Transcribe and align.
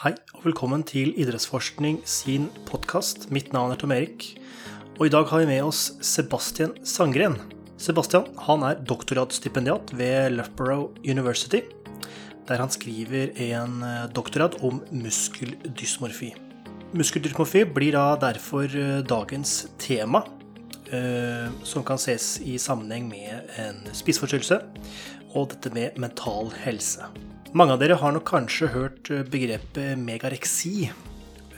Hei 0.00 0.14
og 0.32 0.46
velkommen 0.46 0.80
til 0.88 1.10
Idrettsforskning 1.20 1.98
sin 2.08 2.46
podkast. 2.64 3.26
Mitt 3.28 3.50
navn 3.52 3.74
er 3.74 3.76
Tom 3.76 3.92
Erik, 3.92 4.30
og 4.96 5.02
i 5.04 5.10
dag 5.12 5.26
har 5.28 5.42
vi 5.42 5.48
med 5.50 5.66
oss 5.66 5.90
Sebastian 6.00 6.70
Sangren. 6.88 7.34
Sebastian 7.76 8.30
han 8.46 8.64
er 8.64 8.78
doktorgradsstipendiat 8.88 9.92
ved 9.98 10.38
Loughborough 10.38 10.96
University, 11.04 11.60
der 12.48 12.62
han 12.64 12.72
skriver 12.72 13.34
en 13.44 13.82
eh, 13.84 14.06
doktorgrad 14.16 14.56
om 14.64 14.80
muskeldysmorfi. 14.88 16.30
Muskeldysmorfi 16.96 17.66
blir 17.68 17.92
da 17.98 18.14
derfor 18.22 18.72
eh, 18.72 19.02
dagens 19.04 19.66
tema, 19.84 20.22
eh, 20.88 21.52
som 21.60 21.84
kan 21.84 22.00
ses 22.00 22.38
i 22.40 22.56
sammenheng 22.56 23.12
med 23.12 23.52
en 23.60 23.84
spiseforstyrrelse 23.92 24.62
og 25.34 25.52
dette 25.52 25.74
med 25.76 26.00
mental 26.00 26.48
helse. 26.64 27.04
Mange 27.50 27.74
av 27.74 27.80
dere 27.82 27.96
har 27.98 28.12
nok 28.14 28.28
kanskje 28.30 28.68
hørt 28.70 29.08
eh, 29.10 29.24
begrepet 29.26 29.98
megareksi, 29.98 30.86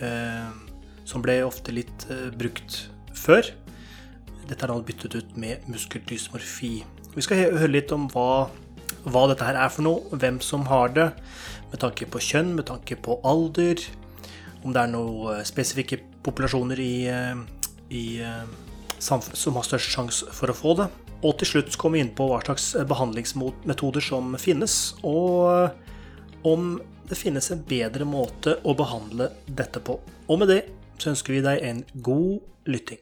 eh, 0.01 0.47
som 1.05 1.21
ble 1.21 1.35
ofte 1.45 1.75
litt 1.77 2.07
eh, 2.09 2.31
brukt 2.33 2.79
før. 3.13 3.51
Dette 4.49 4.65
er 4.65 4.73
nå 4.73 4.79
byttet 4.89 5.19
ut 5.19 5.37
med 5.37 5.67
muskeldysmorfi. 5.69 6.73
Vi 7.13 7.25
skal 7.27 7.43
høre 7.59 7.69
litt 7.75 7.93
om 7.93 8.07
hva, 8.15 8.49
hva, 9.05 9.27
dette 9.29 9.45
her 9.45 9.61
er 9.61 9.69
for 9.75 9.85
noe, 9.85 10.17
hvem 10.17 10.41
som 10.41 10.65
har 10.71 10.97
det, 10.97 11.11
med 11.75 11.85
tanke 11.85 12.09
på 12.09 12.25
kjønn, 12.25 12.55
med 12.57 12.71
tanke 12.73 12.97
på 12.97 13.19
alder, 13.29 13.85
om 14.65 14.73
det 14.73 14.81
er 14.81 14.93
noen 14.95 15.45
spesifikke 15.45 16.01
populasjoner 16.25 16.81
i, 16.81 16.95
i 17.93 18.05
som 19.03 19.59
har 19.59 19.67
størst 19.67 19.93
sjanse 19.93 20.33
for 20.33 20.49
å 20.49 20.57
få 20.57 20.77
det. 20.81 20.89
Og 21.23 21.37
til 21.39 21.47
slutt 21.47 21.77
kommer 21.79 22.01
vi 22.01 22.03
inn 22.03 22.15
på 22.19 22.25
hva 22.27 22.41
slags 22.43 22.73
behandlingsmetoder 22.91 24.03
som 24.03 24.33
finnes, 24.43 24.97
og 25.07 25.71
om 26.43 26.73
det 27.07 27.19
finnes 27.21 27.47
en 27.55 27.63
bedre 27.69 28.07
måte 28.09 28.57
å 28.67 28.75
behandle 28.75 29.29
dette 29.47 29.79
på. 29.87 30.01
Og 30.27 30.41
med 30.43 30.51
det 30.51 30.65
så 30.99 31.13
ønsker 31.13 31.37
vi 31.37 31.45
deg 31.45 31.63
en 31.69 31.85
god 32.03 32.67
lytting. 32.67 32.99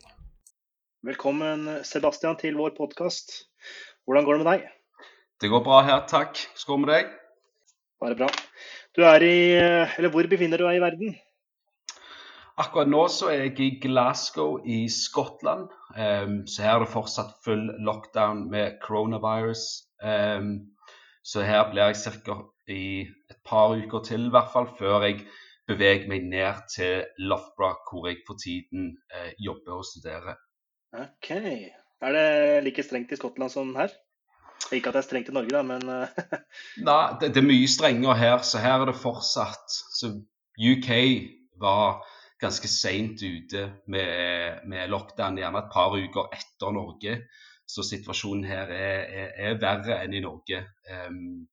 Velkommen, 1.08 1.64
Sebastian, 1.88 2.36
til 2.36 2.60
vår 2.60 2.76
podkast. 2.76 3.32
Hvordan 4.04 4.28
går 4.28 4.36
det 4.36 4.44
med 4.44 4.52
deg? 4.52 4.68
Det 5.40 5.48
går 5.48 5.64
bra 5.64 5.80
her, 5.88 6.04
takk. 6.12 6.36
Skål 6.60 6.84
med 6.84 6.92
deg. 6.92 7.16
Bare 8.04 8.20
bra. 8.20 8.28
Du 8.96 9.00
er 9.08 9.24
i 9.24 9.36
Eller 9.56 10.12
hvor 10.12 10.28
befinner 10.28 10.60
du 10.60 10.68
deg 10.68 10.76
i 10.76 10.84
verden? 10.84 11.16
Akkurat 12.60 12.92
nå 12.92 13.06
så 13.08 13.32
er 13.32 13.46
jeg 13.46 13.60
i 13.64 13.74
Glasgow 13.80 14.58
i 14.68 14.82
Skottland. 14.92 15.72
Um, 15.96 16.46
så 16.46 16.62
her 16.62 16.76
er 16.76 16.84
det 16.84 16.92
fortsatt 16.92 17.36
full 17.44 17.70
lockdown 17.86 18.46
med 18.50 18.78
coronavirus. 18.82 19.64
Um, 20.02 20.70
så 21.24 21.42
her 21.44 21.70
blir 21.70 21.90
jeg 21.90 22.20
ca 22.24 22.36
i 22.70 23.02
et 23.02 23.40
par 23.44 23.74
uker 23.76 24.02
til, 24.06 24.26
i 24.26 24.34
hvert 24.34 24.52
fall, 24.52 24.68
før 24.78 25.04
jeg 25.04 25.24
beveger 25.70 26.08
meg 26.10 26.26
ned 26.30 26.62
til 26.74 27.04
Loughborough, 27.18 27.82
hvor 27.90 28.08
jeg 28.08 28.22
for 28.26 28.38
tiden 28.40 28.94
eh, 29.14 29.32
jobber 29.38 29.80
og 29.80 29.86
studerer. 29.86 30.38
OK. 30.92 31.30
Er 32.00 32.16
det 32.16 32.28
like 32.64 32.82
strengt 32.82 33.12
i 33.12 33.18
Skottland 33.18 33.52
som 33.52 33.74
her? 33.76 33.92
Ikke 34.72 34.90
at 34.90 34.96
det 34.96 35.02
er 35.02 35.08
strengt 35.08 35.30
i 35.30 35.34
Norge, 35.34 35.52
da, 35.54 35.62
men 35.66 35.84
eh, 35.88 36.40
Nei, 36.88 37.02
det, 37.20 37.34
det, 37.34 37.42
er 37.42 37.50
mye 37.50 37.68
strengere 37.70 38.16
her, 38.18 38.38
så 38.46 38.62
her 38.62 38.80
er 38.80 38.90
det 38.90 38.98
fortsatt. 38.98 39.76
Så 39.98 40.14
UK 40.58 40.90
var 41.60 42.02
ganske 42.40 42.68
seint 42.68 43.22
ute 43.22 43.66
med, 43.92 44.66
med, 44.68 44.90
lockdown, 44.90 45.38
gjerne 45.38 45.62
et 45.62 45.72
par 45.72 45.96
uker 45.96 46.32
etter 46.36 46.74
Norge. 46.74 47.16
Så 47.70 47.84
situasjonen 47.86 48.46
her 48.48 48.70
er, 48.74 49.02
er, 49.22 49.32
er 49.46 49.58
verre 49.62 50.00
enn 50.02 50.16
i 50.16 50.22
Norge. 50.24 50.64
Um, 50.90 51.46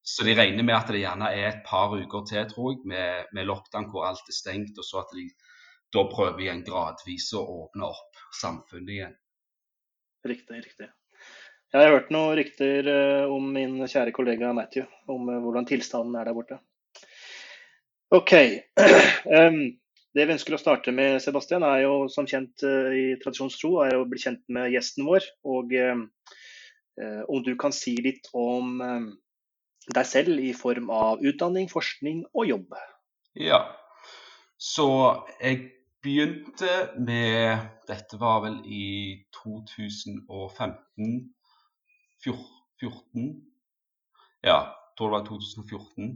så 0.00 0.24
de 0.24 0.32
regner 0.38 0.64
med 0.64 0.76
at 0.78 0.88
det 0.88 1.02
gjerne 1.02 1.28
er 1.36 1.50
et 1.50 1.64
par 1.66 1.92
uker 1.92 2.24
til, 2.30 2.46
tror 2.48 2.72
jeg, 2.72 2.84
med, 2.88 3.28
med 3.36 3.48
lockdown 3.50 3.90
hvor 3.92 4.06
alt 4.08 4.30
er 4.30 4.36
stengt. 4.36 4.78
Og 4.80 4.86
så 4.86 5.02
at 5.02 5.12
de 5.16 5.26
da 5.92 6.04
prøver 6.08 6.44
igjen 6.44 6.62
gradvis 6.64 7.30
å 7.36 7.42
åpne 7.64 7.88
opp 7.88 8.22
samfunnet 8.36 8.94
igjen. 8.94 9.18
Riktig, 10.28 10.62
riktig. 10.64 10.88
Jeg 11.68 11.84
har 11.84 11.92
hørt 11.92 12.10
noen 12.12 12.34
rykter 12.38 12.88
uh, 12.88 13.32
om 13.32 13.50
min 13.52 13.76
kjære 13.84 14.12
kollega 14.16 14.54
Matthew, 14.56 14.88
om 15.12 15.28
uh, 15.28 15.36
hvordan 15.44 15.68
tilstanden 15.68 16.16
er 16.16 16.28
der 16.28 16.36
borte. 16.36 16.60
OK. 18.16 18.32
det 20.18 20.26
vi 20.26 20.34
ønsker 20.34 20.56
å 20.56 20.60
starte 20.60 20.92
med, 20.94 21.20
Sebastian, 21.22 21.64
er 21.66 21.84
jo 21.84 21.94
som 22.12 22.26
kjent 22.28 22.66
uh, 22.66 22.90
i 22.90 23.16
tradisjonstro 23.22 23.78
er 23.86 23.96
å 23.96 24.06
bli 24.08 24.20
kjent 24.22 24.42
med 24.52 24.72
gjesten 24.74 25.06
vår. 25.08 25.30
Og 25.46 25.74
om 27.30 27.42
du 27.46 27.52
kan 27.54 27.70
si 27.70 27.92
litt 28.02 28.24
om 28.34 28.80
deg 29.94 30.06
selv 30.08 30.40
i 30.42 30.50
form 30.50 30.88
av 30.90 31.22
utdanning, 31.22 31.68
forskning 31.70 32.24
og 32.34 32.48
jobb? 32.50 32.74
Ja, 33.38 33.60
så 34.58 34.88
jeg 35.38 35.60
begynte 36.02 36.90
med 36.98 37.68
Dette 37.86 38.18
var 38.20 38.42
vel 38.44 38.58
i 38.66 39.24
2015 39.38 41.30
14, 42.24 43.46
Ja, 44.42 44.58
jeg 44.58 44.98
tror 44.98 45.12
det 45.12 45.16
var 45.16 45.26
2014. 45.26 46.10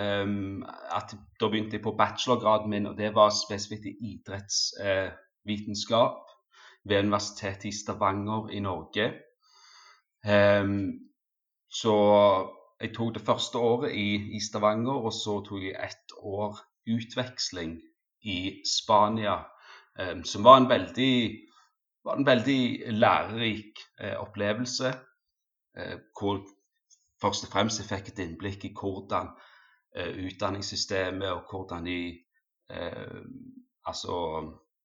Um, 0.00 0.64
at 0.96 1.12
da 1.40 1.48
begynte 1.50 1.76
jeg 1.76 1.82
på 1.84 1.92
bachelorgraden 1.98 2.70
min, 2.70 2.86
og 2.86 2.96
det 2.96 3.14
var 3.14 3.30
spesifikt 3.36 3.86
i 3.90 3.96
idrettsvitenskap 4.14 6.16
eh, 6.16 6.20
ved 6.88 6.98
Universitetet 6.98 7.64
i 7.64 7.72
Stavanger 7.82 8.48
i 8.48 8.60
Norge. 8.64 9.12
Um, 10.24 10.92
så 11.72 11.94
jeg 12.80 12.94
tok 12.94 13.14
det 13.14 13.26
første 13.26 13.58
året 13.58 13.92
i, 13.92 14.36
i, 14.36 14.40
Stavanger, 14.40 14.92
og 14.92 15.12
så 15.12 15.40
tok 15.44 15.62
jeg 15.62 15.84
ett 15.84 16.12
år 16.22 16.58
utveksling 16.88 17.80
i 18.22 18.62
Spania, 18.78 19.36
um, 20.00 20.24
som 20.24 20.44
var 20.44 20.56
en 20.62 20.68
veldig, 20.68 21.40
var 22.04 22.16
en 22.16 22.26
veldig 22.26 22.92
lærerik 22.94 23.78
uh, 24.00 24.16
opplevelse. 24.24 24.94
Uh, 25.76 25.98
hvor 26.16 26.40
først 27.20 27.44
og 27.44 27.50
fremst 27.52 27.80
jeg 27.82 27.90
fikk 27.90 28.08
et 28.08 28.18
innblikk 28.24 28.64
i 28.64 28.76
hvordan 28.80 29.28
utdanningssystemet 29.96 31.30
og 31.30 31.42
hvordan 31.50 31.86
de 31.86 32.00
Altså 33.86 34.14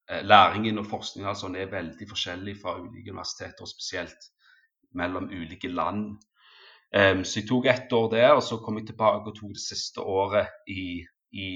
læringen 0.09 0.77
og 0.77 0.85
forskningen 0.85 1.29
altså, 1.29 1.47
er 1.47 1.71
veldig 1.71 2.07
forskjellig 2.09 2.55
fra 2.61 2.79
ulike 2.79 3.11
universiteter, 3.11 3.61
og 3.61 3.67
spesielt 3.67 4.31
mellom 4.91 5.23
ulike 5.29 5.67
land. 5.67 6.17
Så 7.25 7.39
jeg 7.39 7.47
tok 7.49 7.65
ett 7.65 7.93
år 7.93 8.09
der, 8.11 8.31
og 8.31 8.43
så 8.43 8.57
kom 8.57 8.77
jeg 8.77 8.87
tilbake 8.87 9.29
og 9.29 9.35
tok 9.35 9.53
det 9.57 9.61
siste 9.61 10.01
året 10.01 10.47
i, 10.67 11.03
i, 11.31 11.49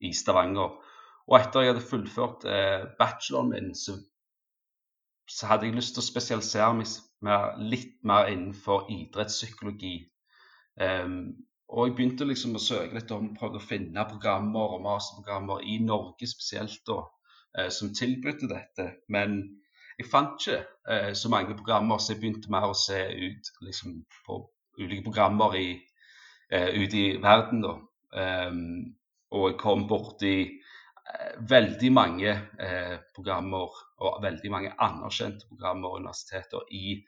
i 0.00 0.12
Stavanger. 0.12 0.78
Og 1.26 1.38
etter 1.38 1.60
jeg 1.60 1.74
hadde 1.74 1.86
fullført 1.90 2.46
bacheloren 2.98 3.50
min, 3.50 3.74
så, 3.74 3.96
så, 5.30 5.46
hadde 5.46 5.66
jeg 5.66 5.76
lyst 5.76 5.96
til 5.96 6.02
å 6.02 6.10
spesialisere 6.10 6.74
meg 6.76 7.62
litt 7.72 7.98
mer 8.04 8.30
innenfor 8.30 8.86
idrettspsykologi. 8.90 9.96
Og 11.72 11.88
jeg 11.88 11.96
begynte 11.96 12.28
liksom 12.28 12.58
å 12.58 12.62
søke 12.62 12.98
litt 12.98 13.10
om, 13.14 13.32
prøvde 13.38 13.60
å 13.60 13.64
finne 13.64 14.04
programmer 14.10 14.76
og 14.76 14.84
masterprogrammer 14.84 15.64
i 15.64 15.78
Norge 15.80 16.28
spesielt 16.28 16.82
da, 16.88 17.00
uh, 17.58 17.68
som 17.72 17.94
tilbød 17.96 18.44
dette. 18.50 18.88
Men 19.08 19.40
jeg 19.98 20.08
fant 20.10 20.40
ikke 20.40 20.58
eh, 20.88 21.12
så 21.14 21.30
mange 21.32 21.54
programmer, 21.56 22.00
så 22.00 22.14
jeg 22.14 22.22
begynte 22.22 22.50
mer 22.52 22.70
å 22.70 22.76
se 22.76 22.98
ut 23.12 23.50
liksom, 23.62 24.00
på 24.26 24.38
ulike 24.80 25.04
programmer 25.06 25.56
i, 25.58 25.68
eh, 26.50 26.70
ute 26.80 26.98
i 26.98 27.06
verden. 27.22 27.62
da. 27.64 27.76
Um, 28.12 28.94
og 29.32 29.46
jeg 29.50 29.58
kom 29.60 29.86
borti 29.88 30.34
eh, 30.42 31.32
veldig 31.48 31.92
mange 31.92 32.32
eh, 32.32 32.96
programmer, 33.14 33.78
og 34.02 34.18
veldig 34.24 34.50
mange 34.52 34.72
anerkjente 34.74 35.48
programmer 35.48 35.92
og 35.92 36.02
universiteter 36.02 36.66
i 36.74 36.98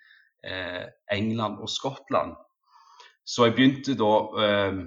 eh, 0.45 0.85
England 1.13 1.61
og 1.61 1.73
Skottland. 1.73 2.37
Så 3.25 3.49
jeg 3.49 3.57
begynte 3.57 3.97
da 3.97 4.12
um, 4.69 4.81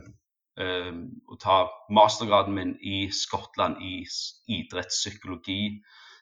um, 0.62 1.03
å 1.30 1.38
ta 1.42 1.58
mastergraden 1.94 2.57
min 2.57 2.74
i 2.86 3.07
Skottland 3.13 3.81
i 3.81 4.01
idrettspsykologi. 4.60 5.78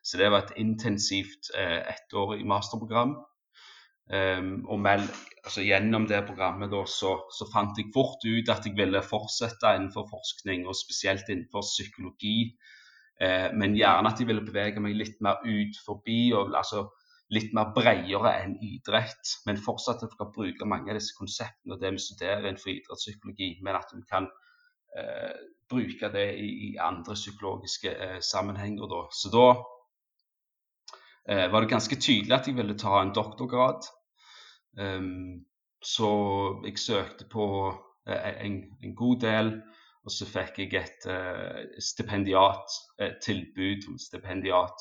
Så 0.05 0.19
det 0.21 0.29
var 0.31 0.45
et 0.45 0.59
intensivt 0.61 1.49
eh, 1.57 1.81
ettårig 1.89 2.45
masterprogram. 2.45 3.15
Um, 4.05 4.59
og 4.69 4.79
med, 4.85 5.07
altså, 5.41 5.63
gjennom 5.65 6.05
det 6.05 6.27
programmet 6.27 6.69
da, 6.69 6.83
så, 6.85 7.15
så, 7.33 7.47
fant 7.49 7.79
jeg 7.79 7.89
fort 7.93 8.21
ut 8.21 8.51
at 8.53 8.67
jeg 8.67 8.77
ville 8.77 9.01
fortsette 9.01 9.71
innenfor 9.73 10.05
forskning, 10.11 10.67
og 10.69 10.77
spesielt 10.77 11.31
innenfor 11.33 11.65
psykologi. 11.65 12.53
Eh, 13.17 13.49
men 13.57 13.73
gjerne 13.79 14.11
at 14.11 14.21
jeg 14.21 14.29
ville 14.29 14.45
bevege 14.45 14.83
meg 14.83 14.93
litt 14.99 15.17
mer 15.25 15.41
ut 15.41 15.81
forbi, 15.87 16.19
og, 16.37 16.53
altså 16.53 16.85
litt 17.33 17.53
mer 17.57 17.71
bredere 17.73 18.31
enn 18.43 18.55
idrett. 18.63 19.37
Men 19.47 19.61
fortsatt 19.61 20.03
at 20.05 20.13
vi 20.13 20.19
kan 20.19 20.33
bruke 20.35 20.67
mange 20.69 20.93
av 20.93 20.99
disse 20.99 21.15
konseptene 21.17 21.75
og 21.75 21.81
det 21.81 21.91
vi 21.95 22.03
studerer 22.03 22.45
innenfor 22.45 22.73
idrettspsykologi, 22.73 23.49
men 23.65 23.79
at 23.79 23.93
vi 23.95 24.03
kan 24.09 24.29
eh, 24.97 25.33
bruke 25.69 26.11
det 26.13 26.27
i, 26.37 26.49
i 26.69 26.77
andre 26.81 27.13
psykologiske 27.17 27.91
eh, 27.91 28.19
sammenhenger. 28.21 28.87
Da. 28.91 29.01
Så 29.11 29.29
da 29.33 29.47
eh, 31.29 31.51
var 31.51 31.61
det 31.61 31.73
ganske 31.73 31.95
tydelig 31.95 32.37
at 32.37 32.47
jeg 32.47 32.57
ville 32.57 32.77
ta 32.77 33.01
en 33.01 33.15
doktorgrad. 33.15 33.81
Um, 34.77 35.45
så 35.79 36.09
jeg 36.65 36.79
søkte 36.79 37.25
på 37.31 37.73
eh, 38.07 38.45
en, 38.45 38.63
en, 38.83 38.95
god 38.95 39.19
del 39.21 39.61
Og 40.05 40.11
så 40.11 40.25
fikk 40.27 40.59
jeg 40.59 40.73
et 40.77 41.07
stipendiattilbud, 41.81 43.87
om 43.89 43.97
stipendiat 43.97 44.79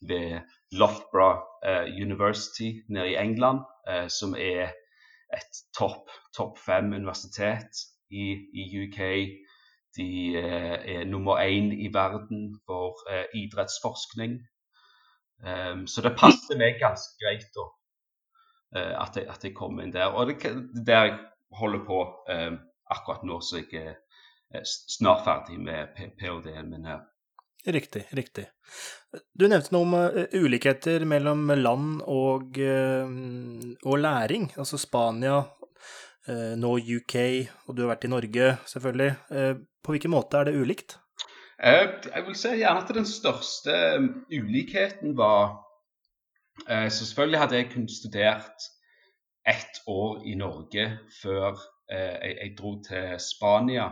ved 0.00 0.40
Loughborough 0.72 1.40
uh, 1.66 1.86
University 2.06 2.82
nede 2.88 3.10
i 3.10 3.16
England, 3.16 3.60
som 4.08 4.34
er 4.34 4.72
et 5.36 5.58
topp 5.78 6.10
top 6.36 6.58
fem 6.58 6.92
universitet 6.92 7.70
i, 8.10 8.34
i, 8.54 8.64
UK. 8.82 8.98
De 9.96 10.36
er 10.36 11.04
nummer 11.04 11.38
én 11.38 11.70
i 11.70 11.86
verden 11.94 12.58
for 12.66 12.98
idrettsforskning. 13.34 14.40
Um, 15.46 15.86
så 15.86 16.02
det 16.02 16.16
passer 16.18 16.58
meg 16.58 16.80
ganske 16.82 17.14
greit 17.22 17.46
da, 17.54 17.68
at, 19.04 19.16
jeg, 19.16 19.28
at 19.30 19.44
jeg 19.44 19.54
kom 19.54 19.78
inn 19.80 19.94
der. 19.94 20.10
Og 20.10 20.26
det 20.26 20.50
er 20.50 20.58
der 20.86 21.04
jeg 21.04 21.18
holder 21.60 21.86
på 21.86 22.00
akkurat 22.90 23.22
nå, 23.22 23.38
så 23.40 23.62
jeg 23.62 23.86
er 23.86 23.94
Eh, 24.54 24.62
snart 24.88 25.24
ferdig 25.24 25.60
med 25.60 25.86
ph.d.-en 25.96 26.70
min 26.70 26.84
her. 26.84 27.00
Riktig, 27.66 28.04
riktig. 28.14 28.44
Du 29.34 29.48
nevnte 29.50 29.72
noe 29.74 29.86
om 29.86 29.94
uh, 29.98 30.18
ulikheter 30.38 31.02
mellom 31.08 31.48
land 31.58 32.02
og, 32.06 32.60
uh, 32.62 33.08
og, 33.82 33.96
læring. 33.98 34.52
Altså 34.54 34.78
Spania, 34.78 35.40
uh, 36.28 36.52
nå 36.54 36.70
UK, 36.78 37.16
og 37.66 37.74
du 37.74 37.82
har 37.82 37.96
vært 37.96 38.06
i 38.06 38.12
Norge, 38.12 38.52
selvfølgelig. 38.70 39.10
på 39.82 39.94
hvilken 39.94 40.14
måte 40.14 40.38
er 40.38 40.48
det 40.48 40.60
ulikt? 40.60 40.98
jeg 41.56 42.22
vil 42.26 42.34
si 42.36 42.50
gjerne 42.60 42.82
at 42.84 42.90
den 42.92 43.06
største 43.08 43.74
ulikheten 44.28 45.14
var 45.16 45.62
Så 46.66 47.06
selvfølgelig 47.06 47.38
hadde 47.38 47.56
jeg 47.56 47.70
kunnet 47.70 47.90
studert 47.90 48.66
ett 49.48 49.80
år 49.86 50.20
i 50.26 50.34
Norge 50.34 50.84
før 51.22 51.56
jeg 51.88 52.52
dro 52.58 52.74
til 52.84 53.16
Spania. 53.20 53.88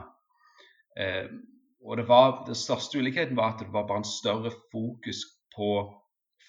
Og 1.85 1.97
det 1.97 2.09
var, 2.09 2.45
Den 2.47 2.55
største 2.55 2.99
ulikheten 2.99 3.37
var 3.37 3.55
at 3.55 3.61
det 3.61 3.73
var 3.73 3.87
bare 3.87 4.03
en 4.03 4.09
større 4.09 4.51
fokus 4.73 5.25
på 5.57 5.71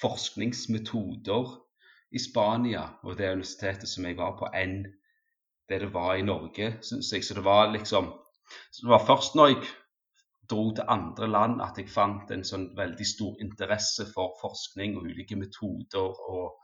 forskningsmetoder 0.02 1.56
i 2.12 2.20
Spania 2.20 2.84
og 3.04 3.18
det 3.18 3.32
universitetet 3.32 3.90
som 3.90 4.06
jeg 4.06 4.18
var 4.18 4.38
på, 4.40 4.48
enn 4.54 4.84
det 5.70 5.82
det 5.82 5.94
var 5.94 6.16
i 6.16 6.22
Norge, 6.22 6.78
syns 6.82 7.12
jeg. 7.14 7.24
Så 7.24 7.34
det 7.34 7.44
var 7.44 7.72
liksom 7.72 8.14
det 8.82 8.90
var 8.90 9.06
først 9.06 9.36
når 9.36 9.48
jeg 9.48 9.64
dro 10.50 10.70
til 10.76 10.86
andre 10.88 11.28
land 11.28 11.62
at 11.62 11.80
jeg 11.82 11.90
fant 11.90 12.32
en 12.32 12.44
sånn 12.46 12.70
veldig 12.78 13.08
stor 13.10 13.40
interesse 13.42 14.06
for 14.14 14.38
forskning 14.42 14.98
og 14.98 15.08
ulike 15.10 15.36
metoder, 15.36 16.20
og 16.30 16.60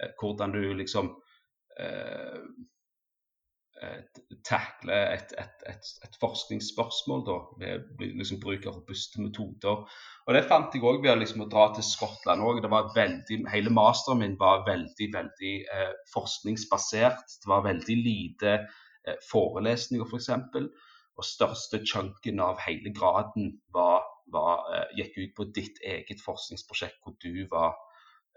eh, 0.00 0.14
hvordan 0.20 0.54
du 0.56 0.62
liksom 0.74 1.12
Eh, 1.80 2.40
takle 4.46 4.94
et, 5.12 5.32
et, 5.36 5.64
et, 5.68 5.88
et, 6.06 6.14
forskningsspørsmål 6.22 7.24
da, 7.26 7.36
ved 7.60 7.84
liksom, 8.00 8.38
bruk 8.40 8.64
av 8.66 8.78
robuste 8.78 9.20
metoder. 9.20 9.82
Og 10.26 10.34
Det 10.34 10.44
fant 10.48 10.74
jeg 10.74 10.86
òg 10.86 11.02
ved 11.04 11.20
liksom, 11.20 11.44
å 11.44 11.50
dra 11.52 11.68
til 11.76 11.84
Skottland. 11.84 12.40
Også. 12.40 12.64
Det 12.64 12.72
var 12.72 12.90
veldig, 12.96 13.40
hele 13.52 13.74
masteren 13.74 14.22
min 14.22 14.38
var 14.40 14.64
veldig 14.68 15.10
veldig 15.12 15.54
eh, 15.76 15.94
forskningsbasert. 16.14 17.38
Det 17.44 17.52
var 17.52 17.66
veldig 17.68 17.98
lite 18.00 18.58
eh, 18.58 19.20
forelesninger, 19.28 20.08
f.eks. 20.08 20.32
For 20.52 20.70
og 21.16 21.24
største 21.24 21.80
chunken 21.88 22.40
av 22.44 22.60
hele 22.60 22.92
graden 22.96 23.54
var, 23.72 24.04
var, 24.32 24.66
eh, 24.74 24.96
gikk 25.00 25.18
ut 25.18 25.34
på 25.36 25.48
ditt 25.58 25.80
eget 25.80 26.20
forskningsprosjekt, 26.24 26.98
hvor 27.02 27.16
du 27.22 27.46
var 27.50 27.76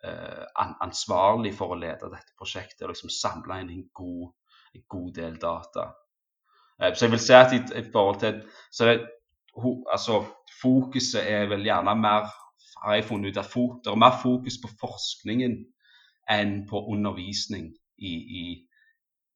eh, 0.04 0.46
ansvarlig 0.86 1.54
for 1.58 1.76
å 1.76 1.80
lede 1.80 2.12
dette 2.14 2.38
prosjektet 2.40 2.86
og 2.86 2.94
liksom 2.94 3.12
samle 3.12 3.60
inn 3.64 3.74
en 3.76 3.88
god 3.94 4.30
en 4.76 4.84
god 4.90 5.14
del 5.14 5.40
data. 5.42 5.88
Eh, 6.82 6.96
så 6.96 7.06
jeg 7.06 7.12
vil 7.12 7.24
si 7.24 7.34
at 7.34 7.54
i, 7.54 7.62
i 7.80 7.86
forhold 7.92 8.20
til 8.20 8.44
så 8.72 8.86
det, 8.86 9.00
altså, 9.92 10.26
Fokuset 10.62 11.24
er 11.32 11.46
vel 11.48 11.64
gjerne 11.64 11.96
mer 11.96 12.28
har 12.84 12.96
jeg 12.96 13.06
funnet 13.06 13.32
ut 13.32 13.38
at 13.38 13.54
Det 13.86 13.92
er 13.92 13.96
mer 13.96 14.20
fokus 14.22 14.58
på 14.62 14.70
forskningen 14.80 15.66
enn 16.32 16.68
på 16.70 16.86
undervisning 16.86 17.74
i, 17.98 18.14
i, 18.42 18.68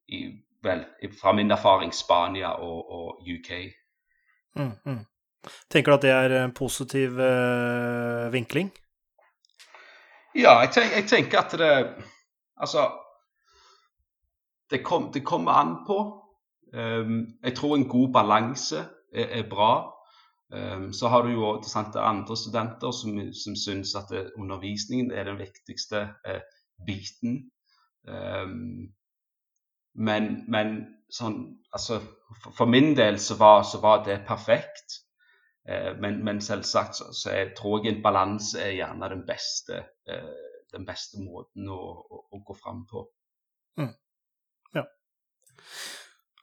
i 0.07 0.19
vel, 0.63 0.85
fra 1.21 1.33
min 1.33 1.51
erfaring 1.51 1.93
Spania 1.93 2.47
og, 2.47 2.91
og 2.91 3.21
UK. 3.21 3.51
Mm, 4.55 4.71
mm. 4.85 5.05
Tenker 5.69 5.91
du 5.91 5.95
at 5.95 6.01
det 6.01 6.11
er 6.11 6.43
en 6.45 6.53
positiv 6.53 7.19
øh, 7.19 8.33
vinkling? 8.33 8.71
Ja, 10.35 10.59
jeg, 10.59 10.69
tenk, 10.71 10.91
jeg 10.95 11.05
tenker 11.09 11.39
at 11.39 11.51
det 11.51 11.95
Altså 12.57 12.91
det, 14.73 14.81
kom, 14.83 15.11
det 15.13 15.23
kommer 15.25 15.59
an 15.61 15.75
på. 15.87 15.99
Um, 16.73 17.19
jeg 17.43 17.55
tror 17.55 17.75
en 17.77 17.87
god 17.89 18.13
balanse 18.13 18.81
er, 19.13 19.27
er 19.39 19.49
bra. 19.49 19.73
Um, 20.53 20.89
så 20.93 21.07
har 21.13 21.23
du 21.23 21.31
jo 21.33 21.53
sant, 21.65 21.95
andre 21.95 22.37
studenter 22.37 22.91
som, 22.91 23.19
som 23.33 23.55
syns 23.57 23.95
at 23.95 24.11
det, 24.11 24.25
undervisningen 24.37 25.11
er 25.11 25.29
den 25.29 25.39
viktigste 25.39 26.07
eh, 26.25 26.41
biten. 26.85 27.39
Um, 28.07 28.91
men, 29.93 30.29
men 30.49 30.75
sånn, 31.13 31.39
altså, 31.73 31.99
for, 32.41 32.53
for, 32.57 32.69
min 32.69 32.93
del 32.97 33.19
så 33.21 33.37
var, 33.39 33.63
så 33.69 33.81
var 33.81 34.03
det 34.05 34.23
perfekt. 34.27 34.99
Eh, 35.69 35.93
men, 36.01 36.23
men, 36.25 36.41
selvsagt 36.41 36.97
så, 36.97 37.11
så 37.15 37.35
jeg 37.37 37.53
tror 37.57 37.83
jeg 37.85 37.95
en 37.95 38.03
balanse 38.03 38.59
er 38.59 38.73
gjerne 38.79 39.09
den 39.13 39.25
beste, 39.27 39.83
eh, 40.09 40.31
den 40.73 40.87
beste 40.87 41.21
måten 41.23 41.69
å, 41.71 41.79
å, 42.03 42.23
å 42.33 42.41
gå 42.43 42.57
fram 42.57 42.83
på. 42.89 43.05
Mm. 43.79 43.93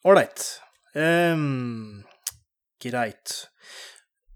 Ålreit. 0.01 0.45
Um, 0.97 2.05
greit. 2.81 3.35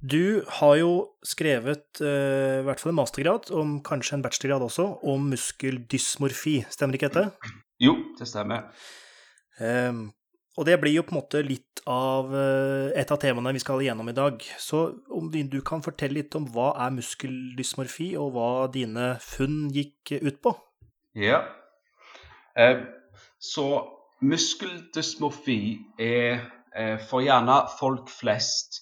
Du 0.05 0.45
har 0.59 0.75
jo 0.77 0.91
skrevet 1.25 2.03
uh, 2.05 2.61
i 2.61 2.65
hvert 2.67 2.83
fall 2.83 2.93
en 2.93 2.99
mastergrad, 2.99 3.49
om 3.57 3.79
kanskje 3.85 4.19
en 4.19 4.25
bachelorgrad 4.27 4.67
også, 4.67 4.85
om 5.09 5.31
muskeldysmorfi. 5.33 6.59
Stemmer 6.69 6.99
ikke 6.99 7.09
dette? 7.09 7.55
Jo, 7.81 7.97
det 8.19 8.29
stemmer. 8.29 8.69
Um, 9.57 10.11
og 10.59 10.69
det 10.69 10.77
blir 10.83 10.93
jo 10.99 11.07
på 11.07 11.15
en 11.15 11.19
måte 11.23 11.41
litt 11.43 11.81
av 11.89 12.29
uh, 12.29 12.93
et 12.93 13.09
av 13.09 13.23
temaene 13.23 13.55
vi 13.57 13.63
skal 13.65 13.81
gjennom 13.83 14.11
i 14.13 14.17
dag. 14.17 14.45
Så 14.61 14.83
om 15.09 15.33
du 15.33 15.59
kan 15.65 15.83
fortelle 15.83 16.21
litt 16.21 16.37
om 16.37 16.45
hva 16.53 16.75
er 16.85 16.93
muskeldysmorfi, 16.99 18.13
og 18.21 18.37
hva 18.37 18.51
dine 18.75 19.15
funn 19.25 19.73
gikk 19.73 20.19
ut 20.21 20.43
på? 20.45 20.53
Ja. 21.17 21.41
Uh, 22.53 22.85
så 23.53 23.69
Muskeldysmorfi 24.25 25.79
er 26.01 26.41
eh, 26.77 26.99
for 27.09 27.21
gjerne 27.25 27.59
folk 27.79 28.09
flest 28.09 28.81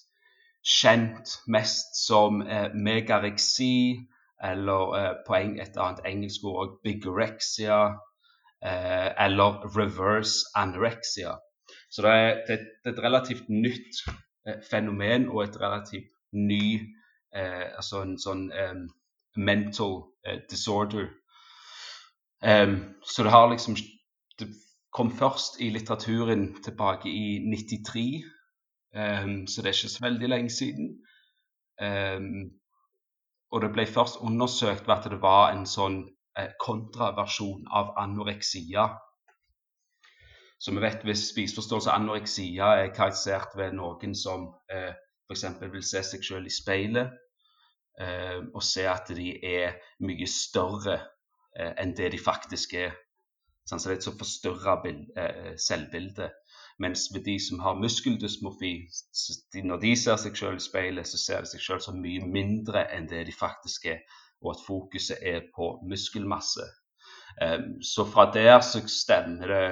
kjent 0.63 1.33
mest 1.51 1.97
som 1.99 2.41
eh, 2.41 2.69
megareksi, 2.73 3.97
eller 4.43 4.95
eh, 4.99 5.11
på 5.27 5.35
et 5.35 5.77
annet 5.77 6.03
engelsk 6.07 6.45
ord 6.47 6.79
bigorexia, 6.83 7.83
eller 8.63 9.65
reverse 9.75 10.45
anorexia. 10.55 11.33
Så 11.91 12.05
det 12.05 12.11
er, 12.15 12.61
et 12.87 12.99
relativt 13.03 13.49
nytt 13.51 14.05
fenomen 14.69 15.25
og 15.27 15.41
et 15.43 15.57
relativt 15.59 16.07
ny 16.31 16.79
Altså 17.33 18.03
en 18.05 18.13
sånn 18.21 18.45
mental 19.35 19.95
disorder. 20.47 21.09
Så 22.39 23.25
det 23.25 23.33
har 23.33 23.49
liksom 23.51 23.75
det 24.39 24.49
kom 24.93 25.11
først 25.17 25.59
i 25.61 25.69
litteraturen 25.73 26.49
tilbake 26.63 27.09
i 27.09 27.39
93, 27.45 28.23
um, 28.95 28.99
ehm, 29.01 29.47
så 29.47 29.61
det 29.61 29.71
er 29.71 29.77
ikke 29.77 29.95
så 29.95 30.05
veldig 30.05 30.29
lenge 30.29 30.53
siden. 30.53 30.91
Um, 31.81 32.51
og 33.53 33.61
det 33.61 33.71
ble 33.73 33.85
først 33.85 34.21
undersøkt 34.21 34.87
ved 34.87 34.95
at 34.95 35.09
det 35.11 35.21
var 35.21 35.51
en 35.53 35.65
sånn 35.69 35.99
eh, 36.37 36.53
kontraversjon 36.61 37.67
av 37.69 37.93
anoreksia. 38.01 38.87
Så 40.57 40.73
vi 40.73 40.81
vet 40.81 41.03
hvis 41.05 41.27
spiseforståelse 41.29 41.91
av 41.91 41.99
anoreksia 42.01 42.71
er 42.81 42.93
karakterisert 42.95 43.53
ved 43.59 43.75
noen 43.77 44.15
som 44.17 44.47
eh, 44.73 44.93
f.eks. 45.29 45.45
vil 45.61 45.85
se 45.85 46.01
seg 46.07 46.25
selv 46.25 46.49
i 46.49 46.53
speilet 46.53 47.13
eh, 48.01 48.39
og 48.41 48.63
se 48.65 48.87
at 48.89 49.13
de 49.13 49.29
er 49.45 49.77
mye 50.07 50.29
større 50.29 50.97
eh, 50.97 51.73
enn 51.83 51.93
det 51.97 52.13
de 52.15 52.21
faktisk 52.21 52.73
er. 52.79 52.95
Sånn, 53.69 53.79
så 53.79 53.89
det 53.89 53.93
er 53.93 53.99
et 54.01 54.05
så 54.07 54.15
forstørra 54.19 54.75
eh, 54.89 55.53
selvbilde. 55.59 56.29
Mens 56.83 57.05
ved 57.13 57.23
de 57.27 57.37
som 57.39 57.61
har 57.63 57.79
muskeldysmorfi, 57.79 58.73
når 59.63 59.81
de 59.83 59.93
ser 59.99 60.17
seg 60.19 60.37
selv 60.37 60.59
i 60.59 60.63
speilet, 60.63 61.07
så 61.07 61.19
ser 61.21 61.45
de 61.45 61.51
seg 61.53 61.61
selv 61.63 61.83
som 61.85 62.01
mye 62.01 62.25
mindre 62.25 62.87
enn 62.95 63.07
det 63.11 63.23
de 63.29 63.35
faktisk 63.35 63.85
er, 63.93 64.01
og 64.41 64.55
at 64.55 64.65
fokuset 64.65 65.21
er 65.21 65.45
på 65.55 65.69
muskelmasse. 65.89 66.65
Um, 67.41 67.79
så 67.81 68.05
fra 68.05 68.27
der 68.33 68.59
så 68.61 68.83
stemmer 68.89 69.47
det 69.49 69.63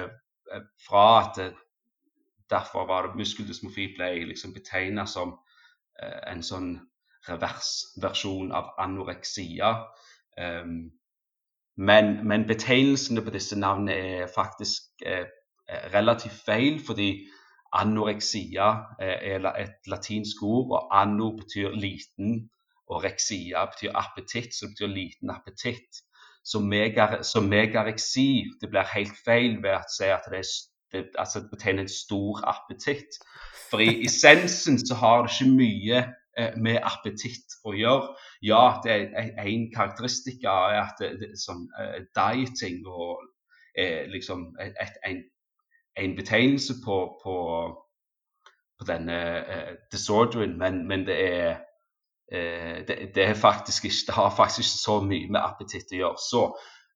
eh, 0.54 0.64
fra 0.86 1.04
at 1.20 1.36
det, 1.38 1.50
derfor 2.50 2.88
var 2.88 3.06
det 3.06 3.20
muskeldysmorfi 3.20 3.92
ble 3.96 4.08
liksom 4.30 4.54
betegna 4.54 5.04
som 5.06 5.36
uh, 5.36 6.22
en 6.32 6.42
sånn 6.42 6.72
reversversjon 7.28 8.50
av 8.56 8.72
anoreksia. 8.82 9.76
Um, 10.40 10.90
men, 11.76 12.28
men 12.28 12.46
betegnelsene 12.46 13.22
på 13.24 13.30
disse 13.34 13.58
navnene 13.58 13.92
er 13.92 14.32
faktisk 14.34 15.06
eh, 15.06 15.26
relativt 15.94 16.44
feil, 16.46 16.80
fordi 16.86 17.26
Anoreksia 17.72 18.68
er 19.00 19.46
et 19.56 19.88
latinsk 19.88 20.42
ord, 20.42 20.72
og 20.76 21.00
ano 21.00 21.30
betyr 21.36 21.72
liten, 21.72 22.50
og 22.92 23.04
reksia 23.04 23.64
betyr 23.70 23.94
appetitt, 23.96 24.54
så 24.54 24.66
det 24.66 24.74
betyr 24.74 24.92
liten 24.92 25.30
appetitt. 25.30 26.02
Så, 26.44 26.60
megar, 26.60 27.22
megareksi 27.40 28.44
det 28.60 28.70
blir 28.70 28.92
helt 28.94 29.16
feil 29.24 29.56
ved 29.62 29.78
å 29.78 29.82
si 29.88 30.10
at 30.10 30.26
det, 30.30 30.42
det, 30.92 31.06
altså 31.18 31.40
det 31.40 31.52
betegner 31.54 31.86
en 31.86 31.94
stor 31.94 32.42
appetitt. 32.50 33.20
For 33.70 33.80
i 33.80 34.02
essensen 34.04 34.80
så 34.82 34.98
har 35.00 35.22
det 35.22 35.32
ikke 35.32 35.52
mye 35.54 36.00
eh, 36.02 36.10
med 36.56 36.78
appetitt 36.80 37.58
å 37.68 37.74
gjøre. 37.76 38.14
Ja, 38.40 38.80
det 38.84 38.94
er 39.12 39.42
en 39.42 39.66
karakteristikk 39.74 40.46
av 40.48 40.76
at 40.78 41.02
det, 41.02 41.10
det, 41.20 41.28
sånn, 41.36 41.66
uh, 41.76 41.98
dieting 42.16 42.80
og 42.88 43.20
er 43.76 44.08
liksom 44.12 44.46
et, 44.60 44.72
et, 44.80 44.96
en 45.08 45.20
en 45.96 46.16
betegnelse 46.16 46.74
på, 46.84 46.96
på, 47.24 47.36
på 48.78 48.84
denne 48.86 49.18
uh, 49.48 49.72
disorderen, 49.92 50.58
men, 50.58 50.86
men 50.88 51.06
det 51.06 51.16
er 51.34 51.50
uh, 52.34 52.78
det, 52.88 52.96
det, 53.14 53.24
er 53.24 53.34
faktisk 53.34 53.84
ikke, 53.84 54.04
det 54.06 54.14
har 54.14 54.36
faktisk 54.36 54.58
ikke 54.58 54.84
så 54.84 55.00
mye 55.00 55.28
med 55.30 55.40
appetitt 55.40 55.92
å 55.92 56.00
gjøre. 56.00 56.22
Så 56.30 56.42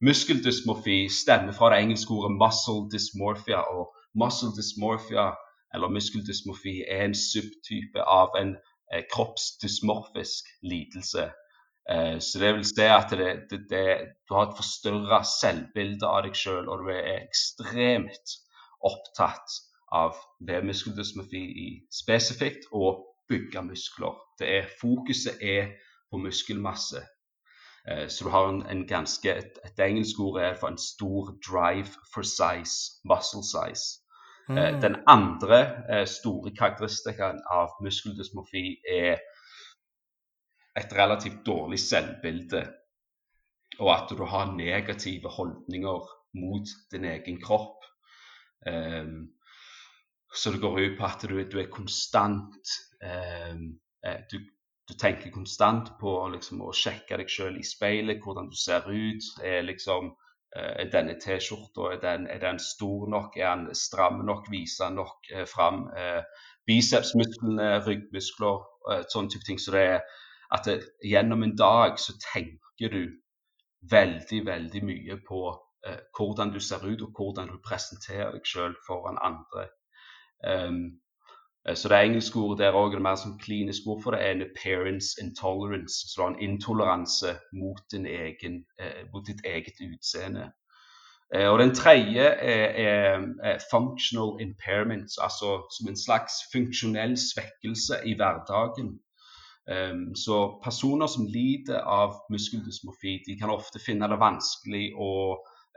muskeldysmorfi 0.04 1.06
stemmer 1.12 1.56
fra 1.56 1.72
det 1.72 1.82
engelske 1.84 2.12
ordet 2.12 2.36
'muscle 2.36 2.88
dysmorphia'. 2.92 3.64
og 3.76 3.92
Muscle 4.14 4.52
dysmorphia, 4.56 5.26
eller 5.74 5.88
muskeldysmorfi, 5.88 6.82
er 6.88 7.04
en 7.04 7.14
subtype 7.14 8.00
av 8.02 8.28
en 8.40 8.56
eh, 8.56 8.74
kroppsdysmorfisk 9.12 10.48
lidelse. 10.62 11.30
Eh, 11.90 12.18
så 12.18 12.38
det 12.38 12.52
vil 12.54 12.64
si 12.66 12.86
at 12.90 13.10
det, 13.10 13.30
det, 13.70 13.86
du 14.28 14.34
har 14.34 14.48
et 14.48 14.58
forstørra 14.58 15.22
selvbilde 15.26 16.08
av 16.08 16.24
deg 16.26 16.38
sjøl, 16.38 16.68
og 16.68 16.82
du 16.82 16.90
er 16.94 17.20
ekstremt 17.20 18.38
opptatt 18.86 19.58
av 19.94 20.16
vev-muskeldysmofi 20.46 21.44
spesifikt 21.94 22.66
og 22.74 23.04
bygge 23.30 23.62
muskler. 23.68 24.16
Det 24.38 24.48
er, 24.58 24.72
fokuset 24.80 25.38
er 25.42 25.70
på 26.10 26.18
muskelmasse. 26.22 27.04
Eh, 27.88 28.08
så 28.08 28.26
du 28.26 28.30
har 28.34 28.48
en, 28.50 28.62
en 28.66 28.86
ganske, 28.86 29.30
et, 29.30 29.62
et, 29.64 29.84
engelsk 29.86 30.18
ord 30.20 30.40
er 30.42 30.58
for 30.58 30.74
en 30.74 30.78
stor 30.78 31.36
drive 31.46 31.94
for 32.14 32.26
size, 32.26 32.98
muscle 33.06 33.44
size. 33.46 34.02
Eh, 34.48 34.74
mm. 34.74 34.80
Den 34.80 34.96
andre 35.06 35.60
eh, 35.88 36.04
store 36.06 36.52
karakteristikken 36.54 37.40
av 37.50 37.78
muskeldysmofi 37.82 38.64
er 38.94 39.18
et 40.76 40.92
relativt 40.92 41.40
dårlig 41.46 41.80
selvbilde, 41.82 42.62
og 43.80 43.90
at 43.90 44.12
du 44.12 44.22
har 44.28 44.52
negative 44.52 45.32
holdninger 45.32 46.12
mot 46.36 46.74
din 46.92 47.08
egen 47.08 47.40
kropp. 47.42 47.82
Um, 48.66 49.32
så 50.34 50.52
det 50.52 50.60
går 50.60 50.78
ut 50.80 50.98
på 50.98 51.06
at 51.06 51.24
du, 51.24 51.36
du 51.48 51.58
er 51.60 51.70
konstant 51.70 52.72
um, 53.00 53.60
du, 54.30 54.36
du, 54.88 54.94
tenker 54.98 55.30
konstant 55.30 55.92
på 56.00 56.12
liksom, 56.34 56.60
å 56.66 56.74
sjekke 56.74 57.18
deg 57.20 57.30
selv 57.30 57.60
i 57.60 57.66
speilet, 57.66 58.20
hvordan 58.22 58.50
du 58.50 58.56
ser 58.58 58.86
ut. 58.90 59.30
Er, 59.42 59.62
liksom, 59.66 60.12
er 60.54 60.90
denne 60.92 61.16
T-skjorta 61.20 61.92
er, 61.92 62.00
den, 62.02 62.28
den 62.40 62.58
stor 62.62 63.08
nok? 63.10 63.36
Er 63.36 63.56
den 63.56 63.74
stram 63.74 64.22
nok? 64.24 64.50
Viser 64.50 64.88
den 64.88 65.00
nok 65.02 65.30
eh, 65.32 65.46
fram? 65.46 65.88
eh, 65.96 66.22
bicepsmusklene, 66.66 67.68
ryggmuskler, 67.86 68.64
eh, 68.92 69.04
sånne 69.12 69.32
type 69.32 69.46
ting. 69.46 69.60
Så 69.60 69.74
det 69.74 69.84
er 69.92 70.00
at 70.54 70.66
det, 70.66 70.80
gjennom 71.04 71.42
en 71.42 71.56
dag 71.58 71.98
så 72.00 72.14
tenker 72.32 72.92
du 72.92 73.02
veldig, 73.90 74.42
veldig 74.46 74.82
mye 74.86 75.18
på 75.28 75.40
eh, 75.86 76.00
hvordan 76.18 76.52
du 76.54 76.60
ser 76.60 76.86
ut, 76.86 77.02
og 77.02 77.18
hvordan 77.18 77.50
du 77.52 77.58
presenterer 77.64 78.34
deg 78.34 78.46
selv 78.46 78.78
foran 78.86 79.20
andre. 79.22 79.68
Um, 80.46 81.00
så 81.74 81.88
det 81.88 81.98
engelske 81.98 82.38
ordet 82.38 82.58
der 82.58 82.76
òg 82.78 82.94
er 82.94 83.02
mer 83.02 83.16
som 83.18 83.38
klinisk 83.38 83.86
ord 83.86 84.02
for 84.02 84.10
det, 84.14 84.20
er 84.22 84.30
en 84.30 84.42
appearance 84.42 85.06
intolerance. 85.22 85.94
Så 86.06 86.14
du 86.16 86.22
har 86.22 86.28
en 86.34 86.50
intoleranse 86.50 87.38
mot, 87.52 87.94
egen, 87.94 88.64
eh, 88.78 89.02
mot 89.12 89.26
ditt 89.26 89.42
eget 89.44 89.80
utseende. 89.82 90.52
Eh, 91.34 91.48
og 91.48 91.58
den 91.58 91.74
tredje 91.74 92.22
er, 92.22 92.68
er, 92.86 93.26
er, 93.42 93.58
functional 93.72 94.40
impairment, 94.40 95.10
altså 95.18 95.66
som 95.78 95.88
en 95.88 95.98
slags 96.06 96.32
funksjonell 96.52 97.16
svekkelse 97.18 97.94
i 98.04 98.14
hverdagen. 98.14 99.00
Um, 99.66 100.14
så 100.14 100.60
personer 100.64 101.06
som 101.06 101.26
lider 101.26 101.80
av 101.80 102.12
muskeldysmofi, 102.30 103.18
de 103.26 103.34
kan 103.40 103.50
ofte 103.50 103.80
finne 103.82 104.06
det 104.06 104.20
vanskelig 104.22 104.92
å 104.94 105.10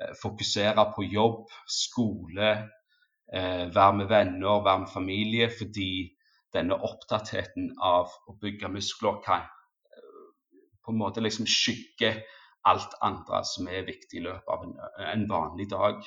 Eh, 0.01 0.15
fokusere 0.21 0.83
på 0.95 1.03
jobb, 1.11 1.49
skole, 1.67 2.49
eh, 3.33 3.67
være 3.75 3.95
med 4.01 4.09
venner, 4.09 4.63
være 4.63 4.79
med 4.85 4.93
familie, 4.93 5.49
fordi 5.59 5.91
denne 6.53 6.77
opptattheten 6.81 7.75
av 7.81 8.11
å 8.27 8.35
bygge 8.41 8.71
muskler 8.73 9.21
kan 9.25 9.45
eh, 9.45 10.21
på 10.85 10.93
en 10.93 11.01
måte 11.01 11.23
liksom 11.23 11.47
skygge 11.49 12.15
alt 12.69 12.95
andre 13.05 13.43
som 13.47 13.69
er 13.71 13.87
viktig 13.87 14.19
i 14.19 14.25
løpet 14.25 14.53
av 14.53 14.65
en, 14.65 14.75
en 15.13 15.27
vanlig 15.29 15.69
dag. 15.71 16.01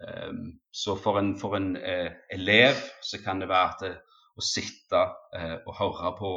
Um, 0.00 0.54
så 0.72 0.94
for 0.96 1.18
en, 1.20 1.34
for 1.36 1.58
en 1.58 1.74
eh, 1.76 2.12
elev 2.32 2.78
så 3.04 3.18
kan 3.20 3.42
det 3.42 3.50
være 3.50 3.74
det, 3.82 3.90
å 4.38 4.44
sitte 4.44 5.00
eh, 5.36 5.58
og 5.66 5.74
høre 5.76 6.12
på 6.16 6.30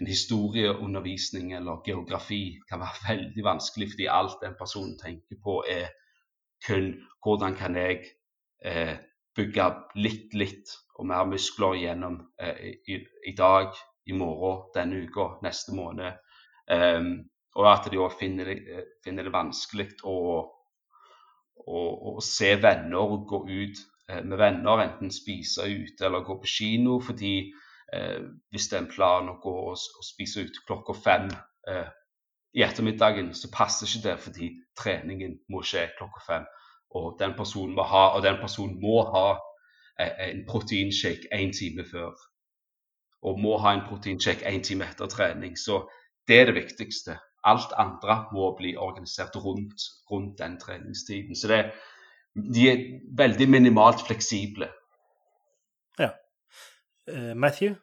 en 0.00 0.08
historieundervisning 0.08 1.52
eller 1.54 1.82
geografi 1.86 2.58
kan 2.68 2.82
være 2.82 3.04
veldig 3.10 3.44
vanskelig, 3.46 3.92
fordi 3.92 4.08
alt 4.10 4.40
den 4.42 4.58
personen 4.58 4.98
tenker 4.98 5.38
på, 5.44 5.60
er 5.68 5.92
kun 6.66 6.92
hvordan 7.22 7.56
kan 7.58 7.78
jeg 7.78 8.02
eh, 8.64 8.96
bygge 9.36 9.68
litt, 9.96 10.34
litt 10.34 10.72
og 10.98 11.08
mer 11.08 11.26
muskler 11.28 11.78
gjennom 11.80 12.20
eh, 12.40 12.72
i, 12.88 12.98
i, 13.28 13.34
dag, 13.36 13.72
i 14.06 14.16
morgen, 14.16 14.66
denne 14.74 15.04
uka, 15.06 15.28
neste 15.44 15.74
måned. 15.76 16.18
Um, 16.72 17.14
og 17.58 17.68
at 17.68 17.88
de 17.92 18.00
òg 18.00 18.14
finner, 18.20 18.48
det, 18.48 18.84
finner 19.04 19.26
det 19.26 19.34
vanskelig 19.34 19.88
å, 20.08 20.16
å, 21.66 21.80
å, 22.12 22.14
se 22.24 22.54
venner 22.62 23.00
og 23.02 23.26
gå 23.28 23.42
ut 23.48 23.82
eh, 24.08 24.22
med 24.22 24.38
venner, 24.40 24.84
enten 24.86 25.12
spise 25.12 25.68
ute 25.68 26.06
eller 26.06 26.24
gå 26.26 26.38
på 26.40 26.48
kino. 26.48 26.98
fordi 27.00 27.34
eh, 27.92 28.22
hvis 28.50 28.70
det 28.70 28.78
er 28.78 28.84
en 28.84 28.92
plan 28.94 29.28
å 29.32 29.38
gå 29.42 29.56
og, 29.72 29.76
og 29.76 30.06
spise 30.06 30.46
ute 30.46 30.64
klokka 30.68 30.96
fem 30.96 31.28
eh, 31.68 31.90
i 32.56 32.64
ettermiddagen, 32.64 33.32
så 33.36 33.52
passer 33.52 33.88
ikke 33.88 34.08
det 34.08 34.18
fordi 34.26 34.50
treningen 34.78 35.38
må 35.52 35.62
skje 35.64 35.90
klokka 35.98 36.24
fem. 36.26 36.48
Og 36.94 37.16
den 37.20 37.34
personen 37.36 37.74
må 37.74 37.82
ha, 37.82 38.08
og 38.16 38.22
den 38.22 38.36
personen 38.40 38.80
må 38.80 39.02
ha 39.14 39.26
eh, 40.00 40.28
en 40.28 40.44
proteinshake 40.48 41.30
én 41.32 41.52
time 41.58 41.84
før. 41.90 42.12
Og 43.22 43.40
må 43.40 43.56
ha 43.58 43.74
en 43.74 43.84
proteinshake 43.88 44.46
én 44.48 44.62
time 44.62 44.88
etter 44.90 45.06
trening. 45.06 45.58
Så 45.58 45.82
det 46.28 46.40
er 46.40 46.50
det 46.50 46.54
viktigste. 46.54 47.18
Alt 47.44 47.72
andre 47.78 48.24
må 48.32 48.54
bli 48.58 48.76
organisert 48.76 49.36
rundt, 49.36 49.82
rundt 50.10 50.38
den 50.38 50.60
treningstiden. 50.60 51.36
Så 51.36 51.48
det, 51.48 51.64
de 52.54 52.68
er 52.70 52.84
veldig 53.18 53.48
minimalt 53.50 54.06
fleksible. 54.06 54.68
Ja. 55.98 56.10
Uh, 57.08 57.34
Matthew? 57.36 57.74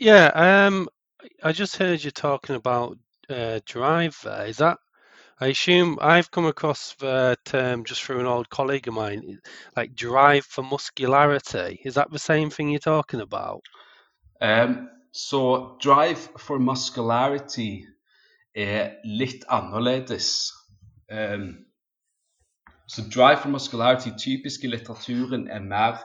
Yeah, 0.00 0.30
um, 0.34 0.88
I 1.42 1.52
just 1.52 1.76
heard 1.76 2.04
you 2.04 2.10
talking 2.10 2.56
about 2.56 2.96
uh, 3.28 3.60
drive. 3.66 4.16
Is 4.48 4.56
that 4.56 4.78
I 5.40 5.48
assume 5.48 5.98
I've 6.00 6.30
come 6.30 6.46
across 6.46 6.94
the 6.94 7.36
term 7.44 7.84
just 7.84 8.02
through 8.02 8.20
an 8.20 8.26
old 8.26 8.50
colleague 8.50 8.88
of 8.88 8.94
mine, 8.94 9.40
like 9.76 9.94
drive 9.94 10.44
for 10.44 10.64
muscularity. 10.64 11.80
Is 11.84 11.94
that 11.94 12.10
the 12.10 12.18
same 12.18 12.50
thing 12.50 12.70
you're 12.70 12.80
talking 12.80 13.20
about? 13.20 13.62
Um, 14.40 14.88
så 15.12 15.78
drive 15.80 16.18
for 16.38 16.58
muscularity 16.58 17.86
er 18.56 18.96
litt 19.04 19.44
annerledes. 19.48 20.52
Um, 21.10 21.66
så 22.88 23.02
drive 23.10 23.40
for 23.40 23.48
muscularity, 23.48 24.10
typisk 24.18 24.64
i 24.64 24.66
litteraturen, 24.66 25.48
er 25.48 25.60
mer 25.60 26.00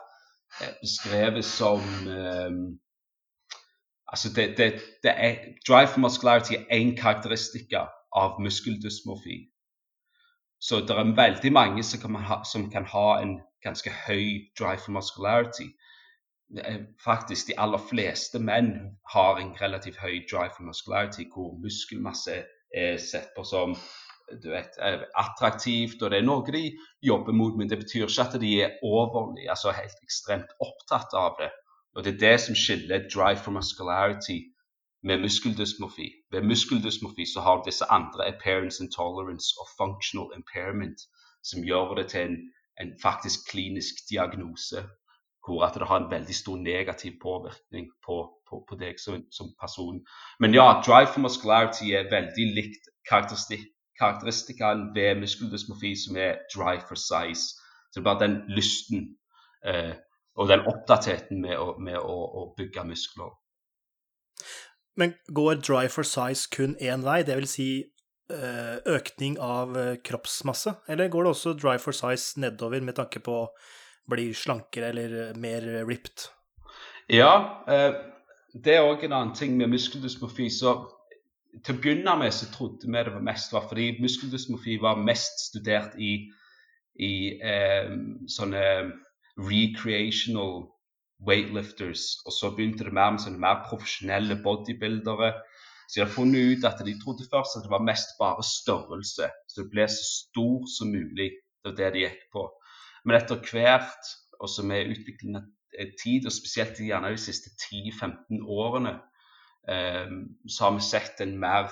eh, 0.61 0.73
beskrevet 0.81 1.45
som 1.45 1.81
um, 2.07 2.79
Altså, 4.13 4.29
det, 4.35 4.57
det, 4.57 4.73
det 5.03 5.11
er, 5.15 5.35
drive 5.67 5.87
for 5.87 5.99
muscularity 5.99 6.53
er 6.53 6.65
én 6.69 6.95
karakteristikk 6.95 7.73
av 8.15 8.39
muskeldysmorfi. 8.41 9.39
Så 10.63 10.79
det 10.79 10.95
er 10.95 11.15
veldig 11.17 11.51
mange 11.51 11.83
som 11.83 11.99
kan, 11.99 12.15
ha, 12.23 12.43
som 12.47 12.69
kan 12.71 12.85
ha 12.87 13.07
en 13.21 13.39
ganske 13.63 13.91
høy 14.05 14.53
drive 14.59 14.79
for 14.85 14.95
muscularity. 14.95 15.73
Faktisk 17.03 17.49
de 17.49 17.57
aller 17.59 17.81
fleste 17.89 18.39
menn 18.39 18.71
har 19.13 19.41
en 19.41 19.51
relativt 19.61 19.99
høy 19.99 20.21
drive 20.29 20.53
for 20.55 20.69
muscularity, 20.69 21.25
hvor 21.33 21.57
muskelmasse 21.59 22.43
er 22.73 22.97
sett 23.01 23.33
på 23.35 23.43
som 23.47 23.75
vet, 24.43 24.77
attraktivt, 25.19 26.01
og 26.01 26.13
det 26.13 26.21
er 26.21 26.27
noe 26.27 26.55
de 26.55 26.63
jobber 27.03 27.35
mot, 27.35 27.57
men 27.57 27.69
det 27.69 27.81
betyr 27.83 28.07
ikke 28.07 28.27
at 28.27 28.39
de 28.41 28.53
er 28.63 28.77
overlig, 28.87 29.49
altså 29.49 29.73
helt 29.75 29.99
ekstremt 30.05 30.55
opptatt 30.63 31.13
av 31.17 31.35
det. 31.41 31.51
Og 31.95 32.03
Det 32.03 32.13
er 32.13 32.21
det 32.23 32.37
som 32.41 32.55
skiller 32.57 33.05
drive 33.09 33.37
for 33.43 33.53
muscularity 33.53 34.39
med 35.03 35.21
muskeldysmorfi. 35.21 36.09
Ved 36.31 36.41
muskeldysmorfi 36.41 37.25
så 37.33 37.41
har 37.41 37.63
disse 37.63 37.85
andre 37.85 38.27
appearance 38.27 38.83
intolerance 38.83 39.47
og 39.59 39.67
functional 39.79 40.29
impairment 40.37 40.99
som 41.43 41.63
gjør 41.63 41.95
det 41.95 42.07
til 42.07 42.21
en, 42.21 42.37
en 42.81 42.91
faktisk 43.01 43.39
klinisk 43.51 43.93
diagnose. 44.09 44.83
hvor 45.47 45.65
at 45.65 45.73
det 45.73 45.87
har 45.87 45.97
en 45.97 46.11
veldig 46.11 46.35
stor 46.35 46.57
negativ 46.57 47.11
påvirkning 47.21 47.87
på, 48.05 48.15
på, 48.49 48.65
på 48.69 48.75
deg 48.79 48.99
som, 48.99 49.25
som, 49.31 49.49
person. 49.61 49.99
Men 50.39 50.53
ja, 50.53 50.81
drive 50.85 51.09
for 51.13 51.19
muscularity 51.19 51.91
er 51.91 52.11
veldig 52.11 52.45
likt 52.55 52.87
karakteristikken 53.99 54.95
ved 54.95 55.19
muskeldysmofi, 55.19 55.91
som 56.05 56.15
er 56.15 56.39
drive 56.55 56.87
for 56.87 56.95
size. 56.95 57.43
Så 57.91 57.99
det 57.99 58.01
er 58.01 58.09
bare 58.09 58.23
den 58.23 58.37
lysten 58.47 59.17
eh, 59.67 59.95
og 60.35 60.47
den 60.47 60.63
oppdatheten 60.69 61.41
med, 61.41 61.57
å, 61.57 61.75
med 61.77 61.99
å, 61.99 62.17
å, 62.39 62.45
bygge 62.57 62.85
muskler. 62.87 63.35
Men 64.99 65.15
går 65.33 65.61
dry 65.65 65.87
for 65.89 66.05
size 66.05 66.49
kun 66.53 66.75
én 66.81 67.05
vei, 67.05 67.23
dvs. 67.25 67.55
Si 67.55 67.69
eh, 68.33 68.75
økning 68.93 69.39
av 69.41 69.77
eh, 69.77 69.95
kroppsmasse, 70.05 70.75
eller 70.87 71.09
går 71.11 71.25
det 71.25 71.33
også 71.33 71.55
dry 71.57 71.77
for 71.81 71.97
size 71.97 72.41
nedover 72.41 72.83
med 72.85 72.97
tanke 72.99 73.23
på 73.23 73.39
å 73.41 73.49
bli 74.09 74.29
slankere 74.37 74.91
eller 74.93 75.17
eh, 75.23 75.37
mer 75.39 75.65
ripped? 75.87 76.27
Ja, 77.11 77.33
det 78.53 78.75
er 78.77 78.85
òg 78.87 79.01
en 79.03 79.15
annen 79.15 79.33
ting 79.35 79.57
med 79.57 79.73
muskeldysmofi. 79.73 80.49
så 80.49 80.75
Til 81.65 81.75
å 81.75 81.81
begynne 81.81 82.15
med 82.17 82.33
så 82.33 82.47
trodde 82.53 82.87
vi 82.87 83.03
det 83.03 83.13
var 83.13 83.25
mest 83.25 83.51
var 83.53 83.67
fordi 83.69 83.97
muskeldysmofi 84.01 84.77
var 84.81 85.01
mest 85.01 85.49
studert 85.49 85.97
i, 85.99 86.13
i 86.95 87.13
eh, 87.41 87.91
sånne 88.29 88.63
recreational 89.37 90.72
weightlifters. 91.27 92.03
Og 92.25 92.35
så 92.35 92.51
begynte 92.55 92.87
det 92.87 92.95
mer 92.95 93.13
med 93.15 93.23
sånne 93.23 93.41
mer 93.41 93.63
profesjonelle 93.67 94.39
bodybuildere. 94.43 95.33
Så 95.87 95.99
de 95.99 96.03
har 96.05 96.13
funnet 96.13 96.51
ut 96.51 96.67
at 96.67 96.81
de 96.85 96.95
trodde 96.99 97.27
først 97.31 97.57
at 97.57 97.65
det 97.65 97.71
var 97.73 97.85
mest 97.85 98.15
bare 98.19 98.43
størrelse. 98.47 99.29
Så 99.49 99.61
det 99.61 99.69
ble 99.71 99.87
så 99.91 100.05
stor 100.09 100.67
som 100.77 100.93
mulig. 100.93 101.31
Det 101.61 101.71
var 101.71 101.79
det 101.79 101.91
de 101.95 102.05
gikk 102.05 102.27
på. 102.33 102.45
Men 103.05 103.19
etter 103.19 103.41
hvert, 103.51 104.13
og 104.39 104.49
så 104.49 104.65
med 104.67 104.91
utviklingen 104.91 105.41
av 105.41 105.49
tid, 106.03 106.27
og 106.27 106.35
spesielt 106.35 106.79
gjerne 106.79 107.11
de 107.11 107.19
siste 107.19 107.51
10-15 107.65 108.43
årene, 108.47 108.93
eh, 109.69 110.13
så 110.47 110.65
har 110.65 110.77
vi 110.77 110.85
sett 110.87 111.21
en 111.23 111.35
mer, 111.39 111.71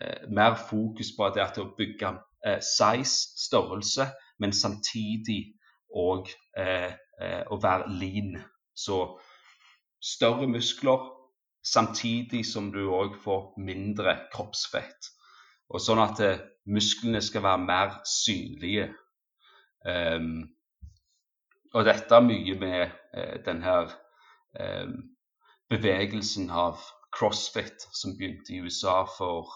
eh, 0.00 0.28
mer 0.28 0.56
fokus 0.70 1.12
på 1.16 1.30
det 1.34 1.44
at 1.44 1.60
å 1.60 1.70
bygge 1.78 2.14
eh, 2.46 2.60
size, 2.60 3.32
størrelse, 3.46 4.08
men 4.40 4.52
samtidig 4.52 5.54
òg 5.92 6.30
eh, 6.58 6.92
eh, 7.20 7.42
å 7.50 7.58
være 7.62 7.90
lean. 8.00 8.36
Så 8.74 9.20
større 10.02 10.48
muskler 10.48 11.10
samtidig 11.62 12.46
som 12.46 12.72
du 12.72 12.82
òg 12.90 13.16
får 13.22 13.52
mindre 13.62 14.16
kroppsfett. 14.32 15.10
Og 15.72 15.80
sånn 15.80 16.02
at 16.02 16.20
eh, 16.20 16.42
musklene 16.68 17.22
skal 17.24 17.44
være 17.46 17.62
mer 17.64 17.94
synlige. 18.08 18.90
Um, 19.86 20.44
og 21.72 21.86
dette 21.88 22.14
er 22.14 22.26
mye 22.26 22.56
med 22.60 22.82
eh, 23.16 23.38
den 23.46 23.62
her 23.64 23.94
um, 24.60 24.98
bevegelsen 25.72 26.50
av 26.50 26.82
crossfit 27.12 27.86
som 27.92 28.16
begynte 28.18 28.52
i 28.54 28.60
USA 28.62 29.02
for 29.08 29.50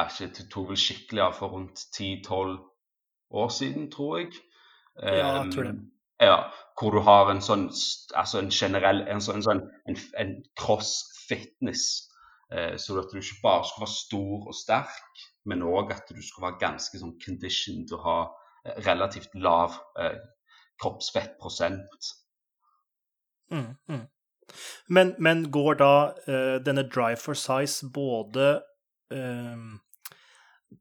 ikke, 0.00 0.30
Det 0.36 0.46
tok 0.48 0.70
vel 0.70 0.78
skikkelig 0.80 1.22
av 1.22 1.34
for 1.36 1.52
rundt 1.52 1.82
10-12 1.92 2.54
år 3.30 3.48
siden, 3.52 3.90
tror 3.92 4.18
jeg. 4.18 4.30
Um, 4.96 5.08
ja, 5.08 5.32
jeg 5.42 5.52
tror 5.52 5.66
det. 5.66 5.74
Ja, 6.20 6.50
hvor 6.76 6.92
du 6.92 7.00
har 7.04 7.30
en 7.32 7.40
sånn 7.44 7.68
altså 7.70 8.40
en 8.40 8.50
generell 8.52 9.02
en 9.08 9.22
sånn, 9.24 9.40
en, 9.40 9.46
sånn, 9.46 9.62
en, 9.88 9.98
en 10.20 10.34
cross-fitness. 10.60 11.86
Eh, 12.52 12.74
så 12.82 12.98
at 13.00 13.12
du 13.12 13.20
ikke 13.20 13.40
bare 13.44 13.64
skal 13.68 13.84
være 13.86 13.94
stor 13.94 14.50
og 14.50 14.56
sterk, 14.56 15.24
men 15.48 15.64
òg 15.64 15.94
at 15.94 16.12
du 16.12 16.20
skal 16.24 16.48
være 16.48 16.60
ganske 16.60 17.00
sånn 17.00 17.16
conditioned 17.24 17.92
og 17.96 18.04
ha 18.04 18.18
relativt 18.84 19.34
lav 19.34 19.78
eh, 20.00 20.18
kroppsfettprosent. 20.80 22.10
Mm, 23.50 23.76
mm. 23.88 24.06
Men, 24.86 25.14
men, 25.18 25.44
går 25.50 25.78
da 25.78 25.94
uh, 26.26 26.56
denne 26.64 26.82
drive 26.90 27.20
for 27.22 27.38
size 27.38 27.86
både 27.94 28.62
uh, 29.14 29.68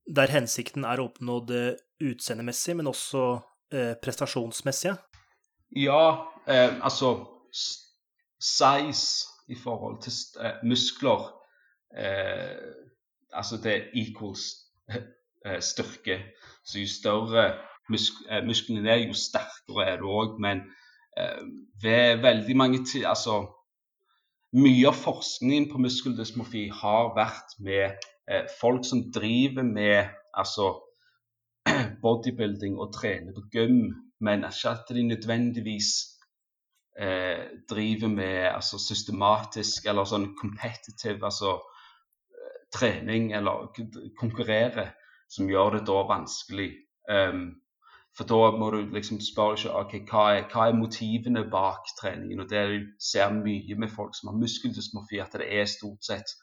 der 0.09 0.33
hensikten 0.33 0.85
er 0.85 1.01
å 1.01 1.09
oppnå 1.09 1.39
det 1.49 1.65
utseendemessige, 2.01 2.79
men 2.79 2.89
også 2.89 3.23
uh, 3.37 3.93
prestasjonsmessige? 4.01 4.97
Ja, 5.75 6.25
altså 6.47 7.25
Size 8.39 9.27
i 9.49 9.55
forhold 9.55 10.01
til 10.01 10.13
muskler 10.63 11.35
Altså 13.33 13.57
det 13.63 13.89
equals 13.93 14.41
styrke. 15.61 16.23
Så 16.65 16.79
jo 16.79 16.87
større 16.87 17.53
musk 17.89 18.13
eh, 18.29 18.43
musklene 18.45 18.89
er, 18.89 19.07
jo 19.07 19.13
sterkere 19.17 19.87
er 19.87 19.97
du 20.01 20.09
òg. 20.09 20.37
Men 20.41 20.63
eh, 21.17 21.41
ved 21.83 22.21
veldig 22.25 22.57
mange 22.57 22.83
tid 22.85 23.05
Altså 23.09 23.41
mye 24.57 24.87
av 24.89 24.97
forskningen 24.97 25.69
på 25.69 25.81
muskeldysmofi 25.83 26.67
har 26.73 27.11
vært 27.17 27.57
med 27.61 27.99
eh, 28.29 28.45
folk 28.61 28.85
som 28.87 29.03
driver 29.13 29.65
med 29.65 30.09
altså 30.33 30.71
bodybuilding 32.03 32.79
og 32.79 32.93
trener 32.95 33.35
på 33.35 33.45
gym, 33.53 33.83
men 34.19 34.45
ikke 34.47 34.71
at 34.73 34.91
de 34.95 35.03
nødvendigvis 35.07 35.91
eh, 36.99 37.45
driver 37.69 38.07
med 38.07 38.49
altså, 38.51 38.79
systematisk 38.79 39.85
eller 39.87 40.07
sånn 40.09 40.33
competitive 40.41 41.25
altså 41.25 41.55
eh, 41.55 42.59
trening 42.75 43.31
eller 43.37 43.69
konkurrerer, 44.19 44.93
som 45.29 45.49
gjør 45.49 45.77
det 45.77 45.85
da 45.87 46.03
vanskelig. 46.09 46.71
Um, 47.09 47.49
for 48.17 48.27
da 48.27 48.57
må 48.57 48.69
du 48.73 48.79
liksom 48.91 49.19
spørre 49.23 49.55
ikke, 49.55 49.73
okay, 49.79 49.99
hva, 50.09 50.23
er, 50.35 50.47
hva 50.51 50.65
er 50.67 50.77
motivene 50.77 51.45
bak 51.51 51.87
treningen. 52.01 52.41
og 52.43 52.49
Det 52.49 52.63
du 52.67 52.87
ser 52.99 53.31
mye 53.31 53.77
med 53.79 53.93
folk 53.93 54.17
som 54.17 54.31
har 54.31 54.41
muskeldysmofi, 54.41 55.21
at 55.23 55.37
det 55.39 55.47
er 55.59 55.69
stort 55.69 56.03
sett 56.03 56.33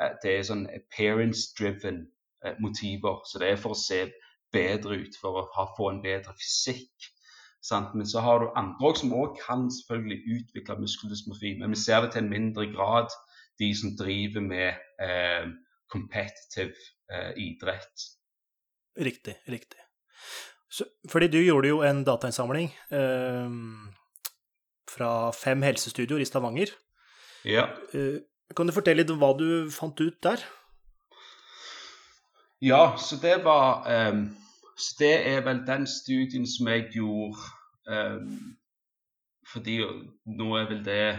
eh, 0.00 0.14
det 0.22 0.32
er 0.32 0.46
sånn 0.48 0.64
appearance-driven 0.78 2.00
eh, 2.44 2.56
motiver. 2.64 3.20
Så 3.28 3.42
det 3.42 3.52
er 3.52 3.60
for 3.60 3.76
å 3.76 3.80
se 3.82 4.06
bedre 4.54 5.02
ut, 5.02 5.20
for 5.20 5.42
å 5.42 5.46
ha, 5.56 5.66
få 5.76 5.90
en 5.92 6.02
bedre 6.06 6.32
fysikk. 6.38 7.10
Sant? 7.62 7.94
Men 7.94 8.06
så 8.06 8.20
har 8.20 8.38
du 8.38 8.52
andre 8.56 8.92
som 8.96 9.12
òg 9.12 9.38
kan 9.40 9.66
selvfølgelig 9.72 10.38
utvikle 10.38 10.78
muskeldysmofi, 10.80 11.56
men 11.58 11.74
vi 11.74 11.80
ser 11.80 12.04
det 12.04 12.12
til 12.12 12.24
en 12.24 12.30
mindre 12.30 12.68
grad, 12.72 13.10
de 13.58 13.72
som 13.74 13.96
driver 13.98 14.40
med 14.40 14.78
eh, 15.02 15.48
competitive 15.90 16.74
eh, 17.10 17.32
idrett. 17.36 18.06
Riktig, 18.98 19.34
riktig. 19.48 19.80
Så, 20.70 20.84
fordi 21.10 21.28
du 21.28 21.38
gjorde 21.40 21.68
jo 21.68 21.82
en 21.82 22.04
datainnsamling 22.06 22.70
eh, 22.94 23.50
fra 24.88 25.12
fem 25.34 25.62
helsestudioer 25.62 26.22
i 26.22 26.28
Stavanger. 26.28 26.72
Ja. 27.44 27.66
Eh, 27.94 28.20
kan 28.56 28.68
du 28.68 28.72
fortelle 28.72 29.02
litt 29.02 29.12
om 29.12 29.20
hva 29.20 29.32
du 29.38 29.48
fant 29.72 29.98
ut 30.00 30.22
der? 30.24 30.44
Ja, 32.64 32.96
så 32.98 33.16
det 33.22 33.36
var 33.44 33.86
um, 33.86 34.24
Så 34.78 34.94
det 34.98 35.14
er 35.26 35.40
vel 35.46 35.64
den 35.66 35.86
studien 35.86 36.46
som 36.46 36.68
jeg 36.70 36.84
gjorde 36.94 37.38
um, 37.90 38.56
Fordi 39.52 39.80
nå 40.38 40.52
er 40.56 40.68
vel 40.70 40.84
det 40.86 41.18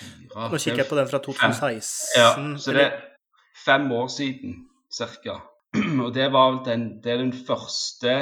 fire 0.00 0.50
Nå 0.50 0.58
kikker 0.58 0.82
jeg 0.82 0.90
på 0.90 0.98
den 0.98 1.08
fra 1.08 1.18
2016. 1.24 2.20
Ja, 2.20 2.58
så 2.58 2.72
det 2.76 2.84
er 2.84 2.98
fem 3.64 3.92
år 3.92 4.06
siden 4.08 4.68
ca. 4.96 5.40
Og 6.04 6.14
det 6.14 6.32
var 6.32 6.62
den, 6.64 7.02
det 7.02 7.12
er 7.12 7.16
den 7.16 7.34
første 7.46 8.14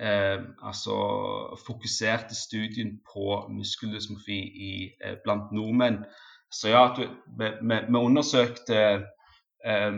eh, 0.00 0.40
altså 0.62 0.96
fokuserte 1.66 2.34
studien 2.34 2.98
på 3.12 3.46
muskeldysmofi 3.50 4.40
i, 4.70 4.90
eh, 5.04 5.16
blant 5.24 5.52
nordmenn. 5.52 6.04
Så 6.52 6.68
ja, 6.68 6.88
vi, 7.38 7.50
vi 7.62 7.96
undersøkte 7.96 8.78
eh, 9.66 9.92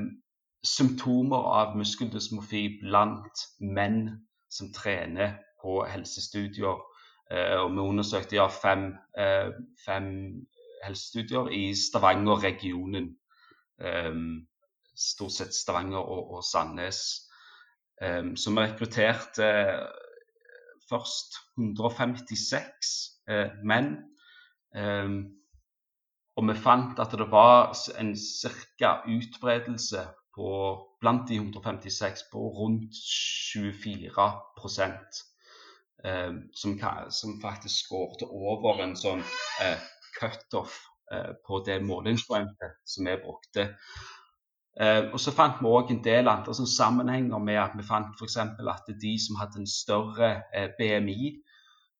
symptomer 0.63 1.43
av 1.59 1.77
muskeldysmofi 1.77 2.63
blant 2.81 3.47
menn 3.59 4.05
som 4.53 4.71
trener 4.75 5.39
på 5.63 5.83
helsestudier. 5.89 6.79
Eh, 7.31 7.57
og 7.59 7.73
vi 7.73 7.83
undersøkte 7.83 8.37
ja, 8.37 8.47
fem, 8.53 8.93
eh, 9.19 9.51
fem 9.85 10.07
helsestudier 10.85 11.51
i 11.55 11.73
Stavanger-regionen. 11.79 13.13
Um, 13.83 14.47
stort 14.95 15.33
sett 15.35 15.55
Stavanger 15.55 15.99
og, 15.99 16.35
og 16.37 16.45
Sandnes. 16.45 16.99
Så 18.03 18.51
vi 18.51 18.59
rekrutterte 18.59 19.49
først 20.91 21.39
156 21.57 22.91
uh, 23.31 23.55
menn. 23.63 23.93
Og 26.37 26.49
vi 26.49 26.57
fant 26.59 26.99
at 27.03 27.15
det 27.19 27.29
var 27.31 27.75
en 28.03 28.13
cirka 28.19 28.97
utbredelse 29.07 30.03
på, 30.35 30.49
blant 31.01 31.29
de 31.29 31.37
156 31.37 32.23
på 32.33 32.39
rundt 32.59 32.95
24 32.97 34.29
eh, 36.05 36.33
som, 36.55 36.79
som, 37.11 37.41
faktisk 37.43 37.87
skårte 37.87 38.29
over 38.29 38.83
en 38.83 38.97
sånn 38.97 39.23
eh, 39.63 39.79
cutoff 40.19 40.79
eh, 41.13 41.33
på 41.47 41.63
det 41.67 41.83
målingspoenget 41.85 42.81
som 42.85 43.07
vi 43.09 43.17
brukte. 43.21 43.69
Eh, 44.81 45.13
og 45.13 45.21
så 45.21 45.35
fant 45.37 45.61
vi 45.61 45.69
òg 45.69 45.93
en 45.93 46.05
del 46.05 46.31
andre 46.33 46.57
sånn 46.57 46.71
sammenhenger 46.71 47.43
med 47.45 47.61
at 47.61 47.77
vi 47.77 47.85
fant 47.87 48.15
f.eks. 48.17 48.39
at 48.41 48.93
de 49.05 49.17
som 49.21 49.41
hadde 49.41 49.61
en 49.63 49.69
større 49.69 50.35
eh, 50.55 50.71
BMI, 50.79 51.39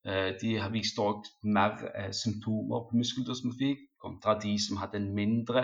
de 0.03 0.57
viste 0.75 0.99
òg 0.99 1.29
mer 1.47 1.77
symptomer 2.11 2.89
på 2.89 2.99
muskeldosmofi 2.99 3.69
kontra 4.03 4.33
de 4.43 4.57
som 4.59 4.81
hadde 4.81 4.99
en 4.99 5.13
mindre 5.15 5.63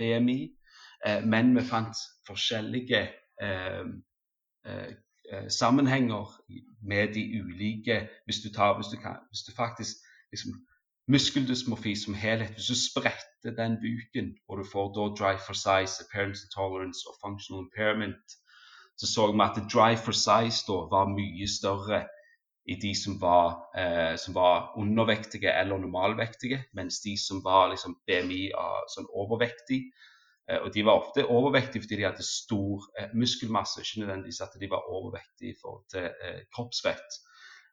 BMI. 0.00 0.40
Men 1.24 1.54
vi 1.56 1.62
fant 1.62 1.96
forskjellige 2.26 3.08
sammenhenger 5.48 6.32
med 6.82 7.14
de 7.14 7.22
ulike 7.42 8.08
Hvis 8.24 8.40
du, 8.44 8.48
tar, 8.54 8.74
hvis 8.78 8.90
du, 8.92 8.96
kan, 9.02 9.16
hvis 9.30 9.44
du 9.46 9.52
faktisk 9.56 9.96
liksom, 10.32 10.50
Muskeldysmofi 11.08 11.94
som 11.96 12.14
helhet, 12.14 12.50
hvis 12.52 12.66
du 12.66 12.76
spretter 12.88 13.50
den 13.62 13.76
buken, 13.84 14.26
og 14.48 14.58
du 14.58 14.64
får 14.72 14.86
da 14.96 15.04
drive 15.20 15.40
for 15.46 15.56
size, 15.66 15.94
appearance 16.04 16.44
intolerance 16.46 17.00
og 17.08 17.14
functional 17.24 17.64
impairment, 17.64 18.26
så 18.98 19.06
så 19.14 19.22
vi 19.32 19.40
at 19.46 19.72
drive 19.72 20.00
for 20.06 20.16
size 20.26 20.58
da 20.68 20.76
var 20.94 21.14
mye 21.18 21.48
større 21.58 22.00
i 22.72 22.74
de 22.84 22.92
som 23.02 23.20
var, 23.20 23.46
eh, 23.80 24.16
som 24.24 24.34
var 24.34 24.56
undervektige 24.82 25.50
eller 25.60 25.78
normalvektige, 25.78 26.58
mens 26.74 27.00
de 27.00 27.14
som 27.26 27.44
var 27.44 27.70
liksom, 27.72 27.96
BMI 28.06 28.42
av 28.52 28.84
sånn 28.94 29.08
overvektig, 29.22 29.80
eh, 29.88 30.17
og 30.62 30.74
de 30.74 30.84
var 30.84 31.00
ofte 31.00 31.26
overvektige 31.26 31.82
fordi 31.82 31.96
de 32.00 32.06
hadde 32.08 32.24
stor 32.24 32.86
eh, 32.98 33.10
muskelmasse, 33.14 33.80
ikke 33.80 34.00
nødvendigvis 34.04 34.40
at 34.40 34.60
de 34.60 34.70
var 34.70 34.86
overvektige 34.88 35.52
i 35.52 35.58
forhold 35.62 35.84
til 35.92 36.06
kroppsvett. 36.08 36.52
kroppsvekt 36.54 37.24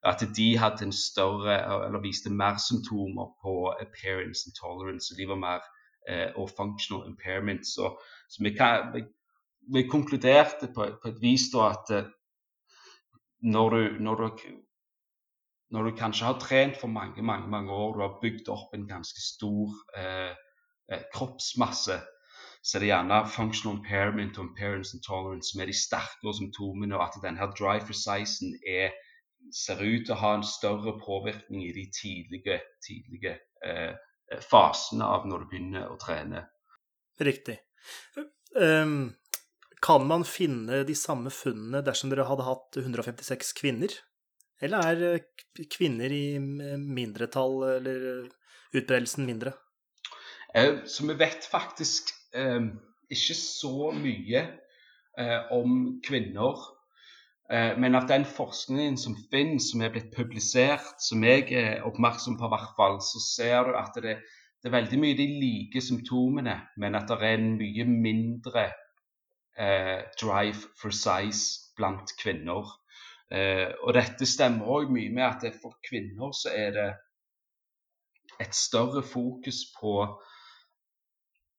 at 0.06 0.24
de 0.38 0.58
hadde 0.58 0.86
en 0.86 0.94
større, 0.94 1.86
eller 1.86 2.00
viste 2.02 2.30
mer 2.30 2.58
symptomer 2.70 3.28
på 3.44 3.54
appearance 3.86 4.50
intolerance. 4.50 5.14
og 5.14 5.18
De 5.18 5.28
var 5.28 5.40
mer 5.48 5.62
eh, 6.10 6.30
og 6.36 6.50
functional 6.58 7.08
impairment. 7.10 7.66
Så, 7.68 7.86
så 8.30 8.44
vi, 8.44 8.52
kan, 8.58 8.94
vi, 8.94 9.02
vi, 9.74 9.88
konkluderte 9.88 10.70
på, 10.76 10.86
på, 11.02 11.10
et 11.10 11.22
vis 11.22 11.50
da 11.54 11.72
at 11.72 11.94
eh, 11.98 12.12
når 13.42 13.70
du, 13.70 13.82
når, 14.00 14.16
du, 14.16 14.46
når 15.72 15.90
du, 15.90 15.96
kanskje 15.98 16.26
har 16.26 16.40
trent 16.40 16.78
for 16.82 16.88
mange 16.88 17.24
mange, 17.24 17.50
mange 17.50 17.74
år, 17.74 17.94
du 17.94 18.02
har 18.02 18.20
bygd 18.22 18.50
opp 18.50 18.74
en 18.74 18.88
ganske 18.88 19.22
stor 19.22 19.74
eh, 19.98 20.34
eh 20.94 21.04
kroppsmasse, 21.14 21.98
så 22.66 22.78
er 22.78 22.82
det 22.82 22.88
gjerne 22.90 23.18
functional 23.30 23.78
impairment 23.78 24.40
og 24.40 24.48
impairance 24.48 24.96
intolerance 24.98 25.52
som 25.52 25.62
er 25.62 25.70
de 25.70 25.76
sterkere 25.78 26.34
symptomene, 26.34 26.98
og 26.98 27.04
at 27.06 27.20
denne 27.22 27.50
drive 27.60 27.86
for 27.86 27.98
sizen 28.00 28.56
er 28.66 28.96
ser 29.54 29.84
ut 29.84 30.08
til 30.08 30.16
å 30.16 30.22
ha 30.24 30.32
en 30.40 30.46
større 30.48 30.96
påvirkning 30.98 31.62
i 31.68 31.74
de 31.76 31.84
tidlige, 31.94 32.58
tidlige 32.82 33.36
eh, 33.66 33.94
fasene 34.42 35.06
av 35.06 35.28
når 35.30 35.44
du 35.44 35.52
begynner 35.52 35.92
å 35.92 36.00
trene. 36.02 36.42
Riktig. 37.22 37.60
Um, 38.58 39.14
kan 39.86 40.08
man 40.10 40.26
finne 40.26 40.82
de 40.88 40.96
samme 40.98 41.30
funnene 41.30 41.84
dersom 41.86 42.10
dere 42.10 42.26
hadde 42.26 42.48
hatt 42.48 42.80
156 42.82 43.54
kvinner? 43.60 43.94
Eller 44.64 44.90
er 44.90 45.06
eh, 45.12 45.68
kvinner 45.70 46.10
i 46.10 46.40
mindretall, 46.42 47.62
eller 47.76 48.10
utbredelsen 48.74 49.30
mindre? 49.30 49.54
Eh, 50.56 50.86
så 50.90 51.06
vi 51.06 51.14
vet 51.20 51.46
faktisk 51.52 52.10
eh, 52.10 52.25
ikke 52.36 53.38
så 53.40 53.92
mye 53.96 54.42
eh, 55.20 55.52
om 55.56 56.02
kvinner 56.06 56.64
Eh, 57.52 57.78
men 57.78 57.96
av 57.96 58.08
den 58.08 58.26
forskningen 58.26 58.98
som 58.98 59.16
finnes, 59.32 59.70
som 59.72 59.84
er 59.86 59.92
blitt 59.94 60.10
publisert, 60.16 60.96
som 61.02 61.24
jeg 61.24 61.52
er 61.54 61.84
oppmerksom 61.86 62.40
på, 62.40 62.50
hvert 62.50 62.72
fall, 62.78 62.98
så 63.06 63.22
ser 63.22 63.70
du 63.70 63.78
at 63.78 64.00
det, 64.02 64.16
det, 64.64 64.70
er 64.70 64.78
veldig 64.80 65.02
mye 65.02 65.18
de 65.20 65.28
like 65.44 65.84
symptomene, 65.86 66.58
men 66.82 66.98
at 66.98 67.12
det 67.12 67.20
er 67.22 67.38
en 67.38 67.54
mye 67.60 67.86
mindre 67.86 68.66
eh, 69.62 70.02
drive 70.18 70.74
for 70.82 70.96
size 70.96 71.76
blant 71.78 72.16
kvinner. 72.22 72.74
Eh, 73.30 73.70
og 73.84 73.94
dette 73.98 74.26
stemmer 74.30 74.72
òg 74.80 74.90
mye 74.94 75.14
med 75.14 75.28
at 75.28 75.62
for 75.62 75.78
kvinner 75.86 76.34
så 76.34 76.50
er 76.50 76.74
det 76.74 76.92
et 78.42 78.58
større 78.58 79.06
fokus 79.06 79.68
på, 79.78 80.00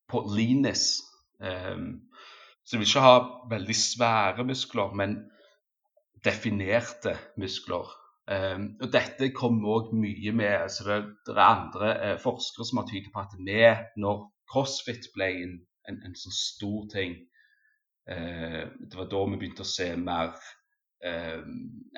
på 0.08 0.24
linis. 0.36 1.00
Eh, 1.42 1.78
så 2.64 2.74
du 2.74 2.80
vil 2.82 2.88
ikke 2.88 3.06
ha 3.06 3.18
veldig 3.50 3.78
svære 3.78 4.44
muskler, 4.46 4.94
men 4.98 5.20
definerte 6.24 7.14
muskler. 7.38 7.86
Um, 8.26 8.72
og 8.82 8.90
Dette 8.90 9.28
kommer 9.30 9.76
òg 9.76 9.92
mye 9.94 10.32
med 10.34 10.64
så 10.74 10.82
det, 10.88 10.96
det, 11.28 11.34
er 11.36 11.44
andre 11.44 11.90
eh, 11.94 12.16
forskere 12.18 12.64
som 12.66 12.80
har 12.80 12.88
tydet 12.88 13.12
på 13.14 13.22
at 13.22 13.36
vi, 13.38 13.60
når 14.02 14.24
crossfit 14.50 15.06
ble 15.14 15.28
en, 15.44 15.52
en, 15.86 16.00
en 16.08 16.16
sånn 16.18 16.34
stor 16.34 16.88
ting 16.90 17.14
eh, 18.10 18.64
Det 18.66 18.98
var 18.98 19.06
da 19.12 19.20
vi 19.30 19.38
begynte 19.38 19.62
å 19.62 19.70
se 19.70 19.86
mer 20.00 20.34
eh, 21.06 21.38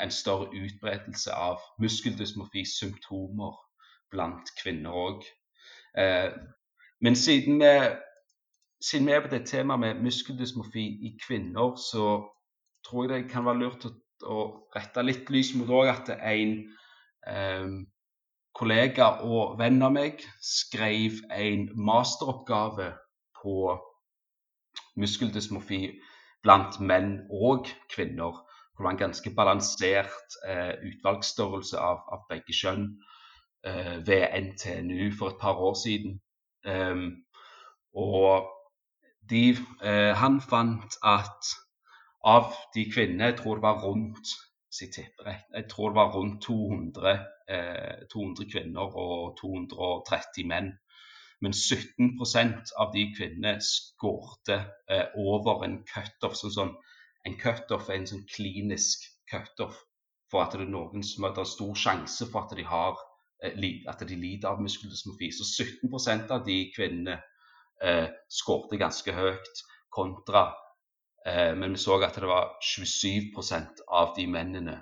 en 0.05 0.13
større 0.13 0.53
utbredelse 0.53 1.33
av 1.33 1.65
muskeldysmofi-symptomer 1.81 3.57
blant 4.13 4.53
kvinner 4.61 5.01
òg. 5.09 5.25
Men 7.01 7.17
siden 7.17 7.61
vi, 7.63 7.73
siden 8.83 9.07
vi 9.07 9.13
er 9.13 9.23
på 9.23 9.31
det 9.31 9.47
temaet 9.47 9.81
med 9.81 10.03
muskeldysmofi 10.03 10.85
i 11.07 11.15
kvinner, 11.27 11.77
så 11.77 12.27
tror 12.87 13.07
jeg 13.07 13.23
det 13.23 13.31
kan 13.31 13.47
være 13.47 13.63
lurt 13.63 13.87
å 13.87 13.95
å 14.27 14.67
rette 14.75 15.05
litt 15.05 15.31
lys 15.31 15.53
mot 15.55 15.71
òg 15.71 15.91
at 15.93 16.11
en 16.17 16.55
eh, 17.27 17.69
kollega 18.59 19.11
og 19.27 19.59
venn 19.61 19.83
av 19.85 19.95
meg 19.95 20.25
skrev 20.43 21.21
en 21.31 21.69
masteroppgave 21.77 22.91
på 23.39 23.57
muskeldysmofi 24.99 25.83
blant 26.43 26.79
menn 26.81 27.21
og 27.31 27.69
kvinner. 27.93 28.43
Det 28.75 28.85
var 28.85 28.95
en 28.95 29.03
ganske 29.03 29.31
balansert 29.35 30.39
eh, 30.47 30.75
utvalgsstørrelse 30.91 31.79
av, 31.83 32.03
av 32.15 32.27
begge 32.31 32.55
kjønn 32.55 32.89
eh, 33.67 33.99
ved 34.07 34.27
NTNU 34.43 35.13
for 35.19 35.35
et 35.35 35.43
par 35.43 35.59
år 35.63 35.79
siden. 35.79 36.19
Og 36.69 38.51
de, 39.31 39.45
eh, 39.83 40.13
han 40.17 40.41
fant 40.41 40.99
at 41.05 41.55
av 42.25 42.53
de 42.75 42.85
kvinnene, 42.93 43.31
jeg 43.31 43.39
tror 43.41 43.59
det 43.59 43.67
var 43.69 43.83
rundt 43.85 44.37
jeg 44.79 45.65
tror 45.71 45.89
det 45.89 45.97
var 45.97 46.13
rundt 46.15 46.43
200, 46.43 47.13
eh, 47.49 48.07
200 48.13 48.51
kvinner 48.53 48.97
og 49.05 49.39
230 49.41 50.47
menn. 50.47 50.73
Men 51.41 51.53
17% 51.53 52.73
av 52.77 52.93
de 52.95 53.07
kvinnene 53.17 53.59
skårte 53.65 54.59
eh, 54.91 55.07
over 55.17 55.65
en 55.65 55.81
cutoff. 55.89 56.37
Sånn, 56.37 56.55
sånn, 56.55 56.75
en 57.27 57.39
cutoff 57.41 57.89
er 57.89 58.01
en 58.01 58.09
sånn 58.11 58.27
klinisk 58.31 59.07
cutoff 59.31 59.79
for 60.31 60.45
at 60.45 60.55
det 60.55 60.67
er 60.67 60.73
noen 60.73 61.05
som 61.07 61.25
har 61.25 61.45
stor 61.49 61.75
sjanse 61.79 62.29
for 62.29 62.45
at 62.45 62.57
de, 62.59 62.67
har, 62.69 62.99
eh, 62.99 63.08
at 63.43 64.07
de 64.09 64.17
lider 64.17 64.49
av 64.51 64.63
muskeldysmofi. 64.63 65.31
Så 65.33 65.65
17% 65.65 66.33
av 66.35 66.47
de 66.47 66.61
kvinnene 66.75 67.21
eh, 67.83 68.09
skårte 68.29 68.81
ganske 68.81 69.15
høyt, 69.15 69.63
kontra 69.95 70.49
Eh, 71.29 71.57
men 71.57 71.71
vi 71.71 71.79
så 71.79 71.99
at 72.03 72.17
det 72.17 72.29
var 72.29 72.53
27% 72.65 73.83
av 73.89 74.15
de 74.17 74.27
mennene 74.27 74.77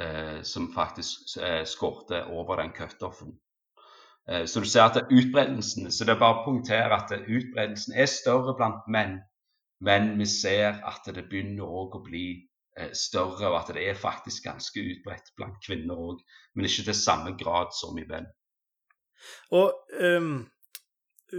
eh, 0.00 0.42
som 0.42 0.70
faktisk 0.72 1.36
eh, 1.42 1.64
skårte 1.64 2.24
over 2.32 2.56
den 2.56 2.72
cutoffen. 2.72 3.34
Eh, 4.28 4.44
så 4.46 4.60
du 4.60 4.66
ser 4.66 4.82
at 4.82 5.10
utbredelsen 5.10 5.92
Så 5.92 6.04
det 6.04 6.14
er 6.14 6.22
bare 6.22 6.40
å 6.40 6.44
punktere 6.46 6.96
at 6.96 7.12
utbredelsen 7.12 7.94
er 7.94 8.08
større 8.08 8.56
blant 8.56 8.88
menn, 8.88 9.18
men 9.80 10.14
vi 10.18 10.26
ser 10.26 10.80
at 10.86 11.04
det 11.14 11.28
begynner 11.28 11.68
òg 11.68 11.98
å 11.98 12.04
bli 12.06 12.26
eh, 12.38 12.48
større, 12.96 13.50
og 13.52 13.60
at 13.60 13.74
det 13.76 13.84
er 13.86 13.98
faktisk 13.98 14.48
ganske 14.48 14.82
utbredt 14.82 15.28
blant 15.38 15.60
kvinner 15.62 15.98
òg, 15.98 16.22
men 16.54 16.66
ikke 16.66 16.88
til 16.88 16.96
samme 16.98 17.36
grad 17.38 17.70
som 17.76 17.98
i 18.00 18.06
menn. 18.08 18.26
Og 19.54 19.70
um, 20.00 20.42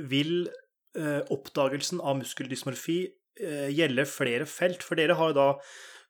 vil 0.09 0.47
uh, 0.97 1.21
oppdagelsen 1.33 1.99
av 1.99 2.21
muskeldysmorfi 2.21 2.99
uh, 3.43 3.67
gjelde 3.67 4.07
flere 4.09 4.47
felt. 4.49 4.85
For 4.85 4.95
dere 4.95 5.19
har 5.19 5.33
jo 5.33 5.37
da 5.37 5.49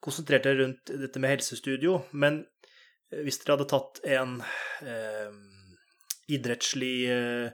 konsentrert 0.05 0.45
dere 0.45 0.61
rundt 0.61 0.93
dette 0.93 1.21
med 1.21 1.33
helsestudio. 1.35 1.97
Men 2.13 2.43
eh, 3.11 3.23
hvis 3.25 3.41
dere 3.41 3.57
hadde 3.57 3.69
tatt 3.73 4.01
en 4.17 4.37
uh, 4.45 5.33
idrettslig 6.31 6.97
eh, 7.11 7.47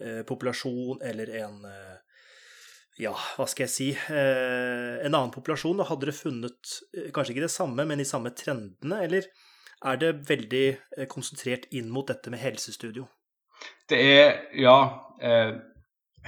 eh 0.00 0.22
populasjon 0.28 1.00
eller 1.04 1.32
en 1.42 1.64
eh, 1.68 1.96
ja, 3.00 3.14
hva 3.36 3.46
skal 3.48 3.66
jeg 3.66 3.72
si 3.72 3.86
En 4.10 5.14
annen 5.14 5.32
populasjon, 5.34 5.80
hadde 5.88 6.06
dere 6.06 6.16
funnet 6.16 6.74
kanskje 7.14 7.34
ikke 7.34 7.46
det 7.46 7.54
samme, 7.54 7.86
men 7.88 8.02
de 8.02 8.08
samme 8.08 8.34
trendene? 8.36 9.00
Eller 9.06 9.30
er 9.80 9.96
det 10.00 10.12
veldig 10.28 11.08
konsentrert 11.08 11.66
inn 11.72 11.88
mot 11.92 12.08
dette 12.08 12.32
med 12.32 12.42
helsestudio? 12.42 13.06
Det 13.88 13.98
er, 13.98 14.34
ja 14.56 14.76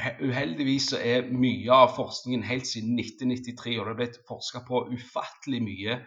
Uheldigvis 0.01 0.87
så 0.93 0.99
er 1.05 1.29
mye 1.29 1.69
av 1.75 1.93
forskningen 1.97 2.45
helt 2.49 2.67
siden 2.69 2.97
1993, 2.97 3.75
og 3.77 3.87
det 3.87 3.93
er 3.93 3.99
blitt 3.99 4.21
forska 4.29 4.63
på 4.65 4.87
ufattelig 4.95 5.61
mye 5.65 5.99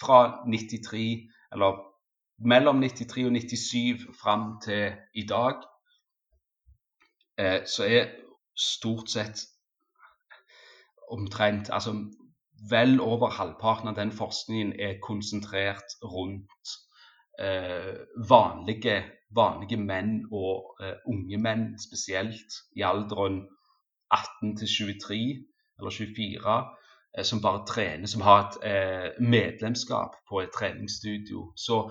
fra 0.00 0.42
93, 0.50 1.04
eller 1.54 1.78
mellom 2.42 2.82
93 2.82 3.28
og 3.28 3.36
97 3.36 4.08
fram 4.18 4.48
til 4.64 4.96
i 5.14 5.24
dag. 5.28 5.62
Eh, 7.38 7.62
så 7.62 7.86
er 7.86 8.10
stort 8.58 9.12
sett 9.14 9.44
omtrent 11.12 11.70
Altså 11.70 11.94
vel 12.70 13.00
over 13.00 13.30
halvparten 13.30 13.90
av 13.90 13.96
den 13.98 14.12
forskningen 14.14 14.72
er 14.78 15.00
konsentrert 15.02 15.96
rundt 16.04 16.76
eh, 17.40 17.94
vanlige, 18.28 19.02
vanlige, 19.34 19.78
menn 19.80 20.20
og 20.30 20.76
eh, 20.82 20.94
unge 21.10 21.40
menn 21.42 21.66
spesielt 21.82 22.60
i 22.76 22.84
alderen 22.86 23.42
18 24.12 24.56
til 24.60 24.68
23 24.76 25.18
eller 25.80 25.90
24 25.90 26.56
eh, 27.18 27.24
som 27.24 27.42
bare 27.42 27.64
trener, 27.66 28.06
som 28.06 28.22
har 28.22 28.44
et 28.44 28.58
eh, 28.70 29.10
medlemskap 29.20 30.16
på 30.28 30.44
et 30.44 30.54
treningsstudio. 30.54 31.52
Så 31.56 31.82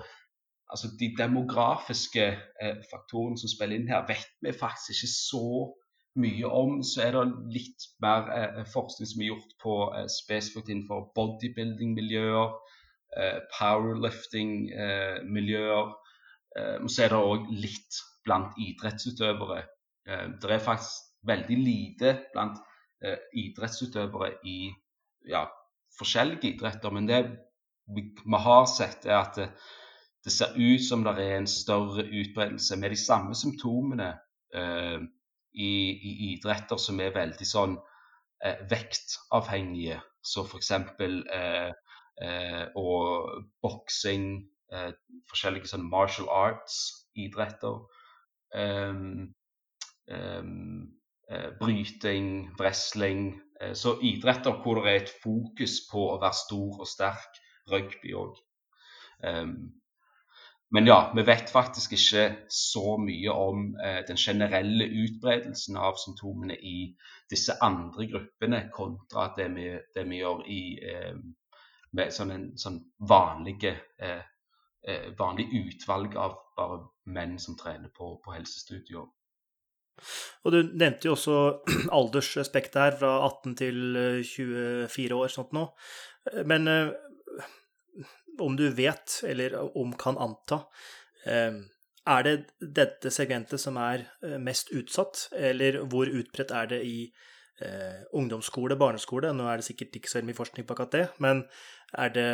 altså, 0.70 0.88
de 1.00 1.12
demografiske 1.18 2.26
eh, 2.62 2.76
faktorene 2.90 3.38
som 3.38 3.52
spiller 3.52 3.76
inn 3.76 3.90
her, 3.92 4.06
vet 4.08 4.32
vi 4.40 4.56
faktisk 4.56 4.96
ikke 4.96 5.14
så 5.14 5.46
mye 6.20 6.44
om. 6.46 6.82
Så 6.84 7.00
er 7.06 7.12
det 7.16 7.24
litt 7.54 7.86
mer 8.02 8.22
eh, 8.34 8.64
forskning 8.72 9.06
som 9.08 9.20
er 9.22 9.26
gjort 9.32 9.52
på 9.62 9.94
eh, 9.96 10.08
spesifikt 10.12 10.68
innenfor 10.72 11.00
bodybuilding-miljøer, 11.16 12.48
eh, 13.18 13.38
powerlifting-miljøer. 13.58 15.86
Så 16.52 16.98
er 17.00 17.08
det 17.08 17.16
òg 17.16 17.48
litt 17.56 17.96
blant 18.26 18.52
idrettsutøvere. 18.60 19.62
Det 20.04 20.50
er 20.52 20.60
faktisk 20.60 21.24
veldig 21.24 21.56
lite 21.56 22.28
blant 22.34 22.60
idrettsutøvere 23.40 24.36
i 24.44 24.68
ja, 25.32 25.48
forskjellige 25.96 26.44
idretter. 26.50 26.92
Men 26.92 27.08
det 27.08 27.24
vi, 27.88 28.12
har 28.36 28.68
sett, 28.68 29.08
er 29.08 29.16
at 29.22 29.40
det, 29.40 29.48
ser 30.34 30.52
ut 30.60 30.84
som 30.84 31.00
det 31.06 31.16
er 31.24 31.38
en 31.38 31.48
større 31.48 32.04
utbredelse 32.04 32.76
med 32.76 32.92
de 32.92 33.00
samme 33.00 33.32
symptomene 33.32 34.12
i, 35.54 35.72
i, 35.92 36.12
idretter 36.32 36.80
som 36.80 37.00
er 37.00 37.14
veldig 37.14 37.48
sånn 37.48 37.76
eh, 38.44 38.62
vektavhengige. 38.70 40.00
Så 40.22 40.44
f.eks. 40.46 40.70
Eh, 41.02 41.70
eh, 42.22 42.64
og 42.78 43.44
boksing, 43.64 44.26
eh, 44.72 44.90
forskjellige 45.30 45.72
sånn 45.72 45.88
martial 45.90 46.30
arts-idretter. 46.32 47.82
Um, 48.52 49.32
um, 50.12 50.92
bryting, 51.56 52.50
wrestling. 52.60 53.40
Så 53.78 53.94
idretter 54.04 54.58
hvor 54.60 54.82
det 54.82 54.90
er 54.90 54.98
et 55.00 55.12
fokus 55.22 55.78
på 55.88 56.02
å 56.10 56.18
være 56.20 56.36
stor 56.36 56.82
og 56.82 56.88
sterk. 56.90 57.38
Rugby 57.70 58.12
òg. 58.18 58.36
Um, 59.22 59.70
men 60.72 60.86
ja, 60.88 61.12
vi 61.16 61.22
vet 61.22 61.50
faktisk 61.52 61.92
ikke 61.92 62.24
så 62.48 62.96
mye 62.96 63.32
om 63.32 63.74
eh, 63.76 64.00
den 64.08 64.16
generelle 64.16 64.86
utbredelsen 65.04 65.76
av 65.76 65.98
symptomene 66.00 66.56
i 66.56 66.76
disse 67.30 67.58
andre 67.60 68.06
gruppene, 68.08 68.62
kontra 68.72 69.26
det 69.36 69.50
vi, 69.52 69.66
det 69.94 70.04
vi 70.08 70.20
gjør 70.22 70.44
i 70.48 70.62
eh, 70.80 71.18
med 71.98 72.12
sånn 72.16 72.32
en 72.32 72.46
sånn 72.58 72.78
vanlige, 73.08 73.74
eh, 74.00 74.22
eh, 74.88 75.10
vanlig 75.18 75.50
utvalg 75.60 76.16
av 76.16 76.38
bare 76.56 76.80
menn 77.04 77.36
som 77.40 77.56
trener 77.58 77.92
på, 77.92 78.14
på 78.24 78.32
helsestudier. 78.32 79.04
Og 80.42 80.54
Du 80.54 80.62
nevnte 80.72 81.10
jo 81.10 81.16
også 81.18 81.38
aldersaspektet 82.00 82.80
her, 82.80 82.96
fra 82.96 83.12
18 83.28 83.58
til 83.60 83.82
24 84.24 84.88
eh, 84.88 85.16
år. 85.18 85.28
sånt 85.36 85.52
nå. 85.52 85.68
Men 86.48 86.68
om 88.40 88.56
du 88.56 88.68
vet, 88.70 89.20
eller 89.28 89.56
om 89.78 89.92
kan 89.98 90.18
anta, 90.20 90.62
ehm, 91.26 91.62
er 92.02 92.24
det 92.26 92.34
dette 92.58 93.12
segmentet 93.14 93.60
som 93.62 93.76
er 93.78 94.06
eh, 94.24 94.38
mest 94.42 94.72
utsatt, 94.74 95.28
eller 95.38 95.82
hvor 95.90 96.10
utbredt 96.10 96.50
er 96.50 96.70
det 96.72 96.80
i 96.86 96.96
eh, 97.62 98.02
ungdomsskole, 98.18 98.76
barneskole? 98.78 99.30
Nå 99.36 99.46
er 99.46 99.60
det 99.60 99.68
sikkert 99.68 100.00
ikke 100.00 100.10
så 100.10 100.22
mye 100.26 100.38
forskning 100.38 100.66
på 100.66 100.74
akkurat 100.74 100.96
det, 100.96 101.04
men 101.22 101.44
er 101.98 102.14
det 102.16 102.30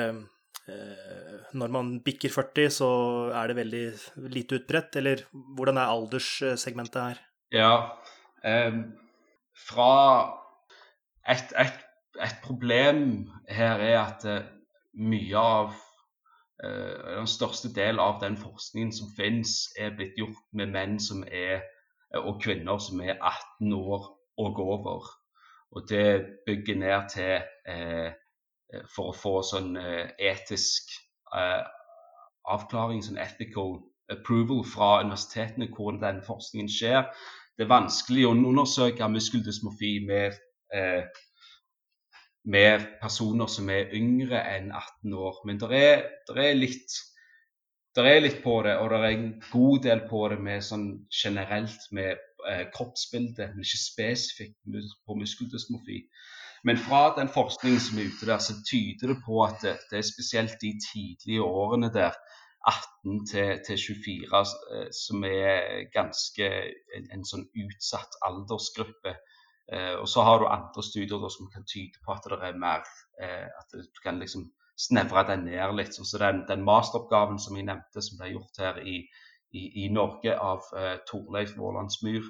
eh, 0.69 1.35
Når 1.53 1.69
man 1.73 1.91
bikker 2.05 2.33
40, 2.33 2.71
så 2.71 2.89
er 3.33 3.49
det 3.49 3.57
veldig 3.57 3.85
lite 4.33 4.61
utbredt, 4.61 4.97
eller 4.97 5.25
hvordan 5.33 5.81
er 5.81 5.93
alderssegmentet 5.93 7.03
her? 7.03 7.21
Ja, 7.53 7.75
eh, 8.45 8.81
fra 9.69 9.93
et, 11.29 11.53
et, 11.57 11.85
et, 12.21 12.41
problem 12.45 13.29
her 13.49 13.81
er 13.85 13.99
at 14.01 14.25
eh, 14.29 14.49
mye 14.97 15.37
av 15.37 15.77
Eh, 15.77 15.88
den 16.59 17.27
største 17.31 17.69
del 17.75 18.01
av 18.03 18.17
den 18.23 18.37
forskningen 18.37 18.93
som 18.93 19.13
finnes, 19.17 19.69
er 19.79 19.93
blitt 19.95 20.17
gjort 20.19 20.41
med 20.59 20.73
menn 20.75 20.97
som 20.99 21.23
er, 21.23 21.63
eh, 22.11 22.21
og 22.21 22.41
kvinner 22.43 22.81
som 22.83 23.01
er 23.01 23.15
18 23.15 23.73
år 23.79 24.09
og 24.39 24.61
over. 24.65 25.11
Og 25.71 25.89
det 25.89 26.27
bygger 26.47 26.77
ned 26.77 27.11
til 27.15 27.43
eh, 27.69 28.11
For 28.93 29.13
å 29.13 29.17
få 29.17 29.39
sånn 29.49 29.77
eh, 29.81 30.11
etisk 30.21 30.91
eh, 31.33 31.63
avklaring, 32.53 33.01
sånn 33.01 33.21
ethical 33.23 33.79
approval 34.13 34.61
fra 34.69 34.99
universitetene 35.01 35.71
hvor 35.73 35.97
den 35.97 36.21
forskningen 36.27 36.69
skjer. 36.73 37.07
Det 37.57 37.65
er 37.65 37.73
vanskelig 37.73 38.27
å 38.29 38.35
undersøke 38.37 39.09
muskeldysmofi 39.09 39.95
med 40.05 40.37
eh, 40.75 41.09
med 42.49 42.87
personer 43.03 43.51
som 43.53 43.69
er 43.73 43.93
yngre 43.97 44.41
enn 44.57 44.71
18 44.73 45.15
år. 45.15 45.43
Men 45.49 45.61
det 45.61 45.69
er, 45.77 46.03
er, 46.33 46.55
litt 46.57 46.97
er 47.99 48.23
litt 48.23 48.41
på 48.45 48.61
det, 48.63 48.77
og 48.79 48.93
det 48.93 48.99
er 48.99 49.11
en 49.11 49.31
god 49.51 49.85
del 49.85 50.05
på 50.09 50.23
det 50.33 50.39
med 50.47 50.65
sånn 50.65 50.89
generelt 51.13 51.89
med 51.97 52.15
eh, 52.49 52.65
kroppsbildet, 52.75 53.55
men 53.55 53.67
ikke 53.67 53.81
spesifikt 53.83 54.59
på 55.07 55.19
muskeldysmofi. 55.19 56.05
Men 56.67 56.79
fra 56.79 57.03
den 57.17 57.31
forskningen 57.31 57.83
som 57.83 57.99
er 57.99 58.11
ute 58.11 58.29
der, 58.29 58.43
så 58.43 58.57
tyder 58.67 59.13
det 59.13 59.21
på 59.27 59.43
at 59.45 59.61
det, 59.63 59.77
det 59.91 60.01
er 60.01 60.07
spesielt 60.07 60.57
de 60.63 60.73
tidlige 60.89 61.45
årene 61.45 61.91
der, 61.95 62.17
18 62.69 63.27
til, 63.31 63.51
til 63.67 63.79
24, 63.79 64.41
eh, 64.75 64.89
som 64.95 65.25
er 65.25 65.85
ganske 65.95 66.49
en, 66.97 67.11
en 67.15 67.27
sånn 67.29 67.47
utsatt 67.55 68.19
aldersgruppe 68.27 69.15
og 70.01 70.07
så 70.09 70.23
har 70.25 70.39
du 70.41 70.47
andre 70.49 70.83
studier 70.83 71.21
da, 71.21 71.29
som 71.29 71.51
kan 71.53 71.67
tyde 71.69 72.01
på 72.05 72.15
at 72.15 72.25
det 72.31 72.39
er 72.41 72.57
mer 72.57 72.87
eh, 73.21 73.45
At 73.45 73.75
du 73.75 74.01
kan 74.03 74.19
liksom 74.19 74.47
snevre 74.79 75.25
den 75.29 75.45
ned 75.49 75.75
litt. 75.77 75.95
Så 75.95 76.21
den, 76.23 76.45
den 76.49 76.65
masteroppgaven 76.67 77.41
som 77.43 77.59
jeg 77.59 77.67
nevnte, 77.69 78.03
som 78.05 78.21
ble 78.21 78.33
gjort 78.33 78.63
her 78.63 78.81
i, 78.81 79.01
i, 79.53 79.65
i 79.85 79.89
Norge 79.93 80.37
av 80.39 80.71
eh, 80.79 80.97
Torleif 81.09 81.57
Vålandsmyr, 81.59 82.27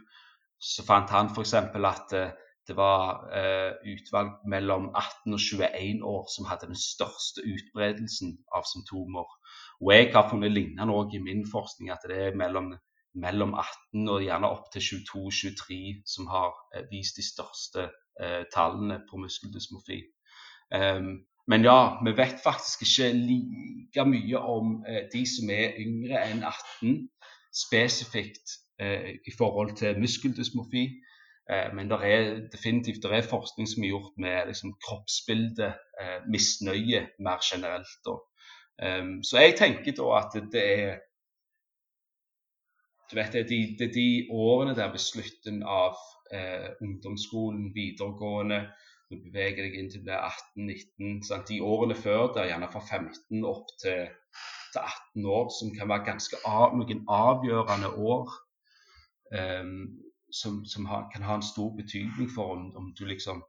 så 0.59 0.85
fant 0.87 1.12
han 1.14 1.31
f.eks. 1.35 1.55
at 1.55 2.16
eh, 2.16 2.35
det 2.68 2.77
var 2.77 3.29
eh, 3.33 3.70
utvalg 3.94 4.42
mellom 4.53 4.90
18 4.90 5.37
og 5.37 5.40
21 5.40 6.03
år 6.05 6.27
som 6.29 6.48
hadde 6.51 6.68
den 6.68 6.81
største 6.81 7.44
utbredelsen 7.46 8.35
av 8.57 8.66
symptomer. 8.68 9.29
Og 9.81 9.94
jeg 9.94 10.11
har 10.12 10.29
funnet 10.29 10.53
lignende 10.53 10.92
òg 10.92 11.14
i 11.16 11.22
min 11.22 11.46
forskning, 11.48 11.92
at 11.94 12.05
det 12.11 12.18
er 12.27 12.37
mellom 12.37 12.74
mellom 13.20 13.54
18 13.54 14.09
og 14.09 14.22
gjerne 14.24 14.50
opp 14.50 14.68
til 14.72 14.85
22-23 14.85 15.78
som 16.07 16.28
har 16.33 16.52
eh, 16.74 16.87
vist 16.90 17.18
de 17.18 17.24
største 17.26 17.88
eh, 18.20 18.44
tallene 18.54 19.00
på 19.11 19.20
muskeldysmofi. 19.22 20.02
Um, 20.74 21.24
men 21.48 21.64
ja, 21.64 21.96
vi 22.04 22.12
vet 22.12 22.42
faktisk 22.44 22.83
ikke 22.85 23.12
like 23.16 24.04
mye 24.04 24.40
om 24.54 24.83
eh, 24.88 25.04
de 25.12 25.24
som 25.26 25.50
er 25.50 25.78
yngre 25.81 26.20
enn 26.28 26.44
18 26.44 26.96
spesifikt 27.64 28.59
i 28.78 29.33
forhold 29.35 29.72
til 29.74 29.96
muskeldysmofi. 29.98 30.85
Eh, 31.50 31.72
men 31.74 31.88
det 31.90 31.98
er 32.07 32.28
definitivt 32.52 33.02
det 33.02 33.16
er 33.16 33.31
forskning 33.31 33.66
som 33.66 33.83
er 33.83 33.90
gjort 33.90 34.20
med 34.22 34.52
liksom, 34.52 34.76
kroppsbilde, 34.85 35.72
misnøye 36.31 37.00
mer 37.18 37.40
generelt. 37.42 38.12
Um, 38.78 39.24
så 39.26 39.40
jeg 39.42 39.57
tenker 39.59 39.96
da 39.98 40.12
at 40.20 40.37
det 40.52 40.62
er 40.62 40.98
du 43.11 43.16
vet, 43.16 43.33
det 43.33 43.40
er, 43.40 43.49
de, 43.49 43.61
det 43.79 43.88
er 43.88 43.94
de 43.94 44.09
årene 44.37 44.75
der 44.77 44.90
ved 44.92 45.01
slutten 45.03 45.62
av 45.62 45.97
eh, 46.35 46.68
ungdomsskolen, 46.85 47.71
videregående, 47.75 48.66
du 49.09 49.16
beveger 49.16 49.64
deg 49.64 49.77
inn 49.81 49.88
til 49.88 50.03
det 50.05 50.16
18-19. 50.16 51.44
De 51.49 51.61
årene 51.64 51.97
før, 51.97 52.27
der 52.35 52.51
gjerne 52.51 52.68
fra 52.73 52.83
15 52.85 53.47
opp 53.49 53.71
til, 53.81 54.11
til 54.75 54.83
18 54.83 55.31
år, 55.38 55.47
som 55.57 55.73
kan 55.79 55.88
være 55.88 56.09
ganske 56.11 56.40
av, 56.44 56.77
noen 56.77 57.01
avgjørende 57.09 57.94
år. 58.11 58.37
Um, 59.33 59.81
som, 60.33 60.61
som 60.68 60.85
ha, 60.88 61.03
kan 61.12 61.25
ha 61.25 61.38
en 61.38 61.44
stor 61.44 61.73
betydning 61.77 62.29
for 62.33 62.53
om, 62.53 62.68
om, 62.77 62.92
du 62.99 63.07
liksom 63.09 63.40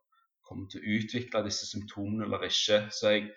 kommer 0.48 0.68
til 0.72 0.80
å 0.80 0.96
utvikle 0.96 1.44
disse 1.46 1.68
symptomene 1.68 2.24
eller 2.24 2.48
ikke. 2.48 2.86
Så 2.96 3.14
jeg, 3.16 3.30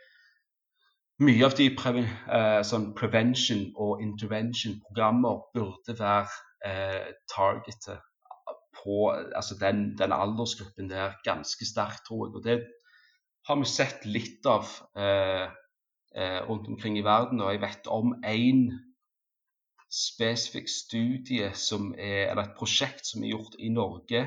mye 1.20 1.44
av 1.44 1.55
de 1.59 1.68
preven, 1.77 2.07
eh, 2.33 2.61
sånn 2.66 2.92
prevention 2.96 3.66
og 3.77 4.01
intervention-programmer 4.03 5.42
burde 5.55 5.96
være 5.98 6.31
eh, 6.64 7.12
targetet 7.31 8.01
på 8.83 9.11
altså 9.12 9.57
den, 9.61 9.92
den, 9.98 10.12
aldersgruppen 10.12 10.88
der 10.90 11.18
ganske 11.25 11.66
sterkt, 11.66 12.07
tror 12.07 12.27
jeg. 12.27 12.35
Og 12.35 12.44
det 12.44 12.57
har 13.46 13.59
vi 13.61 13.68
sett 13.68 14.07
litt 14.07 14.46
av 14.48 14.70
eh, 14.96 15.46
eh, 16.16 16.40
rundt 16.48 16.68
omkring 16.68 16.98
i 16.98 17.05
verden. 17.07 17.42
Og 17.42 17.53
jeg 17.53 17.62
vet 17.62 17.90
om 17.92 18.16
én 18.25 18.64
spesifikk 19.92 20.70
studie 20.72 21.53
som 21.55 21.92
er, 21.98 22.31
eller 22.31 22.48
et 22.48 22.57
prosjekt 22.57 23.07
som 23.07 23.22
er 23.22 23.35
gjort 23.35 23.59
i 23.61 23.68
Norge 23.68 24.25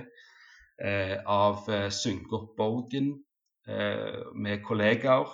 eh, 0.79 1.17
av 1.25 1.65
eh, 1.69 1.89
Sungot 1.89 2.53
Borgen 2.57 3.15
med 3.65 4.59
kollegaer 4.61 5.31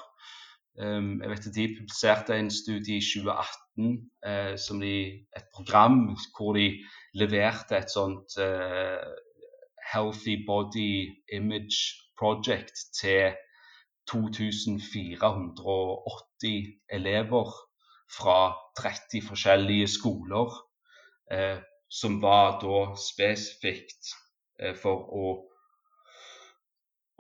jeg 0.76 1.30
vet 1.30 1.48
at 1.48 1.56
De 1.56 1.76
publiserte 1.78 2.40
en 2.40 2.52
studie 2.52 2.98
i 2.98 3.04
2018, 3.04 4.10
uh, 4.28 4.56
som 4.58 4.80
de, 4.80 5.26
et 5.38 5.48
program 5.54 6.18
hvor 6.38 6.54
de 6.56 6.80
leverte 7.14 7.78
et 7.78 7.92
sånt 7.92 8.38
uh, 8.40 9.12
Healthy 9.94 10.46
Body 10.48 11.12
Image 11.34 11.78
Project 12.18 12.74
til 13.02 13.34
2480 14.12 16.80
elever 16.90 17.52
fra 18.18 18.56
30 18.78 19.22
forskjellige 19.28 19.88
skoler, 19.88 20.68
eh, 21.32 21.58
som 21.90 22.22
var 22.22 22.60
da 22.64 22.96
spesifikt 23.00 24.08
eh, 24.60 24.76
for 24.76 24.98
å, 25.16 25.48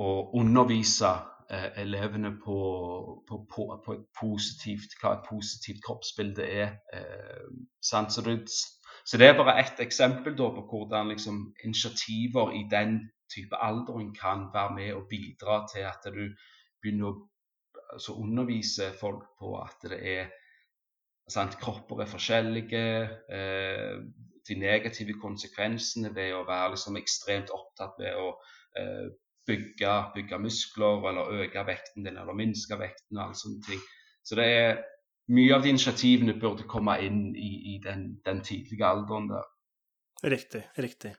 å 0.03 0.09
undervise 0.39 1.11
eh, 1.11 1.30
elevene 1.51 2.37
på, 2.43 2.57
på, 3.27 3.45
på, 3.55 3.65
på, 3.85 3.95
positivt, 4.19 4.95
hva 5.01 5.17
et 5.17 5.25
positivt 5.27 5.81
kroppsbilde 5.85 6.45
er. 6.47 6.77
Eh, 6.93 7.49
så, 7.83 8.03
det, 8.25 8.35
så, 9.05 9.17
det, 9.17 9.27
er 9.27 9.37
bare 9.37 9.57
ett 9.59 9.79
eksempel 9.83 10.37
da, 10.37 10.47
på 10.55 10.63
hvordan 10.69 11.11
liksom, 11.11 11.41
initiativer 11.63 12.53
i 12.55 12.63
den 12.71 13.01
type 13.35 13.59
alderen 13.59 14.13
kan 14.15 14.47
være 14.53 14.75
med 14.75 14.93
og 14.93 15.07
bidra 15.09 15.65
til 15.73 15.87
at 15.87 16.07
du 16.07 16.23
begynner 16.81 17.11
å 17.11 17.15
altså, 17.93 18.15
undervise 18.15 18.91
folk 18.99 19.27
på 19.39 19.55
at 19.59 19.89
det 19.91 19.99
er 20.15 20.31
sant, 21.31 21.57
Kropper 21.59 22.03
er 22.03 22.11
forskjellige. 22.11 22.85
Eh, 23.31 23.97
de 24.47 24.55
negative 24.57 25.13
konsekvensene 25.21 26.09
ved 26.15 26.33
å 26.33 26.45
være 26.47 26.73
liksom, 26.73 26.97
ekstremt 26.97 27.51
opptatt 27.53 27.99
ved 28.01 28.17
å 28.17 28.31
eh, 28.79 29.11
bygge, 29.47 29.93
bygge, 30.15 30.39
muskler 30.39 31.09
eller 31.09 31.43
øke 31.43 31.65
vekten 31.67 32.05
din 32.05 32.17
eller 32.17 32.37
minske 32.37 32.77
vekten 32.79 33.17
og 33.17 33.23
alle 33.25 33.39
sånne 33.39 33.65
ting. 33.67 33.81
Så 34.23 34.37
det 34.37 34.47
er 34.57 34.81
mye 35.31 35.55
av 35.55 35.63
de 35.63 35.71
initiativene 35.73 36.37
burde 36.39 36.67
komme 36.69 36.97
inn 37.05 37.31
i, 37.35 37.51
i 37.73 37.79
den, 37.83 38.21
den 38.25 38.43
tidlige 38.45 38.85
alderen 38.87 39.29
der. 39.31 39.47
Riktig, 40.23 40.63
riktig. 40.77 41.15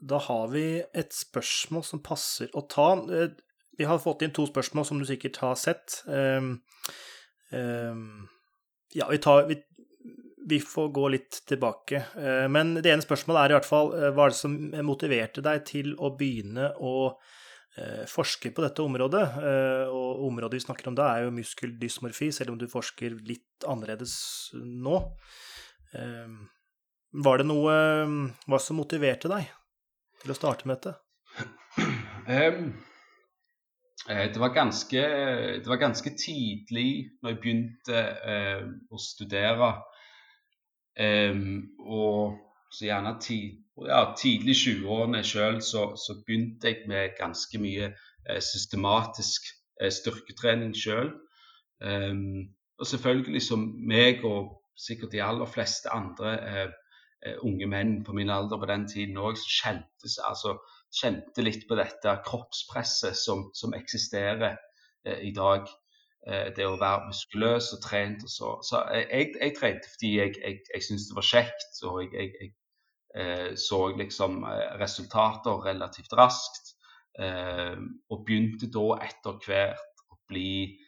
Da 0.00 0.18
har 0.18 0.48
vi 0.52 0.82
et 0.94 1.14
spørsmål 1.14 1.84
som 1.86 2.02
passer 2.04 2.52
å 2.54 2.64
ta. 2.70 2.92
Eh, 3.10 3.34
vi 3.78 3.88
har 3.88 4.02
fått 4.02 4.22
inn 4.22 4.34
to 4.34 4.46
spørsmål 4.46 4.86
som 4.86 5.00
du 5.00 5.06
sikkert 5.08 5.40
har 5.42 5.56
sett. 5.58 6.02
Um, 6.06 6.60
um, 7.50 8.28
ja, 8.94 9.08
vi, 9.10 9.18
tar, 9.18 9.48
vi, 9.48 9.56
vi, 10.48 10.58
får 10.60 10.88
gå 10.88 11.08
litt 11.14 11.40
tilbake. 11.48 12.02
Uh, 12.16 12.46
men 12.52 12.74
det 12.78 12.92
ene 12.92 13.04
spørsmålet 13.04 13.40
er 13.40 13.54
i 13.54 13.56
hvert 13.58 13.68
fall 13.68 13.92
uh, 13.94 14.10
hva 14.14 14.26
er 14.26 14.34
det 14.34 14.40
som 14.40 14.56
motiverte 14.86 15.44
deg 15.44 15.64
til 15.68 15.92
å 15.96 16.12
begynne 16.18 16.70
å 16.78 16.94
uh, 17.10 18.04
forske 18.10 18.52
på 18.54 18.64
dette 18.64 18.84
området? 18.84 19.24
og 19.94 20.24
området 20.28 20.60
vi 20.60 20.64
snakker 20.66 20.90
om 20.90 20.98
da, 20.98 21.10
er 21.14 21.26
jo 21.26 21.34
muskeldysmorfi, 21.36 22.30
selv 22.32 22.54
om 22.54 22.60
du 22.60 22.68
forsker 22.70 23.18
litt 23.26 23.66
annerledes 23.68 24.16
nå. 24.54 25.00
var 27.24 27.38
det 27.38 27.46
noe 27.46 27.74
Hva 28.50 28.58
som 28.58 28.76
motiverte 28.80 29.30
deg 29.30 29.46
til 30.22 30.32
å 30.34 30.36
starte 30.38 30.66
med 30.66 30.80
dette? 30.80 30.98
Um 32.26 32.74
Eh, 34.08 34.32
det 34.32 34.38
var, 34.38 34.48
ganske, 34.48 35.00
det 35.58 35.66
var 35.66 35.80
ganske 35.80 36.10
tidlig 36.10 37.08
når 37.22 37.30
jeg 37.30 37.40
begynte 37.40 38.00
uh, 38.20 38.66
å 38.92 39.00
studere. 39.00 39.70
Eh, 40.96 41.34
og 41.78 42.38
så 42.72 42.88
gjerne 42.88 43.16
tid, 43.20 43.60
ja, 43.86 44.00
tidlig 44.18 44.54
i 44.54 44.60
20-årene 44.62 45.22
sjøl 45.26 45.60
så, 45.62 45.86
så, 45.98 46.18
begynte 46.26 46.70
jeg 46.70 46.88
med 46.90 47.16
ganske 47.18 47.58
mye 47.62 47.90
eh, 47.90 48.40
systematisk 48.42 49.50
eh, 49.80 49.90
styrketrening 49.92 50.74
sjøl. 50.76 51.14
og 52.78 52.86
selvfølgelig 52.86 53.42
som 53.42 53.64
meg 53.88 54.22
og 54.24 54.54
sikkert 54.78 55.12
de 55.12 55.22
aller 55.22 55.46
fleste 55.46 55.90
andre 55.92 56.30
unge 57.42 57.66
menn 57.66 58.04
på 58.04 58.12
min 58.12 58.30
alder 58.30 58.58
på 58.58 58.68
den 58.70 58.86
tiden 58.88 59.18
òg, 59.20 59.36
kjente, 59.36 60.08
altså 60.28 60.54
kjente 60.94 61.44
litt 61.44 61.66
på 61.68 61.78
dette 61.78 62.18
kroppspresset 62.26 63.16
som, 63.18 63.48
som 63.56 63.74
eksisterer 63.76 64.56
eh, 65.06 65.24
i 65.28 65.32
dag. 65.36 65.68
Eh, 66.24 66.46
det 66.56 66.64
å 66.64 66.78
være 66.80 67.10
muskuløs 67.10 67.66
og 67.76 67.82
trent 67.84 68.22
og 68.24 68.30
så. 68.32 68.50
Så 68.64 68.80
jeg, 68.96 69.34
jeg 69.36 69.56
trente 69.58 69.90
fordi 69.92 70.12
jeg, 70.16 70.36
jeg, 70.40 70.60
jeg 70.72 70.86
syntes 70.86 71.10
det 71.10 71.18
var 71.18 71.26
kjekt, 71.28 71.80
og 71.84 72.14
jeg, 72.16 72.30
jeg, 72.40 72.52
eh, 73.20 73.50
så 73.60 73.80
liksom 73.98 74.38
eh, 74.48 74.70
resultater 74.80 75.60
relativt 75.68 76.16
raskt. 76.20 76.72
Og 77.14 78.24
begynte 78.26 78.66
da 78.74 78.96
etter 79.06 79.36
hvert 79.44 80.00
å 80.10 80.16
bli 80.26 80.80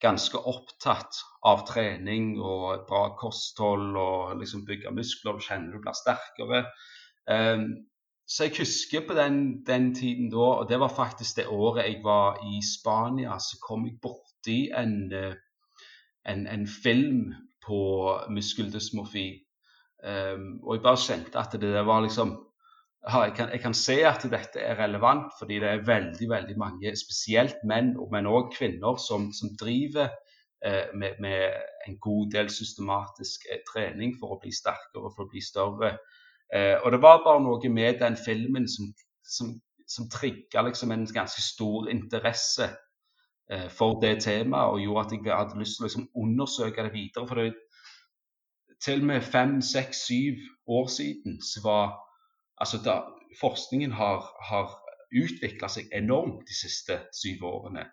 ganske 0.00 0.40
opptatt 0.48 1.18
av 1.44 1.66
trening 1.68 2.30
og 2.40 2.62
et 2.70 2.86
bra 2.88 3.10
kosthold 3.20 3.98
og 4.00 4.38
liksom 4.40 4.62
bygge 4.64 4.94
muskler. 4.96 5.36
Du 5.36 5.44
kjenner 5.44 5.76
du 5.76 5.82
blir 5.84 5.98
sterkere. 5.98 6.62
Så 8.24 8.48
jeg 8.48 8.56
husker 8.56 9.04
på 9.04 9.18
den, 9.18 9.66
den, 9.68 9.90
tiden 9.94 10.32
da, 10.32 10.46
og 10.62 10.70
det 10.72 10.80
var 10.80 10.96
faktisk 10.96 11.42
det 11.42 11.46
året 11.52 11.90
jeg 11.90 12.00
var 12.08 12.40
i 12.48 12.62
Spania, 12.64 13.36
så 13.36 13.60
kom 13.60 13.84
jeg 13.84 14.00
borti 14.46 14.70
en, 14.74 15.12
eh, 15.12 15.34
en, 16.24 16.46
en 16.46 16.66
film 16.66 17.34
på 17.66 18.20
muskeldysmofi. 18.30 19.42
Um, 20.06 20.60
og 20.62 20.76
jeg 20.76 20.82
bare 20.82 21.00
kjente 21.00 21.38
at 21.38 21.60
det, 21.60 21.86
var 21.86 22.02
liksom 22.04 22.36
jeg 23.06 23.32
kan, 23.36 23.48
jeg 23.50 23.60
kan, 23.60 23.74
se 23.74 24.04
at 24.06 24.22
dette 24.30 24.60
er 24.60 24.76
relevant, 24.78 25.32
fordi 25.38 25.54
det 25.54 25.68
er 25.68 25.86
veldig 25.86 26.28
veldig 26.30 26.56
mange, 26.58 26.92
spesielt 26.96 27.56
menn, 27.64 27.94
men 28.12 28.26
òg 28.26 28.52
kvinner, 28.54 28.96
som, 28.98 29.32
som 29.32 29.54
driver 29.58 30.10
eh, 30.64 30.92
med, 30.94 31.18
med, 31.20 31.52
en 31.88 31.98
god 31.98 32.30
del 32.30 32.50
systematisk 32.50 33.46
eh, 33.50 33.62
trening 33.72 34.16
for 34.20 34.34
å 34.34 34.40
bli 34.42 34.52
sterkere, 34.52 35.12
for 35.14 35.24
å 35.26 35.30
bli 35.30 35.42
større. 35.42 35.96
Eh, 36.52 36.76
og 36.82 36.92
det 36.92 37.02
var 37.02 37.22
bare 37.24 37.42
noe 37.42 37.70
med 37.70 37.98
den 38.02 38.18
filmen 38.18 38.66
som, 38.68 38.90
som, 39.22 39.54
som 39.86 40.10
trigga 40.10 40.66
liksom 40.66 40.92
en 40.92 41.06
ganske 41.06 41.42
stor 41.42 41.90
interesse 41.90 42.68
for 43.70 44.00
det 44.00 44.22
temaet, 44.24 44.72
og 44.72 44.80
gjorde 44.80 45.04
at 45.06 45.12
jeg 45.12 45.36
hadde 45.36 45.58
lyst 45.60 45.76
til 45.76 45.84
å 45.84 45.86
liksom, 45.86 46.08
undersøke 46.18 46.82
det 46.82 46.92
videre. 46.92 47.28
For 47.28 47.38
det 47.40 47.54
til 48.84 49.00
og 49.00 49.06
med 49.06 49.22
fem, 49.22 49.60
seks, 49.62 49.96
syv 50.06 50.40
år 50.66 50.86
siden 50.86 51.42
så 51.42 51.60
var 51.64 51.94
altså 52.58 52.80
da, 52.84 53.00
Forskningen 53.40 53.92
har, 53.92 54.22
har 54.48 54.70
utvikla 55.12 55.68
seg 55.68 55.90
enormt 55.92 56.46
de 56.48 56.54
siste 56.56 56.94
syv 57.12 57.44
årene. 57.44 57.84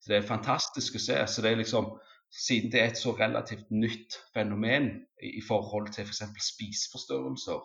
Så 0.00 0.12
Det 0.12 0.16
er 0.16 0.28
fantastisk 0.28 0.94
å 0.94 1.02
se. 1.02 1.16
så 1.26 1.42
det 1.42 1.50
er 1.50 1.58
liksom 1.58 1.90
siden 2.30 2.70
det 2.72 2.80
er 2.80 2.92
et 2.92 2.98
så 2.98 3.12
relativt 3.18 3.70
nytt 3.70 4.16
fenomen 4.34 4.90
i, 5.22 5.38
i 5.38 5.42
forhold 5.48 5.90
til 5.92 6.04
f.eks. 6.04 6.22
For 6.22 6.46
spiseforstyrrelser. 6.52 7.60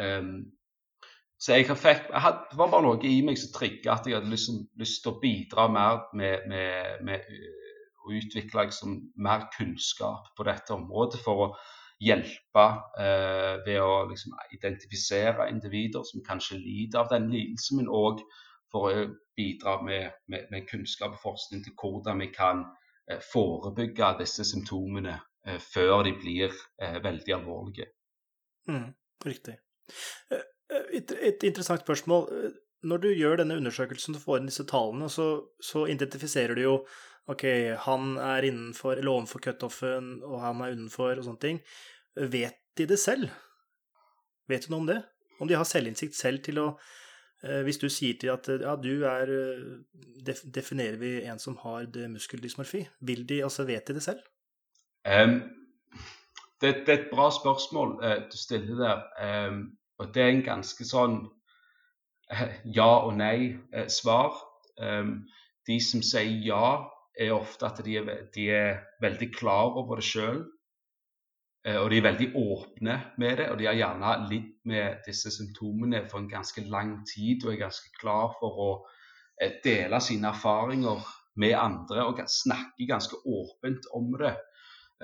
Um, 0.00 0.52
så 1.40 1.56
jeg, 1.56 1.66
fikk, 1.72 2.10
jeg 2.12 2.22
hadde, 2.24 2.44
det 2.50 2.58
var 2.60 2.70
bare 2.72 2.84
noe 2.84 3.00
i 3.08 3.20
meg 3.24 3.38
som 3.40 3.52
trigga 3.54 3.94
at 3.94 4.08
jeg 4.08 4.18
hadde 4.18 4.32
lyst, 4.32 4.52
lyst, 4.80 5.00
til 5.04 5.14
å 5.14 5.20
bidra 5.22 5.66
mer 5.72 6.02
med, 6.16 6.46
med, 6.52 7.04
med 7.06 7.28
uh, 7.32 7.76
å 8.04 8.14
utvikle 8.18 8.66
liksom, 8.68 8.98
mer 9.24 9.46
kunnskap 9.56 10.32
på 10.36 10.46
dette 10.48 10.76
området 10.76 11.20
for 11.24 11.46
å 11.46 11.48
hjelpe 12.00 12.62
eh, 12.96 13.58
ved 13.66 13.76
å 13.84 14.06
liksom, 14.08 14.32
identifisere 14.56 15.50
individer 15.52 16.00
som 16.08 16.22
kanskje 16.24 16.56
lider 16.56 17.02
av 17.02 17.10
den 17.10 17.26
lidelsen, 17.28 17.76
men 17.76 17.90
òg 17.92 18.22
for 18.72 18.88
å 18.88 19.02
bidra 19.36 19.74
med, 19.84 20.16
med, 20.32 20.62
kunnskap 20.70 21.18
og 21.18 21.20
forskning 21.20 21.60
til 21.66 21.76
hvordan 21.76 22.24
vi 22.24 22.30
kan 22.32 22.64
Eh, 23.10 23.18
forebygge 23.32 24.12
disse 24.20 24.44
symptomene 24.46 25.16
eh, 25.46 25.58
før 25.58 26.04
de 26.06 26.12
blir 26.14 26.52
eh, 26.82 26.98
veldig 27.02 27.34
alvorlige. 27.34 27.88
Mm, 28.68 28.92
riktig. 29.26 29.56
Et, 30.70 31.12
et, 31.12 31.46
interessant 31.48 31.82
spørsmål. 31.82 32.28
Når 32.86 33.02
du 33.02 33.08
gjør 33.12 33.40
denne 33.40 33.58
undersøkelsen 33.60 34.16
og 34.16 34.22
får 34.24 34.40
inn 34.40 34.48
disse 34.48 34.64
tallene, 34.68 35.08
så, 35.12 35.28
så, 35.60 35.84
identifiserer 35.90 36.56
du 36.56 36.62
jo 36.62 36.74
ok, 37.30 37.44
han 37.84 38.14
er 38.22 38.46
innenfor 38.48 38.96
eller 38.96 39.12
overfor 39.12 39.42
cutoffen, 39.44 40.14
og 40.24 40.40
han 40.42 40.62
er 40.64 40.76
unnenfor, 40.76 41.18
og 41.18 41.26
sånne 41.26 41.42
ting. 41.42 41.60
Vet 42.16 42.56
de 42.78 42.88
det 42.90 42.98
selv? 42.98 43.28
Vet 44.50 44.66
du 44.66 44.72
noe 44.72 44.84
om 44.84 44.88
det? 44.88 44.98
Om 45.40 45.50
de 45.50 45.58
har 45.58 45.68
selvinnsikt 45.68 46.16
selv 46.16 46.42
til 46.46 46.62
å 46.62 46.70
Eh, 47.40 47.62
hvis 47.64 47.78
du 47.80 47.88
sier 47.88 48.18
til 48.20 48.32
at 48.34 48.48
ja, 48.52 48.74
du 48.76 49.06
er 49.08 49.30
eh, 49.32 50.34
Definerer 50.52 50.98
vi 51.00 51.12
en 51.24 51.38
som 51.40 51.56
har 51.62 51.86
muskeldysmorfi? 52.12 52.84
Vil 53.00 53.24
de, 53.28 53.40
altså 53.44 53.64
vet 53.64 53.86
de 53.88 53.96
det 53.96 54.02
selv? 54.04 54.20
Um, 55.08 55.40
det, 56.60 56.84
det, 56.84 56.88
er 56.88 56.98
et 56.98 57.12
bra 57.12 57.30
spørsmål 57.32 57.94
uh, 58.04 58.18
du 58.28 58.36
stiller 58.36 58.76
der. 58.76 59.48
Um, 59.48 59.62
og 60.00 60.14
det 60.14 60.24
er 60.24 60.32
en 60.34 60.46
ganske 60.46 60.86
sånn 60.88 61.18
uh, 62.32 62.46
ja 62.64 62.90
og 63.04 63.12
nei-svar. 63.20 64.40
Um, 64.80 65.20
de 65.68 65.76
som 65.84 66.02
sier 66.02 66.40
ja, 66.46 66.88
er 67.20 67.34
ofte 67.36 67.68
at 67.68 67.82
de 67.84 67.98
er, 68.00 68.08
de 68.34 68.48
er 68.54 68.80
veldig 69.02 69.28
klar 69.36 69.76
over 69.76 70.00
det 70.00 70.08
sjøl. 70.08 70.40
Eh, 71.66 71.76
og 71.76 71.90
de 71.92 71.98
er 72.00 72.06
veldig 72.08 72.30
åpne 72.40 72.96
med 73.20 73.36
det, 73.36 73.50
og 73.52 73.58
de 73.60 73.66
har 73.68 73.76
gjerne 73.76 74.14
lidd 74.30 74.52
med 74.70 75.02
disse 75.04 75.32
symptomene 75.34 76.06
for 76.08 76.22
en 76.22 76.30
ganske 76.30 76.64
lang 76.72 76.94
tid 77.08 77.44
og 77.44 77.52
er 77.52 77.64
ganske 77.66 77.92
klar 78.00 78.32
for 78.40 78.62
å 78.64 78.70
eh, 79.40 79.58
dele 79.64 80.00
sine 80.00 80.30
erfaringer 80.32 81.04
med 81.40 81.56
andre 81.58 82.06
og 82.08 82.22
snakke 82.32 82.88
ganske 82.88 83.20
åpent 83.28 83.90
om 83.96 84.08
det. 84.22 84.32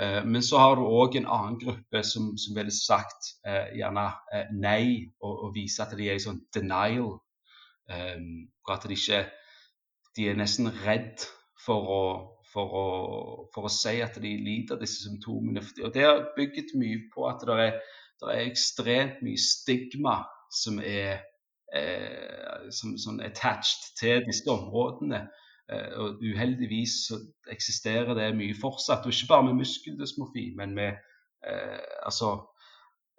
Eh, 0.01 0.25
men 0.25 0.43
så 0.43 0.59
har 0.61 0.77
du 0.77 0.85
òg 0.85 1.17
en 1.17 1.29
annen 1.33 1.59
gruppe 1.61 2.03
som, 2.05 2.35
som 2.39 2.57
ville 2.57 2.73
sagt 2.75 3.31
eh, 3.49 3.73
gjerne 3.79 4.07
eh, 4.35 4.51
nei, 4.53 5.07
og, 5.23 5.47
og 5.47 5.55
vise 5.57 5.83
at 5.85 5.95
de 5.97 6.11
er 6.11 6.19
i 6.19 6.23
sånn 6.23 6.43
denial. 6.55 7.17
Um, 7.87 8.49
at 8.67 8.83
de 8.83 8.97
ikke 8.99 9.21
De 10.17 10.25
er 10.27 10.35
nesten 10.35 10.67
redd 10.83 11.23
for 11.63 11.91
å, 11.93 12.01
for 12.51 12.73
å, 12.75 12.87
for 13.55 13.69
å 13.69 13.71
si 13.71 14.01
at 14.03 14.17
de 14.19 14.33
lider 14.43 14.81
disse 14.81 15.05
symptomene. 15.05 15.63
Og 15.85 15.93
Det 15.95 16.03
har 16.03 16.25
bygget 16.35 16.73
mye 16.81 17.05
på 17.13 17.29
at 17.29 17.45
det 17.47 17.59
er, 17.63 17.79
det 18.23 18.33
er 18.33 18.49
ekstremt 18.49 19.21
mye 19.23 19.39
stigma 19.39 20.17
som 20.51 20.81
er 20.81 21.21
eh, 21.77 22.71
som, 22.73 22.97
som 22.99 23.21
attached 23.21 23.93
til 24.01 24.25
disse 24.27 24.49
områdene. 24.51 25.27
Eh, 25.73 25.99
og 25.99 26.23
Uheldigvis 26.23 26.91
så 27.09 27.19
eksisterer 27.51 28.15
det 28.15 28.37
mye 28.39 28.55
fortsatt, 28.61 29.07
og 29.07 29.15
ikke 29.15 29.31
bare 29.33 29.47
med 29.49 29.59
muskeldysmofi, 29.63 30.53
men 30.57 30.75
med 30.75 30.93
eh, 31.47 31.81
altså, 32.07 32.37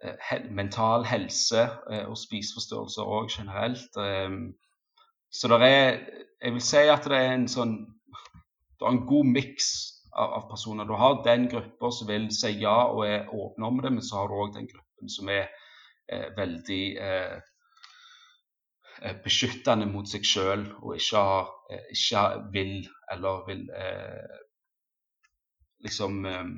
eh, 0.03 0.15
he 0.29 0.39
mental 0.55 1.03
helse 1.05 1.67
eh, 1.91 2.05
og 2.07 2.17
spiseforstyrrelser 2.17 3.11
òg 3.17 3.29
generelt. 3.33 3.99
Eh, 3.99 4.31
så 5.31 5.51
det 5.51 5.61
er 5.67 5.99
Jeg 6.41 6.53
vil 6.53 6.61
si 6.61 6.77
at 6.77 7.05
det 7.09 7.17
er 7.17 7.31
en 7.33 7.47
sånn 7.49 7.71
Du 8.77 8.85
har 8.85 8.91
en 8.93 9.07
god 9.09 9.25
miks 9.25 9.67
av, 10.13 10.33
av, 10.37 10.43
personer. 10.49 10.85
Du 10.85 10.93
har 10.93 11.23
den 11.25 11.47
gruppa 11.49 11.89
som 11.91 12.07
vil 12.07 12.27
si 12.31 12.51
ja 12.61 12.75
og 12.93 13.07
er 13.07 13.31
åpne 13.33 13.65
om 13.65 13.79
det, 13.81 13.91
men 13.91 14.05
så 14.05 14.19
har 14.19 14.27
du 14.27 14.35
òg 14.37 14.53
den 14.53 14.67
gruppen 14.69 15.09
som 15.09 15.29
er 15.33 15.49
veldig 16.37 16.83
Eh, 17.01 17.41
beskyttende 19.23 19.85
mot 19.89 20.09
seg 20.09 20.25
sjøl 20.25 20.65
og 20.81 20.95
ikke, 20.97 21.21
har, 21.29 21.49
eh, 21.71 21.87
ikke, 21.93 22.23
vil 22.53 22.75
eller 23.13 23.43
vil 23.47 23.63
eh, 23.75 24.37
liksom 25.85 26.25
eh, 26.25 26.51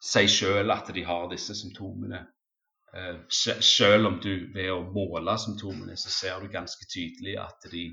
si 0.00 0.26
sjøl 0.30 0.70
at 0.74 0.92
de 0.94 1.04
har 1.06 1.28
disse 1.32 1.56
symptomene. 1.58 2.22
Eh, 2.94 3.18
selv 3.28 4.12
om 4.12 4.20
du 4.22 4.32
ved 4.54 4.70
å 4.72 4.84
måle 4.94 5.34
symptomene, 5.40 5.96
så 5.98 6.12
ser 6.12 6.40
du 6.40 6.52
ganske 6.52 6.88
tydelig 6.88 7.36
at 7.42 7.68
de, 7.72 7.90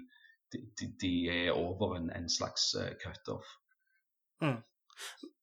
de, 0.54 0.88
de 1.02 1.16
er 1.32 1.52
over 1.52 1.98
en, 1.98 2.12
en 2.16 2.30
slags 2.32 2.72
uh, 2.80 2.94
cutoff. 3.02 3.58
Mm. 4.44 4.62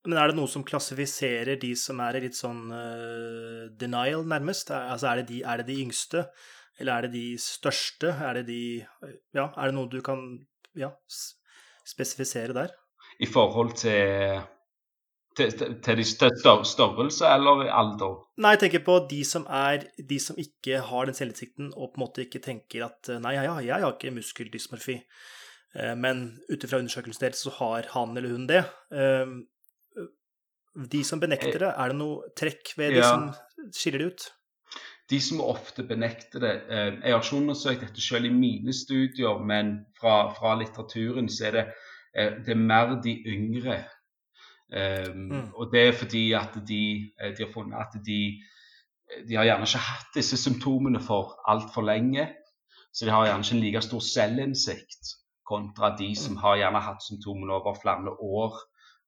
Men 0.09 0.19
er 0.19 0.31
det 0.31 0.39
noe 0.39 0.51
som 0.51 0.65
klassifiserer 0.67 1.61
de 1.61 1.75
som 1.79 2.01
er 2.03 2.23
litt 2.25 2.39
sånn 2.39 2.65
uh, 2.73 3.69
denial, 3.79 4.25
nærmest? 4.27 4.73
Altså, 4.73 5.11
er 5.11 5.21
det, 5.21 5.29
de, 5.29 5.43
er 5.45 5.61
det 5.61 5.69
de 5.69 5.79
yngste? 5.85 6.25
Eller 6.81 6.93
er 6.93 7.07
det 7.07 7.13
de 7.15 7.27
største? 7.41 8.15
Er 8.15 8.41
det 8.41 8.47
de 8.49 8.63
Ja, 9.35 9.51
er 9.51 9.71
det 9.71 9.77
noe 9.77 9.91
du 9.93 10.01
kan 10.05 10.25
ja, 10.79 10.91
spesifisere 11.85 12.57
der? 12.57 12.73
I 13.21 13.29
forhold 13.29 13.77
til 13.77 14.41
til, 15.37 15.53
til 15.85 15.97
de 15.97 16.05
størrelse 16.05 17.29
eller 17.29 17.63
alder? 17.73 18.17
Nei, 18.43 18.55
jeg 18.55 18.63
tenker 18.65 18.83
på 18.85 18.99
de 19.11 19.23
som 19.25 19.47
er 19.49 19.87
de 20.09 20.19
som 20.21 20.37
ikke 20.41 20.83
har 20.89 21.09
den 21.09 21.17
selvinnsikten 21.17 21.71
og 21.73 21.93
på 21.93 22.01
en 22.01 22.05
måte 22.05 22.27
ikke 22.27 22.43
tenker 22.45 22.85
at 22.89 23.15
nei, 23.23 23.37
ja, 23.39 23.57
jeg 23.65 23.81
har 23.81 23.95
ikke 23.95 24.13
muskeldysmorfi. 24.17 24.99
Eh, 25.73 25.95
men 25.97 26.27
ut 26.51 26.65
ifra 26.65 26.83
undersøkelsen 26.83 27.25
deres 27.25 27.45
så 27.47 27.55
har 27.63 27.89
han 27.95 28.17
eller 28.17 28.35
hun 28.35 28.47
det. 28.51 28.61
Eh, 28.93 29.35
de 30.93 31.03
som 31.05 31.21
benekter 31.21 31.59
det, 31.61 31.73
er 31.73 31.93
det 31.93 31.99
noe 31.99 32.33
trekk 32.39 32.75
ved 32.79 32.97
de 32.97 33.03
ja. 33.03 33.11
som 33.13 33.73
skiller 33.77 34.05
det 34.05 34.13
ut? 34.13 34.29
De 35.13 35.21
som 35.21 35.41
ofte 35.45 35.85
benekter 35.85 36.41
det 36.41 36.53
eh, 36.73 36.93
Jeg 37.03 37.15
har 37.15 37.23
ikke 37.23 37.37
undersøkt 37.37 37.85
dette 37.85 38.03
selv 38.03 38.29
i 38.29 38.35
mine 38.35 38.73
studier, 38.73 39.41
men 39.45 39.75
fra, 39.99 40.33
fra 40.37 40.55
litteraturen 40.61 41.29
så 41.29 41.51
er 41.51 41.59
det, 41.59 41.65
eh, 42.17 42.39
det 42.47 42.55
er 42.55 42.63
mer 42.63 42.97
de 43.05 43.17
yngre. 43.35 43.83
Um, 44.73 45.19
mm. 45.29 45.49
Og 45.61 45.69
det 45.73 45.81
er 45.85 45.93
fordi 45.93 46.23
at 46.33 46.55
de, 46.69 46.85
de 47.21 47.45
har 47.45 47.51
funnet 47.53 47.77
at 47.77 47.99
de, 48.07 48.21
de 49.29 49.37
har 49.37 49.45
gjerne 49.45 49.67
ikke 49.69 49.83
hatt 49.85 50.15
disse 50.17 50.39
symptomene 50.41 51.01
for 51.05 51.35
altfor 51.45 51.85
lenge. 51.85 52.31
Så 52.93 53.05
de 53.05 53.13
har 53.13 53.27
gjerne 53.27 53.45
ikke 53.45 53.59
en 53.59 53.65
like 53.67 53.83
stor 53.85 54.01
selvinnsikt 54.07 55.13
kontra 55.49 55.93
de 55.99 56.15
som 56.17 56.39
har 56.41 56.57
gjerne 56.57 56.81
hatt 56.81 57.05
symptomene 57.05 57.53
over 57.53 57.77
flere 57.83 58.17
år 58.17 58.57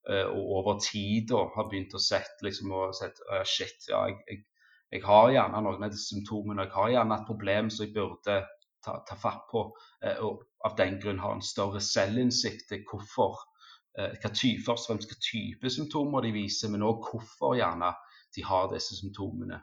og 0.05 0.49
over 0.59 0.77
tid 0.85 1.31
og 1.33 1.55
har 1.55 1.65
begynt 1.69 1.95
å 1.97 2.01
sette 2.01 2.45
liksom, 2.45 2.69
og 2.77 2.93
sett, 2.93 3.17
shit, 3.49 3.87
ja, 3.89 4.03
jeg, 4.05 4.19
jeg, 4.29 4.43
jeg 4.95 5.03
har 5.03 5.31
gjerne 5.33 5.61
noen 5.65 5.83
av 5.83 5.91
disse 5.91 6.13
symptomene. 6.13 6.67
Jeg 6.67 6.75
har 6.75 6.91
gjerne 6.93 7.17
et 7.17 7.27
problem 7.27 7.71
som 7.73 7.85
jeg 7.85 7.93
burde 7.95 8.37
ta, 8.85 8.99
ta 9.07 9.17
fatt 9.19 9.47
på. 9.51 9.65
Eh, 10.05 10.21
og 10.23 10.45
av 10.65 10.77
den 10.79 10.99
grunn 11.01 11.19
har 11.19 11.35
en 11.35 11.43
større 11.45 11.81
selvinnsikt 11.83 12.69
til 12.71 12.85
hvorfor. 12.87 13.43
Eh, 13.97 14.15
hva 14.21 14.31
først 14.31 14.87
og 14.87 14.93
fremst 14.93 15.11
hva 15.11 15.19
type 15.23 15.71
symptomer 15.73 16.25
de 16.25 16.33
viser, 16.35 16.71
men 16.71 16.85
òg 16.87 17.03
hvorfor 17.09 17.57
gjerne 17.59 17.91
de 18.35 18.45
har 18.45 18.71
disse 18.73 18.97
symptomene. 18.99 19.61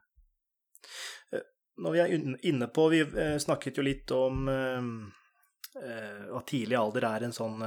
Eh, 1.33 1.49
når 1.83 1.97
vi 1.97 2.05
er 2.05 2.15
inne 2.53 2.69
på 2.69 2.89
Vi 2.93 3.03
snakket 3.41 3.79
jo 3.81 3.83
litt 3.87 4.11
om 4.13 4.49
at 5.73 6.45
tidlig 6.47 6.77
alder 6.77 7.07
er 7.09 7.25
en 7.25 7.33
sånn 7.33 7.63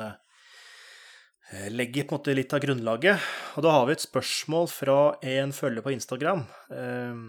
legger 1.70 2.08
på 2.08 2.16
en 2.16 2.20
måte 2.20 2.34
litt 2.34 2.54
av 2.56 2.64
grunnlaget. 2.64 3.28
Og 3.56 3.66
da 3.66 3.74
har 3.76 3.86
vi 3.88 3.96
et 3.96 4.06
spørsmål 4.06 4.70
fra 4.72 4.98
en 5.36 5.54
følger 5.54 5.86
på 5.86 5.94
Instagram 5.94 6.42
eh, 6.74 7.20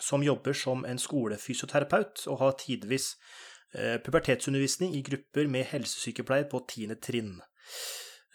som 0.00 0.24
jobber 0.24 0.56
som 0.56 0.84
en 0.88 0.98
skolefysioterapeut 0.98 2.26
og 2.30 2.40
har 2.42 2.58
tidvis 2.60 3.12
eh, 3.74 3.96
pubertetsundervisning 4.02 4.94
i 4.96 5.02
grupper 5.06 5.50
med 5.50 5.68
helsesykepleier 5.70 6.48
på 6.50 6.62
tiende 6.70 6.98
trinn. 7.02 7.36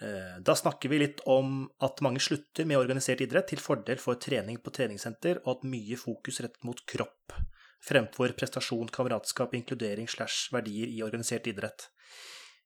Eh, 0.04 0.38
da 0.44 0.56
snakker 0.56 0.92
vi 0.92 1.00
litt 1.00 1.24
om 1.32 1.66
at 1.84 2.04
mange 2.04 2.24
slutter 2.24 2.68
med 2.68 2.80
organisert 2.82 3.24
idrett 3.24 3.48
til 3.54 3.64
fordel 3.64 4.02
for 4.02 4.20
trening 4.20 4.60
på 4.64 4.74
treningssenter, 4.76 5.42
og 5.46 5.58
at 5.58 5.68
mye 5.72 6.00
fokus 6.00 6.42
rettet 6.44 6.68
mot 6.68 6.82
kropp, 6.90 7.36
fremfor 7.86 8.36
prestasjon, 8.36 8.92
kameratskap, 8.92 9.56
inkludering 9.56 10.10
slash 10.12 10.52
verdier 10.56 10.92
i 10.92 11.04
organisert 11.06 11.48
idrett. 11.52 11.90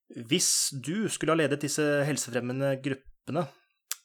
Hvis 0.10 0.74
du 0.74 1.08
skulle 1.10 1.36
ha 1.36 1.38
ledet 1.38 1.62
disse 1.62 1.84
helsefremmende 2.08 2.74
gruppene 2.82 3.44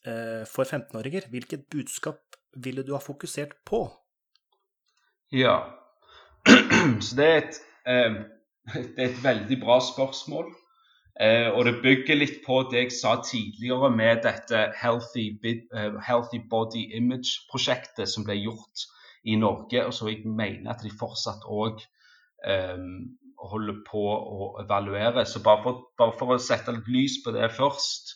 eh, 0.05 0.43
for 0.49 0.69
15-åringer, 0.69 1.31
hvilket 1.33 1.65
budskap 1.73 2.21
ville 2.61 2.85
du 2.85 2.93
ha 2.93 3.01
fokusert 3.01 3.57
på? 3.67 3.87
Ja, 5.33 5.57
så 7.05 7.17
det 7.17 7.29
er 7.31 7.41
et, 7.41 7.63
eh, 7.89 8.19
det 8.75 9.01
er 9.01 9.09
et 9.09 9.25
veldig 9.25 9.59
bra 9.65 9.79
spørsmål. 9.81 10.53
Eh, 11.25 11.49
og 11.49 11.65
det 11.65 11.81
bygger 11.81 12.21
litt 12.21 12.41
på 12.45 12.61
det 12.69 12.83
jeg 12.83 12.93
sa 12.93 13.17
tidligere 13.25 13.89
med 13.95 14.25
dette 14.27 14.67
Healthy, 14.77 15.29
healthy 16.05 16.43
Body 16.51 16.89
Image-prosjektet 16.99 18.11
som 18.11 18.27
ble 18.29 18.37
gjort 18.43 18.89
i 19.25 19.39
Norge, 19.41 19.87
og 19.87 19.95
så 19.95 20.11
jeg 20.11 20.27
mener 20.29 20.75
at 20.75 20.85
de 20.85 20.93
fortsatt 20.93 21.47
òg 21.49 21.81
holder 23.51 23.81
på 23.87 24.03
å 24.11 24.51
evaluere. 24.63 25.25
Så 25.29 25.43
bare 25.45 25.63
for, 25.65 25.83
bare 25.99 26.17
for 26.19 26.35
å 26.35 26.43
sette 26.43 26.75
litt 26.75 26.91
lys 26.91 27.19
på 27.25 27.35
det 27.35 27.51
først, 27.55 28.15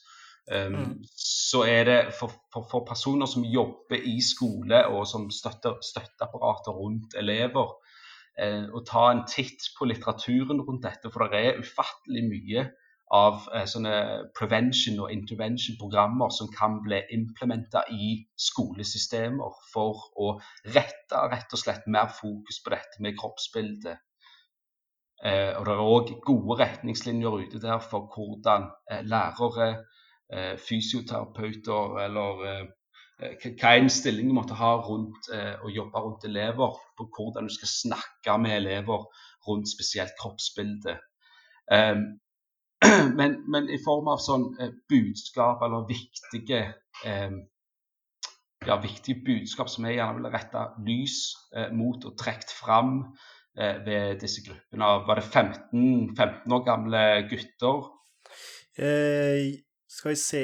um, 0.53 0.79
mm. 0.79 0.97
så 1.19 1.65
er 1.69 1.85
det 1.89 1.99
for, 2.17 2.35
for, 2.55 2.69
for, 2.71 2.87
personer 2.89 3.31
som 3.31 3.47
jobber 3.47 4.03
i 4.09 4.19
skole 4.25 4.85
og 4.93 5.07
som 5.11 5.29
støtter 5.35 5.79
støtteapparater 5.85 6.77
rundt 6.77 7.17
elever, 7.21 7.77
eh, 8.39 8.67
å 8.71 8.85
ta 8.87 9.09
en 9.13 9.25
titt 9.29 9.71
på 9.79 9.89
litteraturen 9.91 10.63
rundt 10.65 10.87
dette. 10.87 11.13
For 11.13 11.29
det 11.29 11.45
er 11.45 11.63
ufattelig 11.65 12.27
mye 12.29 12.69
av 13.15 13.47
eh, 13.57 13.65
sånne 13.69 13.95
prevention- 14.37 15.01
og 15.05 15.13
intervention-programmer 15.13 16.33
som 16.35 16.51
kan 16.53 16.81
bli 16.85 17.01
implementa 17.17 17.85
i 17.93 18.19
skolesystemer 18.49 19.63
for 19.73 20.11
å 20.21 20.35
rette 20.75 21.23
rett 21.33 21.57
og 21.57 21.63
slett 21.63 21.89
mer 21.89 22.13
fokus 22.13 22.61
på 22.65 22.75
dette 22.75 23.01
med 23.05 23.17
kroppsbildet 23.19 24.05
og 25.19 25.65
det 25.67 25.73
er 25.75 25.81
òg 25.83 26.11
gode 26.23 26.61
retningslinjer 26.61 27.41
ute 27.43 27.61
der 27.63 27.81
for 27.83 28.07
hvordan 28.15 28.69
eh, 28.91 29.03
lærere, 29.03 29.85
eh, 30.31 30.55
fysioterapeuter 30.63 31.99
eller 32.05 32.45
hva 33.19 33.73
en 33.75 33.91
stilling 33.91 34.31
måtte 34.31 34.55
ha 34.55 34.77
rundt 34.79 35.27
å 35.35 35.71
jobbe 35.75 35.99
rundt 35.99 36.27
elever, 36.29 36.77
på 36.95 37.07
hvordan 37.17 37.49
du 37.49 37.51
skal 37.51 37.71
snakke 37.73 38.37
med 38.39 38.61
elever 38.61 39.09
rundt 39.49 39.67
spesielt 39.67 40.15
kroppsbildet. 40.21 41.01
Um, 41.67 42.05
men, 43.19 43.35
men, 43.51 43.67
i 43.75 43.81
form 43.83 44.13
av 44.13 44.23
sånn 44.23 44.47
budskap 44.87 45.65
eller 45.67 45.89
viktige 45.91 46.61
um, 47.03 47.41
ja, 48.69 48.79
viktige 48.87 49.19
budskap 49.27 49.67
som 49.67 49.89
jeg 49.89 49.99
gjerne 49.99 50.21
ville 50.21 50.33
rette 50.37 50.63
lys 50.87 51.19
mot 51.75 52.07
og 52.07 52.15
trukket 52.23 52.55
fram 52.55 53.01
Eh, 53.03 53.38
ved 53.59 54.21
disse 54.23 54.45
gruppene 54.47 54.87
av 54.87 55.07
Var 55.09 55.19
det 55.19 55.25
15, 55.27 56.17
15 56.17 56.53
år 56.55 56.61
gamle 56.67 57.01
gutter? 57.31 57.89
Eh, 58.79 59.59
skal 59.91 60.13
vi 60.13 60.17
se 60.21 60.43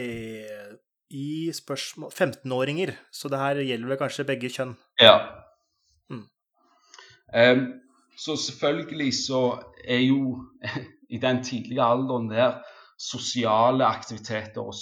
I 1.15 1.53
spørsmål 1.55 2.11
15-åringer, 2.11 2.91
så 3.13 3.31
det 3.31 3.39
her 3.39 3.61
gjelder 3.63 3.93
vel 3.93 4.01
kanskje 4.01 4.27
begge 4.27 4.51
kjønn? 4.51 4.73
Ja. 4.99 5.15
Mm. 6.11 6.25
Eh, 7.35 7.63
så 8.19 8.35
selvfølgelig 8.37 9.13
så 9.21 9.43
er 9.85 10.03
jo 10.09 10.43
I 11.15 11.21
den 11.23 11.45
tidlige 11.45 11.85
alderen 11.85 12.31
der 12.31 12.63
sosiale 12.99 13.87
aktiviteter 13.87 14.65
og 14.65 14.75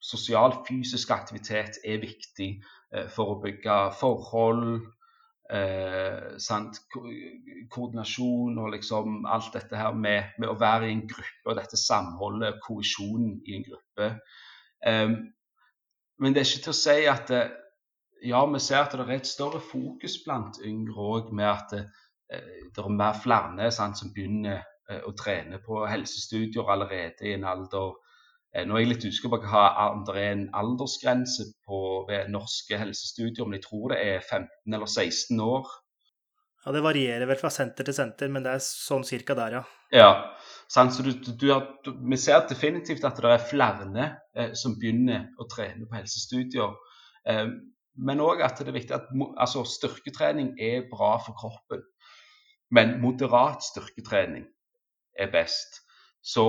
sosial 0.00 0.54
fysisk 0.68 1.10
aktivitet 1.10 1.82
er 1.84 2.00
viktig 2.00 2.50
eh, 2.94 3.08
for 3.12 3.34
å 3.34 3.40
bygge 3.42 3.78
forhold. 4.00 4.86
Eh, 5.52 6.38
Koordinasjon 7.72 8.56
og 8.56 8.70
liksom 8.72 9.26
alt 9.28 9.52
dette 9.52 9.76
her 9.76 9.92
med, 9.92 10.32
med, 10.38 10.48
å 10.48 10.56
være 10.56 10.88
i 10.88 10.94
en 10.94 11.04
gruppe 11.08 11.52
og 11.52 11.58
dette 11.58 11.76
samholdet, 11.76 12.60
kovisjonen 12.64 13.34
i 13.44 13.58
en 13.58 13.66
gruppe. 13.66 14.08
Eh, 14.86 15.10
men 16.22 16.34
det 16.34 16.40
er 16.42 16.48
ikke 16.48 16.64
til 16.68 16.72
å 16.72 16.78
si 16.78 16.96
at 17.10 17.34
eh, 17.36 17.52
ja, 18.22 18.40
vi 18.46 18.60
ser 18.62 18.84
at 18.84 18.94
det 18.96 19.04
er 19.04 19.16
et 19.16 19.28
større 19.28 19.60
fokus 19.60 20.18
blant 20.24 20.60
yngre 20.64 21.08
òg, 21.16 21.32
med 21.34 21.48
at 21.50 21.76
eh, 21.76 22.68
det 22.72 22.84
er 22.84 22.96
mer 22.96 23.18
flere 23.18 23.70
sant, 23.74 23.98
som 23.98 24.12
begynner 24.14 24.62
eh, 24.88 25.02
å 25.04 25.12
trene 25.18 25.60
på 25.64 25.82
helsestudier 25.84 26.70
allerede 26.70 27.28
i 27.28 27.36
en 27.36 27.48
alder 27.50 27.98
nå 28.52 28.76
er 28.76 28.82
jeg 28.82 28.90
litt 28.90 29.04
usikker 29.08 29.32
på 29.32 29.38
om 29.40 30.02
det 30.04 30.16
er 30.20 30.34
en 30.34 30.48
aldersgrense 30.60 31.46
på, 31.64 31.78
norske 32.28 32.76
helsestudier, 32.76 33.46
men 33.46 33.56
jeg 33.56 33.64
tror 33.64 33.94
det 33.94 34.00
er 34.04 34.20
15 34.20 34.76
eller 34.76 34.90
16 34.90 35.40
år. 35.40 35.70
Ja, 36.64 36.72
Det 36.72 36.82
varierer 36.84 37.26
vel 37.26 37.38
fra 37.40 37.50
senter 37.50 37.86
til 37.86 37.96
senter, 37.96 38.28
men 38.30 38.44
det 38.44 38.52
er 38.54 38.62
sånn 38.62 39.06
cirka 39.06 39.34
der, 39.34 39.56
ja. 39.58 39.62
Ja, 39.92 40.10
sant? 40.70 40.94
så 40.94 41.02
du, 41.02 41.10
du 41.16 41.48
har, 41.50 41.64
du, 41.84 41.90
Vi 41.96 42.18
ser 42.20 42.44
definitivt 42.48 43.04
at 43.04 43.18
det 43.18 43.32
er 43.32 43.48
flere 43.48 44.06
eh, 44.36 44.52
som 44.54 44.76
begynner 44.78 45.30
å 45.40 45.48
trene 45.50 45.88
på 45.88 45.98
helsestudier. 45.98 46.76
Eh, 47.26 47.48
men 47.98 48.22
òg 48.24 48.44
at 48.44 48.60
det 48.60 48.70
er 48.70 48.78
viktig 48.78 48.94
at 48.96 49.10
altså, 49.36 49.64
styrketrening 49.68 50.54
er 50.60 50.86
bra 50.92 51.16
for 51.24 51.36
kroppen. 51.36 51.82
Men 52.72 53.00
moderat 53.02 53.64
styrketrening 53.66 54.46
er 55.18 55.32
best. 55.34 55.82
Så 56.22 56.46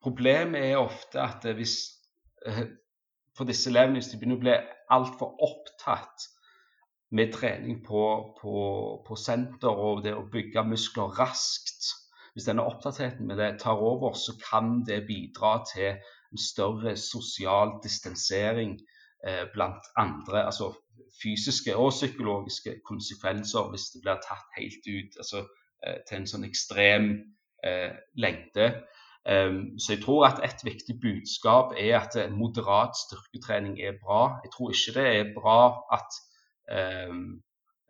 Problemet 0.00 0.70
er 0.70 0.80
ofte 0.80 1.20
at 1.20 1.44
hvis 1.56 1.76
eh, 2.46 2.66
for 3.36 3.48
disse 3.48 3.70
elevene, 3.70 4.00
hvis 4.00 4.10
de 4.12 4.18
begynner 4.18 4.38
å 4.38 4.44
bli 4.44 4.54
altfor 4.96 5.34
opptatt 5.44 6.26
med 7.16 7.32
trening 7.34 7.80
på, 7.86 8.02
på, 8.38 8.54
på, 9.06 9.18
senter 9.18 9.82
og 9.84 10.04
det 10.04 10.14
å 10.14 10.28
bygge 10.30 10.64
muskler 10.66 11.10
raskt 11.18 11.96
Hvis 12.34 12.46
denne 12.46 12.62
opptattheten 12.62 13.26
med 13.26 13.40
det 13.42 13.56
tar 13.58 13.80
over, 13.82 14.12
så 14.14 14.36
kan 14.38 14.84
det 14.86 15.00
bidra 15.08 15.64
til 15.66 15.96
en 15.96 16.38
større 16.38 16.92
sosial 16.96 17.72
distansering 17.82 18.76
eh, 19.26 19.48
blant 19.52 19.88
andre. 19.98 20.44
Altså 20.44 20.70
fysiske 21.22 21.74
og 21.76 21.90
psykologiske 21.90 22.76
konsekvenser 22.86 23.72
hvis 23.72 23.88
det 23.94 24.04
blir 24.04 24.22
tatt 24.22 24.54
helt 24.60 24.86
ut 24.86 25.18
altså, 25.18 25.42
eh, 25.82 25.98
til 26.06 26.20
en 26.20 26.30
sånn 26.30 26.46
ekstrem 26.46 27.10
eh, 27.66 27.98
lengde. 28.14 28.70
Um, 29.28 29.78
så 29.78 29.92
jeg 29.92 30.02
tror 30.02 30.26
at 30.26 30.40
et 30.44 30.64
viktig 30.64 30.96
budskap 31.00 31.74
er 31.78 31.98
at 32.00 32.16
eh, 32.16 32.32
moderat 32.32 32.96
styrketrening 32.96 33.80
er 33.80 33.98
bra. 34.04 34.40
Jeg 34.44 34.50
tror 34.54 34.70
ikke 34.70 34.94
det 34.96 35.06
er 35.16 35.34
bra 35.36 35.60
at 35.92 36.10
um, 37.08 37.42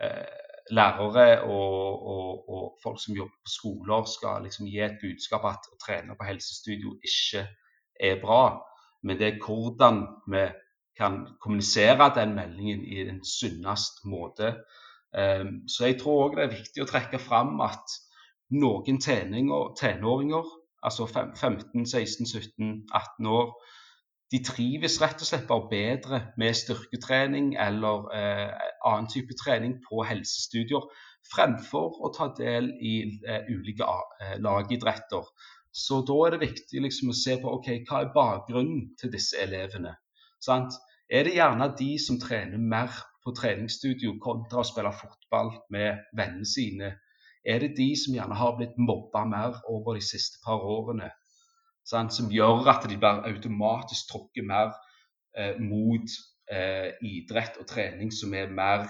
uh, 0.02 0.40
lærere 0.70 1.42
og, 1.42 2.02
og, 2.14 2.48
og, 2.48 2.78
folk 2.82 2.98
som 3.04 3.14
jobber 3.14 3.38
på 3.44 3.50
skoler 3.50 4.04
skal 4.04 4.42
liksom 4.42 4.66
gi 4.66 4.82
et 4.82 4.98
budskap 5.02 5.46
at 5.52 5.70
å 5.70 5.78
trene 5.84 6.18
på 6.18 6.26
helsestudio 6.26 6.96
ikke 6.98 7.46
er 8.00 8.18
bra. 8.22 8.42
Men 9.02 9.18
det 9.18 9.28
er 9.28 9.40
hvordan 9.46 10.02
vi 10.34 10.44
kan 10.98 11.22
kommunisere 11.40 12.10
den 12.14 12.34
meldingen 12.34 12.82
i 12.84 13.04
den 13.06 13.22
sunnest 13.24 14.02
måte. 14.04 14.56
Um, 15.14 15.62
så 15.68 15.86
jeg 15.86 16.00
tror 16.02 16.26
òg 16.26 16.38
det 16.38 16.48
er 16.48 16.56
viktig 16.58 16.82
å 16.82 16.90
trekke 16.90 17.22
fram 17.22 17.60
at 17.62 18.00
noen 18.50 18.98
tenåringer 18.98 20.56
altså 20.82 21.06
15, 21.06 21.86
16, 21.86 22.26
17, 22.26 22.88
18 22.94 23.26
år, 23.26 23.52
de 24.30 24.38
trives 24.46 25.00
rett 25.02 25.22
og 25.22 25.26
slett 25.26 25.46
bare 25.48 25.68
bedre 25.70 26.20
med 26.38 26.54
styrketrening 26.54 27.54
eller 27.58 28.04
eh, 28.14 28.52
annen 28.86 29.08
type 29.10 29.34
trening 29.38 29.80
på 29.82 30.04
helsestudier 30.06 30.86
fremfor 31.32 31.98
å 31.98 32.12
ta 32.14 32.28
del 32.38 32.70
i 32.78 32.94
eh, 33.26 33.50
ulike 33.50 33.88
eh, 34.22 34.36
lagidretter. 34.42 35.26
Så 35.70 36.00
da 36.06 36.16
er 36.26 36.34
det 36.36 36.44
viktig 36.46 36.82
liksom, 36.86 37.10
å 37.10 37.18
se 37.18 37.36
på 37.42 37.50
okay, 37.58 37.82
hva 37.88 38.04
er 38.04 38.14
bakgrunnen 38.14 38.92
til 39.00 39.12
disse 39.12 39.38
elevene. 39.42 39.96
Sant? 40.42 40.78
Er 41.10 41.26
det 41.26 41.34
gjerne 41.34 41.66
de 41.78 41.92
som 41.98 42.18
trener 42.22 42.58
mer 42.58 42.94
på 43.24 43.34
treningsstudio 43.36 44.14
kontra 44.22 44.62
å 44.62 44.66
spille 44.66 44.92
fotball 44.94 45.52
med 45.74 46.06
vennene 46.16 46.46
sine 46.46 46.94
er 47.44 47.62
det 47.62 47.76
de 47.76 47.88
som 47.96 48.14
gjerne 48.14 48.36
har 48.36 48.56
blitt 48.56 48.78
mobba 48.78 49.24
mer 49.24 49.60
over 49.68 49.96
de 49.96 50.04
siste 50.04 50.40
par 50.44 50.60
årene. 50.60 51.10
Sant? 51.86 52.14
Som 52.14 52.30
gjør 52.32 52.68
at 52.70 52.88
de 52.90 52.98
bare 53.00 53.28
automatisk 53.30 54.10
tråkker 54.10 54.44
mer 54.46 54.74
eh, 55.36 55.56
mot 55.60 56.18
eh, 56.52 56.92
idrett 57.02 57.56
og 57.60 57.66
trening 57.70 58.12
som 58.12 58.34
er 58.34 58.52
mer 58.52 58.84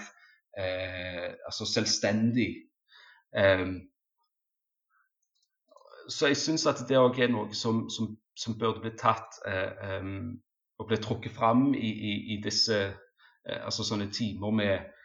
eh, 0.59 1.30
altså 1.46 1.68
selvstendig. 1.68 2.51
Um, 3.30 3.78
så 6.11 6.26
jeg 6.26 6.36
syns 6.36 6.66
at 6.66 6.82
det 6.88 6.98
òg 6.98 7.20
er 7.22 7.30
noe 7.30 7.55
som, 7.55 7.84
som, 7.90 8.16
som 8.34 8.57
burde 8.59 8.82
bli 8.82 8.90
tatt 8.98 9.38
um, 9.46 10.40
og 10.80 10.88
bli 10.88 10.96
trukket 10.96 11.32
fram 11.32 11.74
i, 11.74 11.90
i, 12.11 12.12
i 12.34 12.40
disse 12.42 12.78
eh, 12.80 13.61
altså 13.64 13.84
sånne 13.84 14.09
timer 14.14 14.55
med 14.57 14.72
eh, 14.72 14.99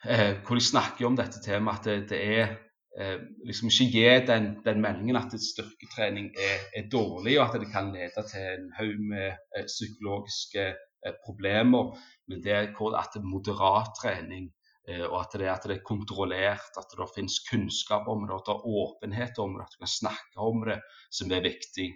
hvor 0.00 0.56
de 0.56 0.64
snakker 0.64 1.06
om 1.06 1.16
dette 1.16 1.42
temaet, 1.44 1.86
at 1.86 2.08
det, 2.08 2.20
er 2.40 2.54
eh, 2.98 3.18
liksom 3.46 3.70
ikke 3.70 3.88
gi 3.92 4.06
den, 4.28 4.46
den, 4.64 4.80
meldingen 4.82 5.18
at 5.20 5.34
styrketrening 5.34 6.30
er, 6.34 6.62
er, 6.76 6.86
dårlig, 6.92 7.38
og 7.38 7.48
at 7.48 7.60
det 7.60 7.72
kan 7.72 7.92
lede 7.94 8.24
til 8.30 8.46
en 8.54 8.70
haug 8.78 9.02
med 9.12 9.28
eh, 9.28 9.66
psykologiske 9.66 10.66
eh, 10.70 11.18
problemer. 11.24 11.92
Men 12.28 12.42
det 12.44 12.54
er 12.56 12.70
at 12.70 13.14
det 13.14 13.22
er 13.22 13.28
moderat 13.28 13.92
trening, 14.00 14.50
eh, 14.88 15.04
og 15.06 15.20
at 15.20 15.38
det, 15.38 15.50
at 15.52 15.68
det, 15.68 15.78
er 15.78 15.88
kontrollert, 15.92 16.78
at 16.80 16.96
det 16.96 17.10
finnes 17.14 17.40
kunnskap 17.50 18.08
om 18.08 18.26
det, 18.26 18.38
at 18.38 18.48
det 18.48 18.56
er 18.56 18.70
åpenhet 18.84 19.42
om 19.44 19.58
det, 19.58 19.66
at 19.66 19.76
du 19.76 19.84
kan 19.84 19.96
snakke 19.98 20.48
om 20.50 20.64
det, 20.68 20.80
som 21.10 21.32
er 21.32 21.46
viktig. 21.46 21.90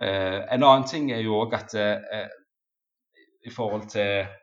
Eh, 0.00 0.40
en 0.54 0.62
annen 0.64 0.88
ting 0.88 1.10
er 1.12 1.24
jo 1.24 1.40
òg 1.42 1.56
at 1.58 1.76
i 3.40 3.48
forhold 3.48 3.86
til 3.88 4.28
Eh, 4.28 4.39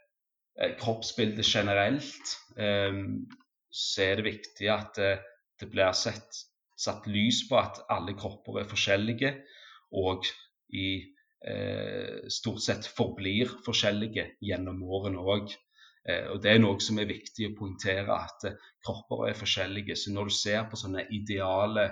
kroppsbildet 0.58 1.45
generelt, 1.45 2.38
eh, 2.58 3.01
så 3.70 4.01
er 4.03 4.18
det 4.18 4.30
viktig 4.32 4.70
at 4.74 4.97
eh, 5.01 5.22
det 5.60 5.70
blir 5.72 5.93
sett, 5.97 6.41
satt 6.78 7.08
lys 7.10 7.43
på 7.49 7.58
at 7.60 7.84
alle 7.93 8.16
kropper 8.18 8.62
er 8.62 8.70
forskjellige, 8.70 9.36
og 9.97 10.28
i 10.74 10.89
stort 12.34 12.64
sett 12.66 12.88
forblir 12.97 13.51
forskjellige 13.64 14.24
gjennom 14.41 14.80
årene 14.84 15.22
òg. 15.22 15.51
Og 16.34 16.39
Det 16.41 16.49
er 16.49 16.60
noe 16.60 16.82
som 16.82 16.97
er 16.97 17.08
viktig 17.08 17.45
å 17.45 17.53
poengtere, 17.55 18.10
at 18.10 18.58
kropper 18.84 19.30
er 19.30 19.38
forskjellige. 19.38 19.95
Så 19.95 20.12
når 20.16 20.32
du 20.32 20.34
ser 20.34 20.66
på 20.68 20.80
sånne 20.82 21.05
ideale 21.14 21.86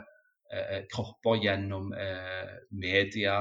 kropper 0.92 1.38
gjennom 1.46 1.94
media, 2.82 3.38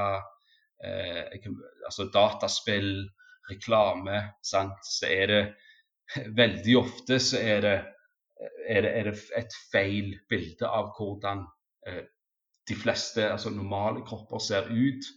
altså 0.85 2.11
dataspill, 2.12 3.09
reklame, 3.51 4.20
sant? 4.42 4.80
så 4.86 5.11
er 5.11 5.26
det 5.32 5.42
veldig 6.42 6.78
ofte 6.78 7.18
så 7.22 7.40
er 7.40 7.61
det, 7.64 7.76
er 8.68 8.84
det, 8.84 8.90
er 8.99 9.11
det 9.11 9.14
et 9.38 9.57
feil 9.72 10.14
bilde 10.30 10.68
av 10.68 10.92
hvordan 10.99 11.45
eh, 11.88 12.05
de 12.68 12.76
fleste 12.76 13.24
altså 13.28 13.53
normale 13.53 14.05
kropper 14.07 14.40
ser 14.40 14.70
ut. 14.72 15.11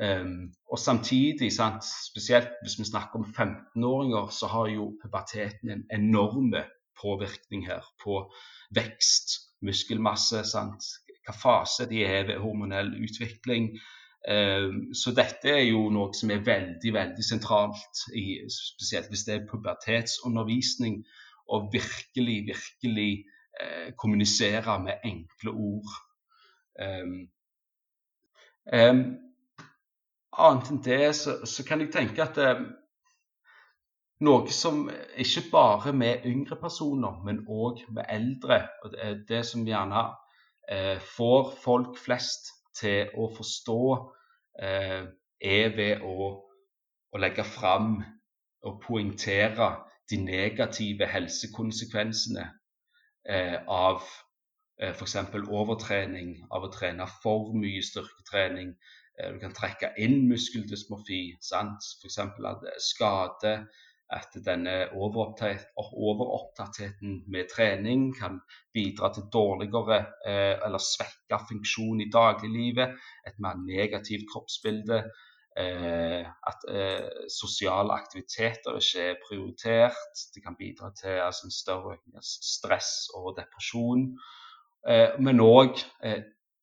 Um, 0.00 0.54
og 0.72 0.78
samtidig, 0.80 1.50
sant, 1.52 1.84
spesielt 1.84 2.54
hvis 2.62 2.78
vi 2.78 2.86
snakker 2.88 3.20
om 3.20 3.26
15-åringer, 3.28 4.30
så 4.32 4.48
har 4.48 4.70
jo 4.72 4.92
puberteten 5.02 5.70
en 5.70 5.82
enorm 5.92 6.54
påvirkning 7.02 7.66
her 7.66 7.84
på 8.04 8.22
vekst, 8.74 9.34
muskelmasse, 9.60 10.44
sant, 10.48 10.86
hva 11.26 11.34
fase 11.36 11.86
de 11.90 12.00
er 12.06 12.24
ved 12.30 12.40
hormonell 12.40 12.94
utvikling, 13.04 13.72
så 14.22 15.10
dette 15.16 15.50
er 15.50 15.64
jo 15.66 15.88
noe 15.90 16.14
som 16.14 16.30
er 16.30 16.44
veldig 16.46 16.92
veldig 16.94 17.24
sentralt, 17.26 18.04
i, 18.14 18.44
spesielt 18.54 19.08
hvis 19.10 19.24
det 19.26 19.34
er 19.34 19.48
pubertetsundervisning. 19.50 21.00
Å 21.50 21.58
virkelig, 21.72 22.36
virkelig 22.46 23.10
eh, 23.60 23.90
kommunisere 23.98 24.78
med 24.84 25.02
enkle 25.04 25.50
ord. 25.50 25.96
Um, 26.78 27.16
um, 28.72 29.02
annet 30.32 30.70
enn 30.70 30.80
det 30.86 31.10
så, 31.18 31.34
så, 31.44 31.64
kan 31.66 31.82
jeg 31.82 31.92
tenke 31.92 32.24
at 32.24 32.38
eh, 32.40 32.62
noe 34.24 34.54
som 34.54 34.86
ikke 35.20 35.44
bare 35.50 35.92
med 35.92 36.26
yngre 36.30 36.56
personer, 36.60 37.18
men 37.26 37.42
òg 37.50 37.82
med 37.90 38.06
eldre, 38.08 38.62
og 38.82 38.94
det, 38.94 39.12
det 39.28 39.42
som 39.50 39.66
gjerne 39.66 40.06
eh, 40.70 40.98
får 41.16 41.52
folk 41.64 41.98
flest 42.00 42.52
til 42.78 43.12
å 43.18 43.28
forstå 43.36 43.82
eh, 44.62 45.04
er 45.42 45.76
ved 45.76 46.04
å, 46.06 46.32
å 47.12 47.20
legge 47.20 47.44
fram 47.44 47.96
og 48.62 48.82
poengtere 48.84 49.70
de 50.10 50.18
negative 50.22 51.06
helsekonsekvensene 51.08 52.44
eh, 53.28 53.58
av 53.66 54.02
eh, 54.80 54.92
f.eks. 54.92 55.16
overtrening 55.48 56.34
av 56.50 56.66
å 56.66 56.72
trene 56.74 57.06
for 57.22 57.52
mye 57.56 57.82
styrketrening. 57.84 58.74
Eh, 59.18 59.32
du 59.34 59.40
kan 59.42 59.54
trekke 59.56 59.92
inn 60.02 60.22
muskeldysmorfi. 60.30 61.22
F.eks. 61.40 62.18
at 62.18 62.68
skade 62.82 63.56
at 64.12 64.34
denne 64.44 64.88
overopptattheten 64.92 67.24
med 67.32 67.44
trening 67.54 68.16
kan 68.16 68.40
bidra 68.74 69.12
til 69.14 69.22
dårligere 69.32 69.98
eh, 70.26 70.66
eller 70.66 70.78
svekka 70.82 71.38
funksjon 71.48 72.00
i 72.00 72.10
dagliglivet, 72.12 72.88
et 73.26 73.38
mer 73.38 73.54
negativt 73.60 74.26
kroppsbilde. 74.32 75.02
Eh, 75.56 76.26
at 76.48 76.64
eh, 76.72 77.08
sosiale 77.28 77.92
aktiviteter 77.92 78.76
ikke 78.80 79.00
er 79.10 79.14
prioritert. 79.26 80.14
Det 80.34 80.42
kan 80.44 80.56
bidra 80.58 80.90
til 81.00 81.08
altså, 81.26 81.42
en 81.46 81.58
større 81.62 81.96
stress 82.22 82.90
og 83.14 83.36
depresjon. 83.40 84.18
Men 85.22 85.40
òg 85.40 85.74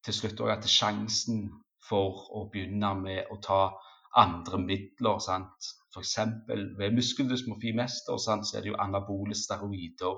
til 0.03 0.13
slutt 0.13 0.41
også 0.43 0.55
at 0.57 0.65
sjansen 0.67 1.37
for 1.87 2.11
å 2.35 2.51
begynne 2.51 2.91
med 2.99 3.31
å 3.31 3.39
ta 3.39 3.71
andre 4.19 4.59
midler. 4.59 5.19
sant? 5.23 5.78
F.eks. 5.95 6.17
ved 6.77 6.91
muskeldysmofi 6.93 7.73
mester 7.75 8.17
sant, 8.17 8.47
så 8.47 8.57
er 8.57 8.61
det 8.61 8.73
jo 8.73 8.81
anabole 8.81 9.35
steroider 9.35 10.17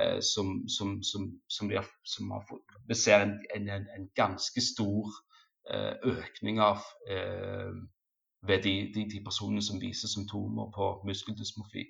eh, 0.00 0.18
som, 0.20 0.68
som, 0.68 0.98
som, 1.02 1.28
som, 1.48 1.70
de 1.70 1.82
som 2.04 2.30
har 2.30 2.44
fått, 2.48 2.74
vi 2.88 2.94
ser 2.94 3.24
en, 3.24 3.38
en, 3.56 3.70
en 3.96 4.08
ganske 4.16 4.60
stor 4.60 5.08
eh, 5.72 5.94
økning 6.12 6.60
av 6.60 6.84
eh, 7.08 7.72
ved 8.48 8.62
de, 8.62 8.74
de, 8.94 9.06
de, 9.14 9.22
personene 9.24 9.64
som 9.64 9.80
viser 9.80 10.12
symptomer 10.12 10.68
på 10.74 10.90
muskeldysmofi. 11.08 11.86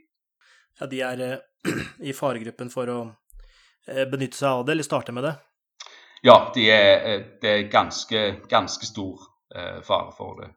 Ja, 0.79 0.87
de 0.87 1.03
er 1.03 1.25
eh, 1.27 1.75
i 2.11 2.15
faregruppen 2.15 2.71
for 2.71 2.95
å 2.95 3.01
benytte 3.89 4.37
seg 4.37 4.51
av 4.53 4.67
det, 4.67 4.75
eller 4.75 4.85
starte 4.85 5.15
med 5.17 5.25
det? 5.25 5.35
Ja, 6.23 6.51
det 6.55 6.65
er, 6.75 6.97
de 7.09 7.39
det 7.41 7.51
er 7.51 7.71
ganske, 7.73 8.21
ganske 8.51 8.85
stor 8.85 9.23
fare 9.87 10.11
for 10.13 10.43
det. 10.43 10.49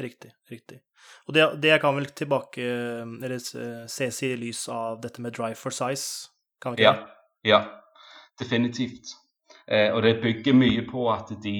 Riktig. 0.00 0.30
riktig. 0.50 0.80
Og 1.28 1.34
det, 1.34 1.46
det 1.62 1.80
kan 1.80 1.96
vel 1.96 2.06
tilbake 2.16 2.62
Eller 2.62 3.40
ses 3.88 4.22
i 4.22 4.34
lys 4.36 4.68
av 4.68 5.00
dette 5.02 5.20
med 5.20 5.34
drive 5.36 5.58
for 5.60 5.74
size, 5.74 6.30
kan 6.62 6.72
vi 6.72 6.82
ikke 6.82 6.92
ja. 6.92 7.06
Ja, 7.44 7.60
definitivt. 8.40 9.14
Eh, 9.68 9.92
og 9.94 10.02
det 10.02 10.20
bygger 10.22 10.56
mye 10.56 10.84
på 10.88 11.06
at 11.12 11.32
de 11.42 11.56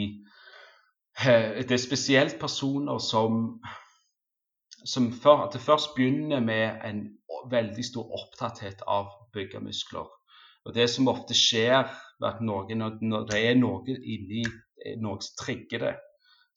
eh, 1.21 1.61
Det 1.65 1.73
er 1.73 1.85
spesielt 1.85 2.41
personer 2.41 2.99
som 2.99 3.61
som 4.85 5.11
for, 5.13 5.43
at 5.45 5.53
det 5.53 5.61
først 5.61 5.91
begynner 5.97 6.41
med 6.41 6.81
en 6.85 7.03
veldig 7.51 7.85
stor 7.85 8.13
opptatthet 8.17 8.81
av 8.89 9.11
byggemuskler. 9.33 10.07
Og 10.65 10.75
Det 10.75 10.91
som 10.91 11.09
ofte 11.09 11.35
skjer, 11.37 11.85
er 11.85 12.27
at 12.27 12.41
noen, 12.41 12.81
når 13.01 13.27
det 13.29 13.43
er 13.45 13.59
noe 13.61 13.85
inni 13.85 14.45
noe 15.01 15.21
som 15.21 15.37
trigger 15.45 15.85
det, 15.85 15.95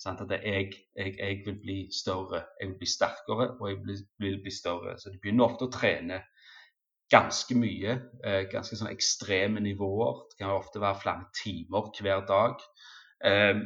Sant? 0.03 0.21
At 0.25 0.31
jeg, 0.43 0.73
jeg, 0.97 1.15
jeg, 1.19 1.41
vil 1.45 1.59
bli 1.61 1.77
større, 1.95 2.43
jeg 2.59 2.73
vil 2.73 2.79
bli 2.81 2.89
sterkere 2.91 3.49
og 3.55 3.69
jeg 3.69 3.79
vil, 4.19 4.39
bli 4.43 4.53
større. 4.53 4.97
Så 4.99 5.13
de 5.13 5.21
begynner 5.21 5.47
ofte 5.47 5.69
å 5.69 5.73
trene 5.73 6.19
ganske 7.13 7.55
mye, 7.55 7.95
eh, 8.25 8.41
ganske 8.51 8.79
sånn 8.79 8.91
ekstreme 8.91 9.63
nivåer. 9.63 10.25
Det 10.31 10.41
kan 10.41 10.55
ofte 10.55 10.81
være 10.83 11.01
flere 11.03 11.29
timer 11.39 11.91
hver 11.99 12.25
dag. 12.27 12.65
Eh, 13.23 13.63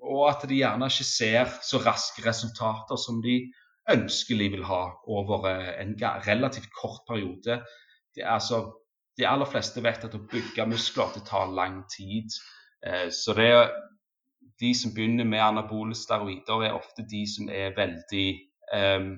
og 0.00 0.22
at 0.30 0.46
de 0.48 0.60
gjerne 0.60 0.88
ikke 0.90 1.06
ser 1.06 1.50
så 1.64 1.80
raske 1.84 2.24
resultater 2.24 3.00
som 3.00 3.20
de 3.24 3.42
ønskelig 3.90 4.50
vil 4.54 4.64
ha 4.68 4.82
over 5.08 5.48
eh, 5.50 5.72
en 5.82 5.94
relativt 6.26 6.70
kort 6.76 7.06
periode. 7.08 7.60
Det 8.14 8.24
er 8.24 8.34
altså, 8.36 8.64
de 9.18 9.28
aller 9.28 9.48
fleste 9.48 9.82
vet 9.84 10.04
at 10.06 10.16
å 10.16 10.24
bygge 10.30 10.68
muskler 10.70 11.12
det 11.14 11.24
tar 11.28 11.52
lang 11.56 11.82
tid. 11.92 12.32
Eh, 12.86 13.08
så 13.14 13.36
det, 13.38 13.52
de 14.60 14.74
som 14.74 14.94
begynner 14.94 15.24
med 15.24 15.40
anabole 15.40 15.94
steroider, 15.94 16.62
er 16.62 16.76
ofte 16.76 17.06
de 17.10 17.24
som 17.34 17.48
er 17.48 17.72
veldig 17.76 18.28
um, 18.76 19.16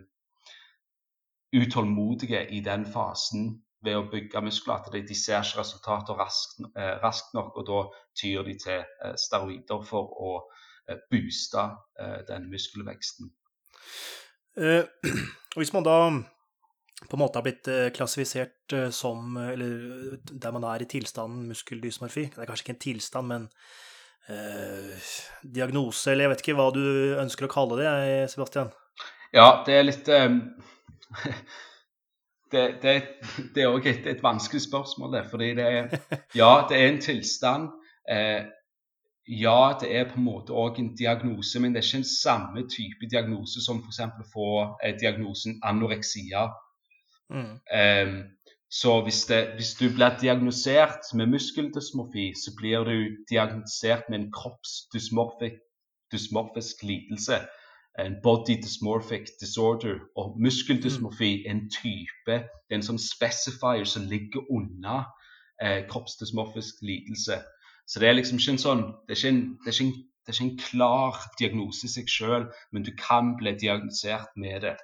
utålmodige 1.52 2.46
i 2.50 2.60
den 2.60 2.86
fasen 2.86 3.62
ved 3.84 3.98
å 3.98 4.06
bygge 4.10 4.42
muskler. 4.44 4.84
De, 4.94 5.14
ser 5.18 5.42
ikke 5.42 5.60
resultater 5.60 6.18
raskt, 6.18 6.62
eh, 6.78 6.94
raskt, 7.02 7.32
nok, 7.34 7.56
og 7.58 7.66
da 7.68 7.80
tyr 8.18 8.46
de 8.46 8.56
til 8.62 8.82
eh, 8.82 9.14
steroider 9.18 9.82
for 9.86 10.12
å 10.22 10.34
eh, 10.88 11.00
booste 11.10 11.64
eh, 11.98 12.20
den 12.28 12.50
muskelveksten. 12.52 13.32
Uh, 14.52 14.84
hvis 15.56 15.70
man 15.72 15.84
da 15.86 15.94
på 17.08 17.16
en 17.16 17.20
måte 17.22 17.38
har 17.40 17.44
blitt 17.46 17.68
eh, 17.72 17.86
klassifisert 17.88 18.74
som 18.92 19.38
Eller 19.40 20.18
der 20.28 20.52
man 20.52 20.66
er 20.68 20.84
i 20.84 20.88
tilstanden 20.92 21.46
muskeldysmorfi 21.48 22.26
Det 22.34 22.36
er 22.36 22.50
kanskje 22.50 22.66
ikke 22.66 22.74
en 22.74 22.82
tilstand, 22.84 23.30
men 23.30 23.46
eh, 24.28 25.10
diagnose, 25.42 26.12
eller 26.12 26.26
jeg 26.26 26.32
vet 26.32 26.44
ikke 26.44 26.56
hva 26.60 26.70
du 26.74 26.84
ønsker 27.22 27.48
å 27.48 27.52
kalle 27.52 27.80
det, 27.80 27.90
Sebastian? 28.32 28.72
Ja, 29.32 29.62
det 29.66 29.76
er 29.78 29.86
litt 29.88 30.08
um, 30.12 30.40
Det, 32.52 32.66
det, 32.82 32.90
det 33.54 33.62
er 33.62 33.70
òg 33.72 33.86
et, 33.88 34.06
et, 34.06 34.18
vanskelig 34.20 34.60
spørsmål, 34.66 35.14
det. 35.14 35.22
Fordi 35.30 35.54
det 35.56 35.68
er 35.68 35.86
Ja, 36.40 36.66
det 36.68 36.76
er 36.76 36.90
en 36.90 37.00
tilstand. 37.00 37.70
Eh, 38.04 38.42
ja, 39.28 39.78
det 39.80 39.88
er 39.96 40.10
på 40.10 40.18
en 40.18 40.26
måte 40.26 40.52
òg 40.52 40.80
en 40.82 40.90
diagnose, 40.98 41.60
men 41.60 41.72
det 41.72 41.80
er 41.80 41.88
ikke 41.88 42.02
en 42.02 42.10
samme 42.10 42.66
type 42.68 43.08
diagnose 43.08 43.62
som 43.64 43.80
f.eks. 43.80 44.02
å 44.04 44.28
få 44.34 44.48
eh, 44.82 44.92
diagnosen 45.00 45.60
anoreksia. 45.64 46.50
Mm. 47.32 47.54
Så 48.80 48.92
hvis, 49.04 49.20
det, 49.28 49.40
hvis, 49.56 49.72
du 49.80 49.86
blir 49.94 50.10
diagnosert 50.20 51.02
med 51.14 51.26
muskeldysmorfi, 51.26 52.32
så 52.44 52.50
blir 52.56 52.78
du 52.88 52.96
diagnosert 53.30 54.02
med 54.08 54.18
en 54.18 54.32
kroppsdysmorfisk 54.32 56.82
lidelse. 56.82 57.38
En 57.98 58.14
body 58.22 58.56
dysmorphic 58.64 59.26
disorder. 59.40 59.98
Og 60.16 60.40
muskeldysmorfi 60.40 61.46
er 61.46 61.50
en 61.50 61.70
type, 61.82 62.44
den 62.70 62.82
som 62.82 62.96
sånn 62.96 63.08
specifier 63.12 63.84
som 63.84 64.02
ligger 64.08 64.40
unna 64.48 65.04
eh, 65.60 65.86
kroppsdysmorfisk 65.90 66.74
lidelse. 66.80 67.42
Så 67.86 68.00
det 68.00 68.08
er 68.08 68.12
liksom 68.16 68.38
ikke 68.40 68.52
en 68.56 68.64
sånn 68.64 68.84
Det 69.04 69.12
er 69.12 69.18
ikke 69.20 69.34
en, 69.34 69.44
det 69.60 69.68
er 69.68 69.74
ikke 69.76 69.88
en, 69.90 69.96
det 70.22 70.28
er 70.32 70.36
ikke 70.38 70.48
en 70.48 70.62
klar 70.64 71.14
diagnose 71.42 71.86
i 71.86 71.92
seg 71.92 72.06
sjøl, 72.08 72.44
men 72.72 72.82
du 72.88 72.92
kan 72.96 73.36
bli 73.36 73.52
diagnosert 73.66 74.32
med 74.36 74.60
det. 74.64 74.76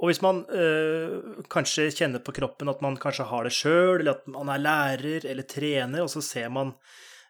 Og 0.00 0.08
hvis 0.08 0.22
man 0.24 0.40
øh, 0.48 1.44
kanskje 1.52 1.90
kjenner 1.92 2.22
på 2.24 2.32
kroppen 2.32 2.70
at 2.72 2.80
man 2.80 2.96
kanskje 2.96 3.26
har 3.28 3.44
det 3.44 3.52
sjøl, 3.52 4.00
eller 4.00 4.14
at 4.16 4.30
man 4.32 4.48
er 4.48 4.62
lærer 4.62 5.26
eller 5.28 5.44
trener, 5.44 6.00
og 6.00 6.08
så 6.08 6.22
ser 6.24 6.48
man 6.48 6.72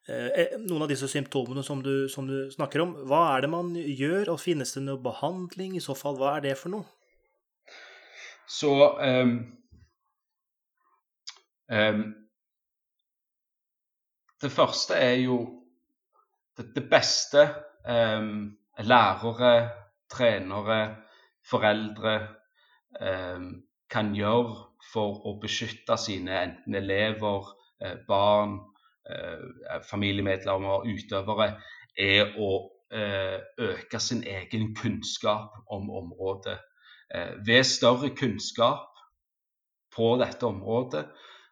øh, 0.07 0.55
noen 0.69 0.85
av 0.87 0.93
disse 0.93 1.09
symptomene 1.11 1.65
som 1.67 1.83
du, 1.83 2.07
som 2.09 2.31
du, 2.31 2.47
snakker 2.55 2.85
om, 2.85 2.95
hva 3.11 3.25
er 3.33 3.45
det 3.45 3.51
man 3.51 3.75
gjør, 3.75 4.31
og 4.31 4.43
finnes 4.43 4.77
det 4.77 4.85
noe 4.87 5.03
behandling? 5.03 5.75
I 5.75 5.83
så 5.83 5.99
fall, 5.99 6.15
hva 6.21 6.37
er 6.37 6.47
det 6.47 6.55
for 6.63 6.77
noe? 6.77 6.87
Så 8.51 8.71
um, 8.71 9.35
um, 11.71 12.01
Det 14.43 14.51
første 14.51 14.95
er 14.95 15.19
jo 15.25 15.43
det, 16.59 16.71
det 16.75 16.87
beste 16.91 17.49
um, 17.83 18.53
lærere, 18.79 19.55
trenere, 20.11 20.83
foreldre 21.51 22.21
kan 23.91 24.13
gjøre 24.15 24.71
for 24.93 25.21
å 25.27 25.37
beskytte 25.43 25.97
sine 26.01 26.37
enten 26.45 26.77
elever, 26.79 27.53
eh, 27.81 27.97
barn, 28.09 28.59
eh, 29.09 29.81
familiemedlemmer, 29.91 30.87
utøvere, 30.87 31.55
er 31.99 32.35
å 32.39 32.51
eh, 32.93 33.39
øke 33.59 34.01
sin 34.01 34.25
egen 34.27 34.75
kunnskap 34.75 35.53
om 35.71 35.91
området. 35.91 36.59
Ved 37.47 37.65
større 37.67 38.11
kunnskap 38.15 38.99
på 39.91 40.13
dette 40.19 40.47
området 40.47 41.09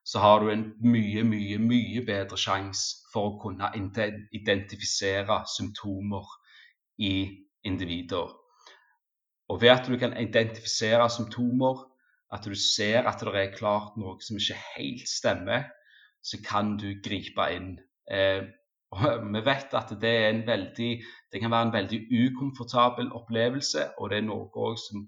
så 0.06 0.18
har 0.22 0.40
du 0.40 0.50
en 0.52 0.64
mye, 0.82 1.24
mye, 1.26 1.58
mye 1.58 2.02
bedre 2.06 2.38
sjanse 2.38 3.02
for 3.12 3.32
å 3.32 3.38
kunne 3.42 3.70
identifisere 3.74 5.40
symptomer 5.50 6.30
i 7.02 7.42
individer. 7.66 8.30
Og 9.48 9.60
ved 9.62 9.72
at 9.72 9.88
du 9.88 9.96
kan 9.96 10.16
identifisere 10.20 11.08
symptomer, 11.10 11.84
at 12.32 12.44
du 12.44 12.54
ser 12.54 13.08
at 13.08 13.20
det 13.24 13.34
er 13.40 13.56
klart 13.56 13.96
noe 13.96 14.18
som 14.20 14.36
ikke 14.36 14.58
helt 14.76 15.08
stemmer, 15.08 15.68
så 16.22 16.40
kan 16.44 16.76
du 16.76 16.90
gripe 17.04 17.46
inn. 17.54 17.76
Eh, 18.10 18.44
vi 19.32 19.40
vet 19.44 19.74
at 19.76 19.92
det, 20.00 20.46
veldig, 20.46 20.90
det, 21.32 21.40
kan 21.40 21.50
være 21.50 21.68
en 21.68 21.72
veldig 21.72 22.00
ukomfortabel 22.24 23.12
opplevelse, 23.12 23.86
og 23.98 24.10
det 24.10 24.18
er 24.18 24.28
noe 24.28 24.74
som 24.80 25.06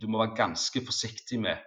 du 0.00 0.06
må 0.10 0.22
være 0.22 0.38
ganske 0.38 0.82
forsiktig 0.86 1.40
med. 1.40 1.62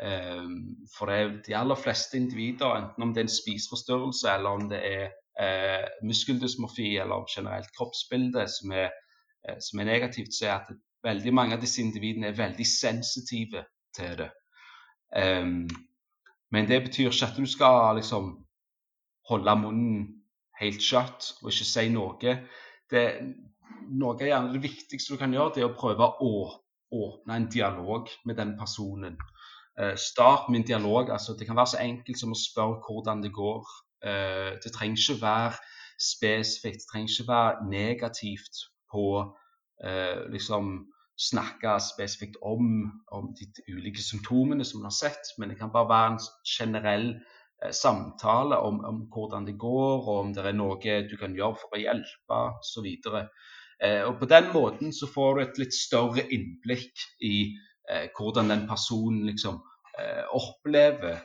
Eh, 0.00 0.48
for 0.96 1.10
det 1.10 1.18
er 1.20 1.36
de 1.46 1.56
aller 1.56 1.80
fleste 1.80 2.16
individer, 2.16 2.76
enten 2.76 3.02
om 3.02 3.14
det 3.14 3.24
er 3.24 3.28
en 3.28 3.36
spiseforstyrrelse 3.36 4.32
eller 4.32 4.58
om 4.60 4.68
det 4.70 4.80
er 4.88 5.06
eh, 5.40 5.86
muskeldysmorfi 6.02 6.96
eller 6.98 7.28
generelt 7.36 7.70
kroppsbilde 7.76 8.48
som 8.56 8.72
er, 8.72 8.90
eh, 9.48 9.60
som 9.60 9.80
er 9.80 9.90
negativt, 9.92 10.34
så 10.34 10.48
er 10.48 10.54
at 10.58 10.74
veldig 11.04 11.34
mange 11.34 11.56
av 11.56 11.62
disse 11.62 11.82
individene 11.82 12.30
er 12.30 12.38
veldig 12.38 12.66
sensitive 12.66 13.64
til 13.96 14.16
det. 14.18 14.30
Um, 15.14 15.68
men 16.50 16.68
det 16.68 16.82
betyr 16.86 17.10
ikke 17.10 17.28
at 17.28 17.38
du 17.38 17.46
skal 17.46 17.96
liksom 17.98 18.32
holde 19.28 19.56
munnen 19.60 20.04
helt 20.60 20.82
shut 20.82 21.32
og 21.42 21.50
ikke 21.50 21.68
si 21.68 21.88
noe. 21.92 22.34
Det, 22.90 23.04
noe 23.90 24.16
av 24.16 24.26
gjerne 24.28 24.52
det 24.54 24.62
viktigste 24.64 25.14
du 25.14 25.20
kan 25.20 25.34
gjøre, 25.34 25.54
det 25.54 25.64
er 25.64 25.70
å 25.70 25.78
prøve 25.78 26.10
å 26.24 26.34
åpne 26.94 27.38
en 27.38 27.48
dialog 27.50 28.10
med 28.24 28.38
den 28.38 28.54
personen. 28.58 29.18
Uh, 29.80 29.94
start 29.98 30.48
med 30.48 30.62
en 30.62 30.68
dialog. 30.72 31.10
altså 31.10 31.34
Det 31.38 31.46
kan 31.46 31.56
være 31.56 31.74
så 31.74 31.82
enkelt 31.82 32.18
som 32.20 32.34
å 32.34 32.38
spørre 32.38 32.82
hvordan 32.86 33.22
det 33.24 33.32
går. 33.34 33.64
Uh, 34.04 34.54
det 34.62 34.72
trenger 34.74 35.00
ikke 35.00 35.22
være 35.22 35.54
spesifikt, 36.00 36.82
det 36.82 36.90
trenger 36.90 37.10
ikke 37.10 37.28
være 37.32 37.68
negativt 37.70 38.62
på 38.92 39.06
uh, 39.24 40.20
liksom 40.30 40.93
snakke 41.20 41.76
spesifikt 41.82 42.36
om, 42.42 42.90
om 43.14 43.30
de 43.38 43.46
ulike 43.70 44.02
symptomene 44.02 44.64
som 44.66 44.80
man 44.80 44.90
har 44.90 44.96
sett, 44.96 45.34
men 45.38 45.52
det 45.52 45.58
kan 45.60 45.72
bare 45.74 45.90
være 45.90 46.12
en 46.12 46.22
generell 46.48 47.08
eh, 47.62 47.70
samtale 47.70 48.58
om, 48.58 48.80
om, 48.84 49.04
hvordan 49.14 49.46
det 49.46 49.58
går, 49.58 50.08
og 50.08 50.16
om 50.18 50.32
det 50.34 50.46
er 50.46 50.56
noe 50.58 50.96
du 51.10 51.14
kan 51.20 51.36
gjøre 51.36 51.60
for 51.60 51.76
å 51.76 51.82
hjelpe 51.82 52.40
osv. 52.58 52.88
Eh, 53.84 54.02
og 54.06 54.18
på 54.18 54.30
den 54.30 54.50
måten 54.54 54.94
så 54.94 55.10
får 55.10 55.34
du 55.34 55.44
et 55.44 55.62
litt 55.62 55.76
større 55.76 56.26
innblikk 56.34 57.06
i 57.22 57.36
eh, 57.90 58.10
hvordan 58.16 58.50
den 58.50 58.66
personen 58.70 59.22
liksom 59.30 59.62
eh, 59.98 60.24
opplever 60.34 61.22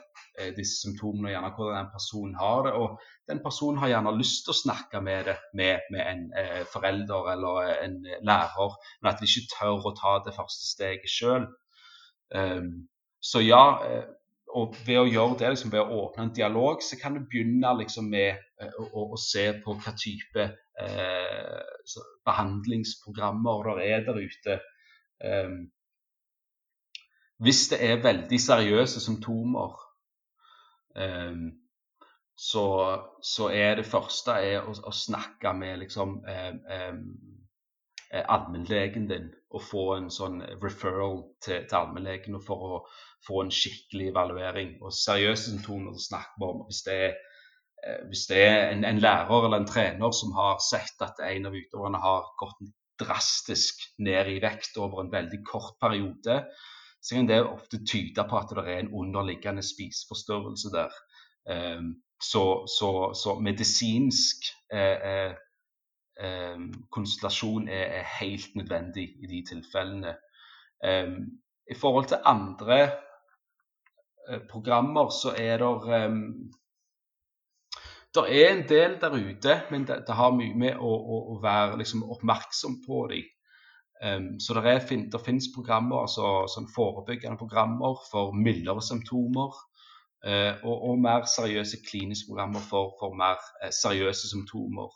disse 0.56 0.80
symptomene, 0.82 1.28
og 1.28 1.34
gjerne 1.34 1.50
hvordan 1.56 1.78
den 1.78 1.90
personen 1.94 2.36
har 2.40 2.62
det. 2.66 2.72
Og 2.78 3.00
den 3.30 3.42
personen 3.44 3.80
har 3.82 3.92
gjerne 3.92 4.14
lyst 4.18 4.44
til 4.46 4.54
å 4.54 4.60
snakke 4.60 5.02
med 5.04 5.30
det 5.30 5.36
med, 5.58 5.88
med 5.94 6.04
en 6.04 6.22
eh, 6.42 6.62
forelder 6.72 7.32
eller 7.34 7.74
en 7.86 7.98
lærer, 8.26 8.78
men 9.00 9.12
at 9.12 9.20
de 9.20 9.28
ikke 9.28 9.52
tør 9.56 9.90
å 9.90 9.96
ta 9.98 10.16
det 10.26 10.36
første 10.36 10.70
steget 10.70 11.12
sjøl. 11.12 11.50
Um, 12.30 12.40
ehm, 12.40 12.72
så 13.20 13.42
ja, 13.42 13.64
eh, 13.86 14.08
og 14.56 14.74
ved 14.86 14.98
å 14.98 15.08
gjøre 15.08 15.38
det, 15.40 15.50
liksom, 15.52 15.72
ved 15.72 15.82
å 15.82 15.98
åpne 16.04 16.26
en 16.26 16.32
dialog, 16.34 16.82
så 16.82 16.98
kan 16.98 17.14
du 17.14 17.22
begynne 17.22 17.70
liksom, 17.78 18.08
med 18.10 18.40
å, 18.66 18.86
å, 18.86 19.04
å, 19.14 19.18
se 19.20 19.44
på 19.62 19.76
hva 19.78 19.92
type 19.98 20.46
eh, 20.82 22.00
behandlingsprogrammer 22.26 23.70
der 23.70 23.82
er 23.86 24.08
der 24.08 24.18
ute. 24.18 24.58
Um, 25.20 25.60
hvis 27.44 27.68
det 27.72 27.78
er 27.84 28.02
veldig 28.04 28.40
seriøse 28.42 29.00
symptomer, 29.00 29.78
så, 32.40 32.64
så, 33.22 33.50
er 33.52 33.76
det 33.78 33.86
første 33.86 34.32
er 34.32 34.64
å, 34.64 34.72
å 34.72 34.92
snakke 34.94 35.52
med 35.54 35.82
liksom, 35.84 36.16
um, 36.24 36.60
um, 36.72 37.04
allmennlegen 38.10 39.06
din 39.10 39.28
og 39.50 39.62
få 39.66 39.84
en 39.96 40.08
sånn 40.14 40.40
referral 40.62 41.20
til, 41.42 41.64
til 41.66 41.78
allmennlegen 41.78 42.38
for 42.42 42.66
å 42.66 42.80
få 43.26 43.44
en 43.44 43.52
skikkelig 43.54 44.10
evaluering. 44.12 44.76
Og 44.82 44.94
seriøse 44.94 45.50
symptomer 45.50 45.94
å 45.94 46.02
snakke 46.02 46.46
om. 46.46 46.64
Hvis 46.68 46.82
det 46.86 46.96
er, 47.06 47.16
eh, 47.84 48.02
hvis 48.10 48.26
det 48.30 48.42
er 48.46 48.58
en, 48.70 48.84
en, 48.86 49.00
lærer 49.02 49.46
eller 49.46 49.62
en 49.62 49.70
trener 49.70 50.14
som 50.16 50.34
har 50.38 50.60
sett 50.64 51.02
at 51.06 51.22
en 51.26 51.50
av 51.50 51.56
utøverne 51.56 52.02
har 52.02 52.30
gått 52.40 52.62
drastisk 53.00 53.82
ned 53.98 54.28
i 54.28 54.40
vekt 54.42 54.76
over 54.78 55.02
en 55.02 55.12
veldig 55.12 55.40
kort 55.48 55.78
periode, 55.82 56.42
så 57.02 57.14
kan 57.14 57.28
det 57.28 57.40
ofte 57.46 57.80
tyde 57.86 58.24
på 58.28 58.38
at 58.38 58.52
det 58.56 58.64
er 58.66 58.78
en 58.78 58.94
underliggende 58.94 59.62
spiseforstyrrelse 59.62 60.72
der. 60.74 60.92
Um, 61.50 61.94
så, 62.22 62.66
så, 62.78 63.14
så, 63.14 63.38
medisinsk 63.40 64.36
eh, 64.72 65.10
eh, 65.10 65.34
ehm, 66.20 66.72
konsultasjon 66.92 67.68
er, 67.68 67.86
er, 68.00 68.04
helt 68.20 68.54
nødvendig 68.54 69.08
i 69.22 69.26
de 69.26 69.44
tilfellene. 69.48 70.16
Um, 70.84 71.40
I 71.70 71.74
forhold 71.74 72.06
til 72.06 72.18
andre 72.24 72.82
eh, 74.28 74.40
programmer 74.50 75.08
så 75.08 75.34
er 75.38 75.56
det 75.58 76.50
det 78.14 78.24
er 78.42 78.52
en 78.52 78.68
del 78.68 79.00
der 79.00 79.12
ute, 79.14 79.62
men 79.70 79.86
det, 79.86 80.04
det 80.06 80.14
har 80.14 80.32
mye 80.34 80.54
med 80.58 80.76
å, 80.76 80.90
å, 80.90 81.18
å 81.34 81.40
være 81.42 81.78
liksom, 81.78 82.02
oppmerksom 82.10 82.80
på 82.86 83.04
dem. 83.12 83.28
Um, 84.00 84.40
så 84.40 84.54
det, 84.54 84.62
det 85.12 85.20
finnes 85.20 85.50
programmer, 85.52 86.06
altså 86.06 86.46
sånn 86.48 86.70
forebyggende 86.72 87.36
programmer 87.40 88.00
for 88.08 88.32
mildere 88.36 88.80
symptomer. 88.84 89.58
Uh, 90.20 90.56
og, 90.64 90.74
og, 90.74 90.98
mer 91.00 91.24
seriøse 91.28 91.80
kliniske 91.84 92.28
programmer 92.28 92.64
for, 92.64 92.94
for 93.00 93.16
mer 93.16 93.38
uh, 93.60 93.70
seriøse 93.72 94.32
symptomer. 94.32 94.92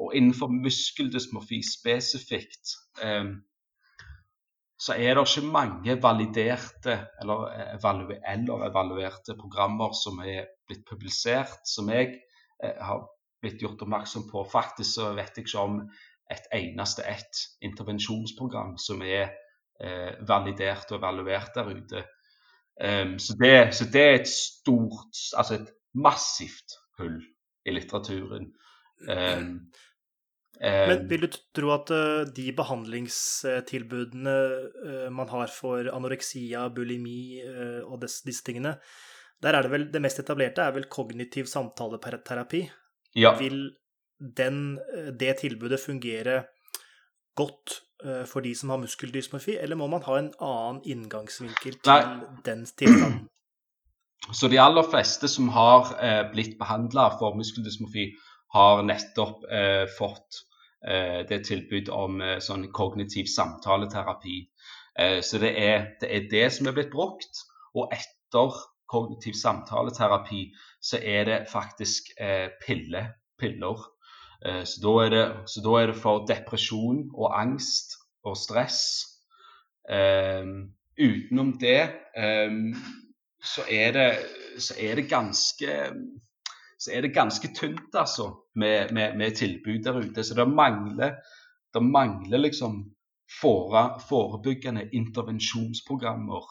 Og 0.00 0.12
innenfor 0.16 0.52
muskeldysmorfi 0.52 1.62
spesifikt 1.64 2.74
um, 3.04 3.38
så 4.80 4.92
er 5.00 5.16
det 5.16 5.24
ikke 5.24 5.48
mange 5.48 5.94
validerte 6.02 6.98
eller, 7.22 7.46
eh, 7.48 8.32
eller 8.32 8.66
evaluerte 8.66 9.32
programmer 9.40 9.94
som 9.96 10.18
er 10.20 10.50
blitt 10.68 10.84
publisert, 10.84 11.62
som 11.64 11.88
jeg 11.88 12.18
har 12.60 13.06
blitt 13.40 13.62
gjort 13.62 13.82
oppmerksom 13.86 14.26
på. 14.28 14.44
Faktisk 14.52 14.98
så 14.98 15.14
vet 15.16 15.36
jeg 15.36 15.46
ikke 15.46 15.64
om 15.64 15.78
et 16.32 16.48
eneste 16.54 17.04
ett 17.06 17.42
intervensjonsprogram 17.64 18.76
som 18.82 19.02
er 19.06 19.30
eh, 19.80 20.12
validert 20.26 20.90
og 20.90 21.00
evaluert 21.00 21.54
der 21.54 21.72
ute. 21.72 22.04
Um, 22.76 23.14
så, 23.22 23.32
det, 23.40 23.74
så, 23.74 23.86
det, 23.88 24.02
er 24.02 24.18
et 24.18 24.28
stort, 24.28 25.16
altså 25.38 25.54
et 25.56 25.70
massivt 25.96 26.76
hull 26.98 27.22
i 27.64 27.72
litteraturen. 27.72 28.50
Um, 29.08 29.70
Men 30.60 31.06
vil 31.08 31.24
du 31.24 31.28
tro 31.56 31.72
at 31.72 31.92
uh, 31.92 32.26
de 32.36 32.50
behandlingstilbudene 32.56 34.36
uh, 34.84 35.08
man 35.12 35.32
har 35.32 35.52
for 35.52 35.88
anoreksia, 35.92 36.66
bulimi 36.72 37.40
uh, 37.44 37.82
og 37.88 38.04
disse 38.04 38.44
tingene, 38.44 38.76
der 39.42 39.56
er 39.56 39.64
det 39.64 39.72
vel 39.72 39.88
det 39.92 40.00
mest 40.04 40.20
etablerte 40.20 40.64
er 40.64 40.76
vel 40.76 40.88
kognitiv 40.92 41.48
samtaleterapi. 41.48 42.62
Ja. 43.16 43.34
Vil 43.40 43.70
den, 44.18 44.78
eh, 44.94 45.12
det 45.12 45.36
tilbudet 45.40 45.80
fungere 45.80 46.44
godt 47.36 47.82
eh, 48.04 48.24
for 48.26 48.40
de 48.40 48.54
som 48.54 48.72
har 48.72 48.80
muskeldysmorfi, 48.82 49.56
eller 49.60 49.76
må 49.76 49.86
man 49.86 50.02
ha 50.02 50.18
en 50.18 50.32
annen 50.40 50.82
inngangsvinkel 50.84 51.80
til 51.80 51.92
Nei. 51.92 52.20
den 52.44 52.66
tilstanden? 52.66 53.28
Så 54.32 54.48
de 54.48 54.58
aller 54.58 54.82
fleste 54.90 55.28
som 55.28 55.48
har 55.54 55.92
eh, 56.02 56.24
blitt 56.32 56.56
behandla 56.58 57.10
for 57.18 57.36
muskeldysmorfi, 57.38 58.08
har 58.56 58.82
nettopp 58.86 59.44
eh, 59.52 59.84
fått 59.98 60.40
eh, 60.86 61.20
det 61.28 61.42
tilbud 61.46 61.90
om 61.92 62.22
sånn 62.42 62.70
kognitiv 62.72 63.28
samtaleterapi. 63.30 64.38
så 64.96 65.38
det 65.38 65.50
er, 65.60 65.82
det 66.00 66.08
er, 66.08 66.22
det 66.30 66.46
som 66.54 66.66
er 66.66 66.72
blitt 66.72 66.90
brukt. 66.90 67.42
Og 67.76 67.92
etter 67.92 68.54
kognitiv 68.88 69.34
samtaleterapi 69.36 70.46
så 70.80 70.96
er 70.96 71.26
det 71.28 71.36
faktisk 71.52 72.14
pille, 72.64 73.02
piller 73.36 73.82
så 74.42 74.80
da, 74.82 74.94
det, 75.10 75.24
så 75.48 75.62
da, 75.64 75.76
er 75.80 75.90
det, 75.90 75.96
for 76.00 76.26
depresjon 76.28 77.06
og 77.14 77.32
angst 77.40 77.96
og 78.26 78.36
stress. 78.36 78.82
Um, 79.86 80.72
utenom 80.98 81.52
det 81.60 81.82
um, 82.18 82.74
så, 83.42 83.62
er 83.70 83.92
det, 83.94 84.08
så 84.58 84.74
er 84.82 84.98
det 84.98 85.08
ganske 85.10 85.76
så 86.78 86.90
er 86.92 87.02
det 87.02 87.14
ganske 87.14 87.48
tynt, 87.56 87.94
altså, 87.94 88.34
med, 88.54 88.92
med, 88.92 89.16
med 89.16 89.36
tilbud 89.36 89.82
der 89.84 89.96
ute. 89.98 90.24
Så 90.24 90.34
det 90.34 90.48
mangler, 90.48 91.14
det 91.74 91.82
mangler 91.82 92.38
liksom 92.38 92.84
fore, 93.40 94.00
forebyggende 94.08 94.88
intervensjonsprogrammer. 94.92 96.44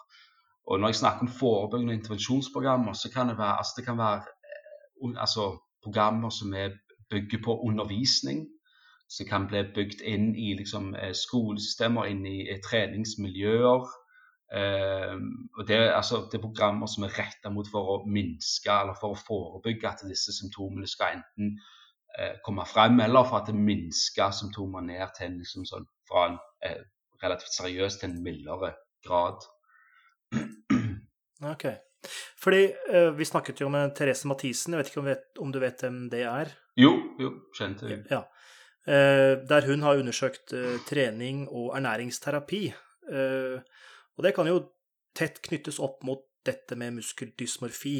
Og 0.68 0.80
når 0.80 0.88
jeg 0.88 0.96
snakker 0.96 1.28
om 1.28 1.28
forebyggende 1.40 1.94
intervensjonsprogrammer, 1.94 2.94
så 2.94 3.12
kan 3.14 3.30
det 3.30 3.38
være, 3.38 3.58
altså 3.58 3.74
det 3.78 3.86
kan 3.86 3.98
være 3.98 4.18
eh, 4.18 5.22
altså, 5.22 5.46
programmer 5.84 6.30
som 6.30 6.54
er 6.54 6.70
bygger 7.10 7.44
på 7.46 7.60
undervisning. 7.68 8.46
Som 9.10 9.28
kan 9.30 9.46
bli 9.48 9.62
bygd 9.76 10.02
inn 10.02 10.32
i 10.36 10.56
liksom, 10.58 10.96
eh, 10.96 11.14
skolesystemer, 11.14 12.10
inn 12.10 12.26
i 12.26 12.40
eh, 12.50 12.62
treningsmiljøer. 12.66 13.86
Uh, 14.56 15.18
og 15.58 15.68
det, 15.68 15.76
altså, 15.90 16.20
det, 16.32 16.38
er 16.38 16.44
programmer 16.44 16.88
som 16.88 17.04
er 17.04 17.16
retta 17.18 17.50
mot 17.50 17.66
for 17.68 17.88
å 17.90 17.96
minske 18.06 18.70
eller 18.70 18.94
for 19.00 19.16
å 19.16 19.18
forebygge 19.18 19.90
at 19.90 20.04
disse 20.06 20.36
symptomene 20.38 20.86
skal 20.88 21.18
enten 21.18 21.56
uh, 22.14 22.36
komme 22.46 22.64
frem, 22.70 23.02
eller 23.02 23.26
for 23.26 23.40
at 23.40 23.50
det 23.50 23.58
minsker 23.58 24.36
symptomer 24.38 24.86
ned 24.86 25.02
til 25.18 25.32
en, 25.32 25.40
liksom, 25.42 25.66
sånn, 25.66 25.88
fra 26.06 26.28
en 26.30 26.38
uh, 26.38 26.84
relativt 27.24 27.58
seriøs 27.58 27.98
til 27.98 28.12
en 28.12 28.22
mildere 28.28 28.76
grad. 29.08 29.50
Ok. 31.46 31.66
Fordi 32.38 32.62
Vi 33.18 33.26
snakket 33.26 33.60
jo 33.62 33.68
med 33.74 33.96
Therese 33.98 34.30
Mathisen, 34.30 34.76
jeg 34.76 34.84
vet 34.84 34.92
ikke 34.92 35.02
om, 35.02 35.10
vet, 35.10 35.26
om 35.42 35.52
du 35.52 35.60
vet 35.60 35.82
hvem 35.82 36.04
det 36.14 36.22
er? 36.30 36.54
Jo, 36.80 36.92
jo, 37.20 37.32
kjent 37.56 37.84
jeg. 37.86 38.04
Ja. 38.12 38.26
Eh, 38.86 39.34
der 39.50 39.66
hun 39.66 39.82
har 39.82 39.98
undersøkt 39.98 40.54
eh, 40.54 40.78
trening 40.86 41.48
og 41.50 41.74
ernæringsterapi. 41.78 42.64
Eh, 43.12 43.58
og 44.16 44.26
det 44.26 44.34
kan 44.36 44.50
jo 44.50 44.60
tett 45.16 45.40
knyttes 45.42 45.80
opp 45.82 46.04
mot 46.06 46.22
dette 46.46 46.76
med 46.78 46.94
muskeldysmorfi, 47.00 47.96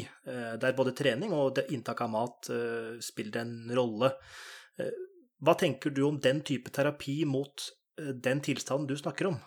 der 0.62 0.74
både 0.78 0.92
trening 0.94 1.32
og 1.34 1.56
inntak 1.74 1.98
av 2.04 2.10
mat 2.12 2.46
spiller 3.02 3.40
en 3.40 3.72
rolle. 3.74 4.12
Hva 5.42 5.54
tenker 5.58 5.90
du 5.90 6.04
om 6.06 6.20
den 6.22 6.44
type 6.46 6.70
terapi 6.70 7.24
mot 7.26 7.64
den 7.98 8.44
tilstanden 8.46 8.86
du 8.86 8.94
snakker 9.00 9.32
om? 9.32 9.40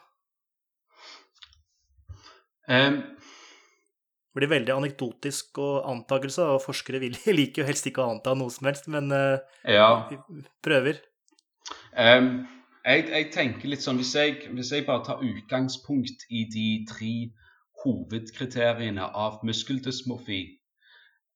Um, 2.67 2.99
blir 4.39 4.51
veldig 4.51 4.73
anekdotisk 4.75 5.59
og 5.61 5.83
antakelse, 5.91 6.45
og 6.55 6.63
forskere 6.63 7.01
vil, 7.03 7.17
liker 7.39 7.63
jo 7.63 7.67
helst 7.69 7.89
ikke 7.89 8.03
å 8.03 8.13
anta 8.15 8.35
noe 8.37 8.53
som 8.53 8.69
helst, 8.69 8.89
men 8.91 9.11
uh, 9.13 9.37
ja. 9.67 9.89
vi 10.09 10.19
prøver. 10.65 11.01
Um, 11.93 12.47
jeg, 12.85 13.09
jeg, 13.11 13.29
tenker 13.35 13.69
litt 13.69 13.83
sånn 13.83 13.99
hvis 13.99 14.15
jeg, 14.15 14.39
hvis 14.55 14.71
jeg, 14.73 14.87
bare 14.87 15.05
tar 15.05 15.23
utgangspunkt 15.25 16.25
i 16.31 16.45
de 16.49 16.67
tre 16.89 17.13
hovedkriteriene 17.83 19.05
av 19.15 19.43
muskeldysmorfi, 19.47 20.41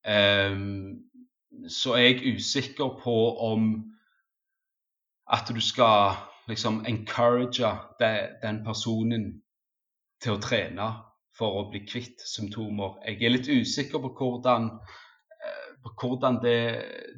um, 0.08 1.00
så 1.70 1.96
er 2.00 2.08
jeg 2.08 2.38
usikker 2.40 2.96
på 3.04 3.18
om 3.46 3.74
at 5.32 5.48
du 5.54 5.62
skal 5.64 6.18
liksom 6.50 6.82
encourage 6.90 7.70
den 8.00 8.64
personen 8.66 9.28
til 10.24 10.36
å 10.36 10.42
trene 10.44 10.88
for 11.38 11.60
å 11.60 11.70
bli 11.72 11.82
kvitt 11.88 12.22
symptomer. 12.28 13.00
Jeg 13.08 13.22
er 13.22 13.34
litt 13.34 13.50
usikker 13.50 14.02
på 14.04 14.12
hvordan, 14.20 14.70
eh, 15.34 15.72
på 15.84 15.94
hvordan 16.02 16.40
det, 16.44 16.60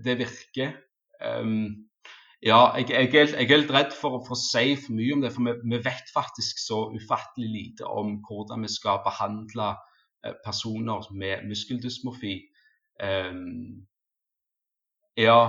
det, 0.06 0.18
virker. 0.22 0.72
Um, 1.20 1.90
ja, 2.44 2.60
jeg, 2.78 2.90
jeg, 2.92 3.10
er, 3.12 3.34
jeg, 3.34 3.50
er, 3.50 3.62
litt 3.64 3.74
redd 3.74 3.96
for, 3.96 4.22
for, 4.28 4.38
å 4.38 4.40
si 4.40 4.76
for 4.80 4.96
mye 4.96 5.16
om 5.18 5.26
det, 5.26 5.34
for 5.36 5.48
vi, 5.48 5.56
vi, 5.66 5.82
vet 5.84 6.14
faktisk 6.14 6.62
så 6.64 6.86
ufattelig 6.96 7.50
lite 7.52 7.90
om 7.90 8.20
hvordan 8.28 8.64
vi 8.64 8.72
skal 8.72 9.04
behandle 9.06 9.74
eh, 10.24 10.38
personer 10.46 11.10
med 11.16 11.48
muskeldysmorfi. 11.50 12.38
Um, 13.04 13.84
ja, 15.20 15.40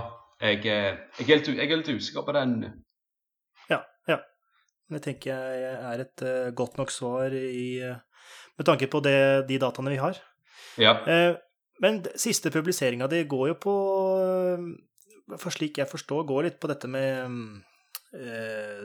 jeg, 0.42 0.64
jeg, 0.66 1.22
er 1.22 1.78
litt, 1.78 1.92
usikker 1.94 2.26
på 2.26 2.34
den. 2.34 2.58
Ja, 3.70 3.84
ja. 4.10 4.18
Det 4.90 5.00
tenker 5.02 5.32
jeg 5.34 5.70
er 5.74 6.02
et 6.04 6.22
godt 6.54 6.76
nok 6.78 6.92
svar 6.94 7.34
i, 7.34 7.80
med 8.56 8.68
tanke 8.68 8.88
på 8.92 9.02
det, 9.04 9.18
de 9.48 9.58
dataene 9.60 9.92
vi 9.92 10.00
har. 10.00 10.20
Ja. 10.80 10.96
Uh, 11.06 11.36
men 11.82 12.00
siste 12.16 12.52
publiseringa 12.52 13.08
di 13.12 13.24
går 13.28 13.50
jo 13.50 13.56
på 13.60 13.74
For 15.36 15.52
slik 15.52 15.80
jeg 15.80 15.90
forstår, 15.90 16.22
går 16.24 16.46
litt 16.46 16.60
på 16.62 16.70
dette 16.70 16.88
med 16.88 17.34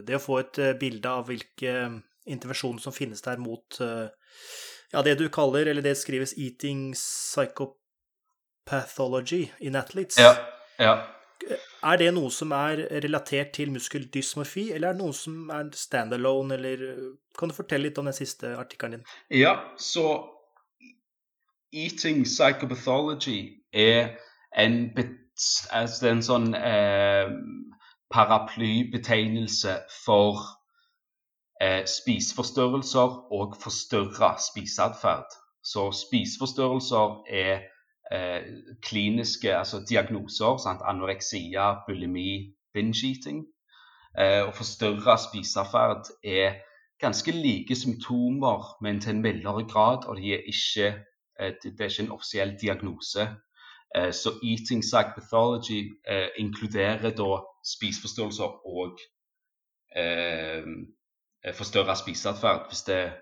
det 0.01 0.15
å 0.17 0.19
få 0.19 0.39
et 0.41 0.57
bilde 0.81 1.07
av 1.07 1.29
hvilke 1.29 1.71
intervensjoner 2.25 2.81
som 2.83 2.91
finnes 2.91 3.21
der 3.23 3.37
mot 3.39 3.77
ja, 4.91 5.01
det 5.05 5.15
du 5.19 5.29
kaller, 5.31 5.65
eller 5.69 5.81
det 5.85 5.97
skrives 5.97 6.33
'eating 6.33 6.93
psychopathology 6.97 9.49
in 9.59 9.75
athletes'. 9.75 10.19
Ja, 10.19 10.35
ja. 10.77 11.07
Er 11.83 11.97
det 11.97 12.11
noe 12.13 12.29
som 12.33 12.51
er 12.53 12.83
relatert 13.03 13.53
til 13.57 13.71
muskeldysmorfi, 13.73 14.67
eller 14.71 14.91
er 14.91 14.97
det 14.97 15.01
noe 15.01 15.15
som 15.17 15.49
er 15.49 15.71
standalone, 15.73 16.59
eller 16.59 16.85
Kan 17.39 17.49
du 17.49 17.55
fortelle 17.55 17.87
litt 17.87 17.97
om 17.97 18.05
den 18.05 18.13
siste 18.13 18.53
artikkelen 18.59 18.99
din? 18.99 19.05
Ja, 19.41 19.55
så 19.77 20.27
Eating 21.73 22.25
psychopathology 22.25 23.63
er 23.73 24.17
en, 24.59 24.91
altså 25.71 26.09
en 26.09 26.23
sånn 26.25 26.49
eh, 26.55 27.31
paraplybetegnelse 28.11 29.77
for 30.03 30.41
eh, 31.63 31.85
spiseforstyrrelser 31.87 33.15
og 33.31 33.55
forstyrra 33.63 34.33
spiseatferd. 34.43 35.31
Så 35.63 35.87
spiseforstyrrelser 35.95 37.21
er 37.31 37.63
eh, 38.11 38.41
kliniske 38.81 39.57
altså 39.57 39.85
diagnoser. 39.89 40.57
Sant? 40.57 40.81
Anoreksia, 40.85 41.73
bulimi, 41.87 42.53
binge-eating. 42.73 43.45
Eh, 44.19 44.41
og 44.47 44.53
forstørra 44.55 45.17
spiseatferd 45.17 46.11
er 46.23 46.59
ganske 46.99 47.31
like 47.31 47.75
symptomer, 47.75 48.77
men 48.81 49.01
til 49.01 49.15
en 49.15 49.21
mildere 49.21 49.67
grad. 49.69 50.07
Og 50.07 50.17
de 50.17 50.33
er 50.33 50.43
ikke, 50.47 50.87
eh, 51.39 51.53
det 51.63 51.79
er 51.79 51.89
ikke 51.89 52.03
en 52.03 52.11
offisiell 52.11 52.57
diagnose. 52.61 53.27
Eh, 53.95 54.11
så 54.11 54.29
eating 54.43 54.81
psychopathology 54.81 55.91
eh, 56.07 56.27
inkluderer 56.37 57.09
da 57.09 57.41
spiseforstyrrelser 57.65 58.67
og 58.67 58.99
eh, 59.95 60.63
forstørra 61.53 61.95
spiseatferd, 61.95 62.67
hvis 62.69 62.81
det 62.81 63.13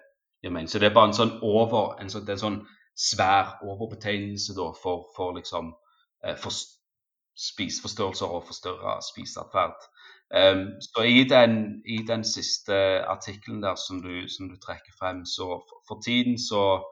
gir 0.44 0.50
mening. 0.50 0.70
Så 0.70 0.80
det 0.80 0.90
er 0.90 0.94
bare 0.94 1.10
en 1.10 1.18
sånn 1.18 1.40
over 1.42 1.98
en 2.02 2.10
sånn, 2.10 2.26
det 2.28 2.36
er 2.36 2.38
en 2.38 2.46
sånn 2.46 2.60
svær 3.00 3.58
overbetegnelse 3.64 4.56
da, 4.58 4.72
for, 4.84 5.08
for 5.16 5.36
liksom 5.38 5.74
eh, 6.26 6.38
for 6.38 6.52
spiseforstyrrelser 7.40 8.26
og 8.26 8.44
forstørra 8.48 9.00
spiseatferd. 9.12 9.80
Um, 10.30 10.66
så 10.82 11.02
i 11.02 11.24
den, 11.24 11.82
i 11.86 11.98
den, 12.08 12.24
siste 12.24 12.74
artikkelen 13.14 13.64
der 13.64 13.76
som 13.76 14.02
du, 14.02 14.28
som 14.28 14.50
du 14.50 14.58
trekker 14.62 14.94
frem, 15.00 15.26
så 15.26 15.48
for, 15.88 16.02
tiden 16.06 16.38
så, 16.40 16.84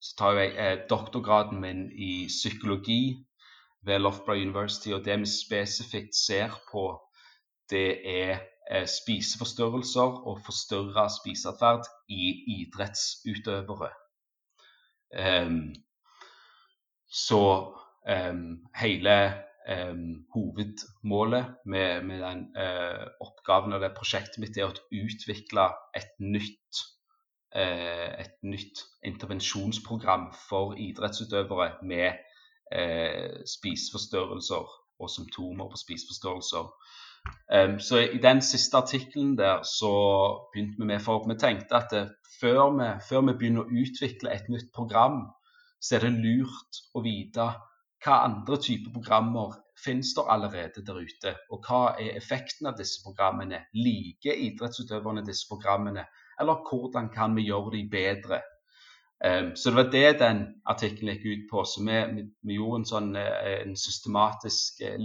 så, 0.00 0.14
tar 0.18 0.38
jeg 0.38 0.54
eh, 0.56 0.78
doktorgraden 0.90 1.60
min 1.60 1.82
i 1.92 2.26
psykologi 2.28 3.26
ved 3.84 3.98
Loughborough 3.98 4.42
University, 4.42 4.88
og 4.88 5.04
det 5.04 5.20
vi 5.20 5.26
spesifikt 5.26 6.16
ser 6.26 6.56
på, 6.72 7.02
det 7.70 7.90
er 8.20 8.38
eh, 8.70 8.86
spiseforstyrrelser 8.86 10.24
og 10.28 10.40
forstørra 10.46 11.08
spiseatferd 11.18 11.84
i 12.08 12.32
idrettsutøvere. 12.56 13.92
Um, 15.12 15.74
så 17.12 17.74
um, 18.08 18.66
hele 18.80 19.16
um, 19.68 20.24
hovedmålet 20.34 21.54
med, 21.66 22.02
med 22.02 22.22
den 22.22 22.46
uh, 22.56 23.06
oppgaven 23.20 23.72
og 23.72 23.80
det 23.80 23.92
prosjektet 23.96 24.40
mitt 24.40 24.56
er 24.56 24.70
å 24.70 25.04
utvikle 25.04 25.68
et 25.96 26.16
nytt, 26.24 26.82
uh, 27.56 28.10
et 28.22 28.38
nytt 28.42 28.86
intervensjonsprogram 29.04 30.30
for 30.48 30.78
idrettsutøvere 30.80 31.74
med 31.84 32.16
uh, 32.72 33.42
spiseforstyrrelser 33.44 34.76
og 35.02 35.10
symptomer 35.10 35.68
på 35.68 35.80
spiseforstyrrelser. 35.84 36.72
Um, 37.52 37.78
så 37.80 37.98
I 37.98 38.18
den 38.18 38.40
siste 38.42 38.76
artikkelen 38.76 39.36
der 39.38 39.62
så 39.62 39.92
begynte 40.52 40.80
vi 40.80 40.86
med 40.88 41.00
for 41.00 41.28
Vi 41.28 41.36
tenkte 41.38 41.76
at 41.76 41.90
det, 41.90 42.02
før 42.40 42.70
vi, 42.78 42.88
før 43.08 43.26
vi 43.26 43.34
begynner 43.38 43.66
å 43.66 43.82
utvikle 43.82 44.32
et 44.32 44.48
nytt 44.48 44.72
program, 44.74 45.20
så 45.80 45.96
er 45.96 46.06
det 46.06 46.24
lurt 46.24 46.80
å 46.94 47.02
vite 47.04 47.50
hva 48.02 48.16
andre 48.26 48.58
typer 48.58 48.94
programmer 48.94 49.54
finnes 49.84 50.14
der 50.16 50.30
allerede 50.34 50.82
der 50.86 50.98
ute, 50.98 51.34
og 51.50 51.66
hva 51.66 51.82
er 52.00 52.16
effekten 52.18 52.66
av 52.70 52.78
disse 52.78 53.02
programmene? 53.04 53.64
Liker 53.74 54.42
idrettsutøverne 54.46 55.24
disse 55.26 55.46
programmene, 55.50 56.06
eller 56.40 56.64
hvordan 56.68 57.10
kan 57.14 57.36
vi 57.36 57.46
gjøre 57.48 57.76
dem 57.76 57.90
bedre? 57.90 58.42
Um, 59.22 59.52
så 59.56 59.70
det 59.70 59.76
var 59.76 59.90
det 59.90 60.18
den 60.18 60.40
artikkelen 60.66 61.14
gikk 61.14 61.26
ut 61.26 61.42
på. 61.50 61.64
Så 61.64 61.84
vi, 61.86 61.98
vi, 62.14 62.24
vi 62.42 62.58
gjorde 62.58 62.80
en 62.80 62.88
sånn 62.90 63.10
uh, 63.14 63.50
en 63.60 63.76
systematisk 63.78 64.82
uh, 64.82 64.96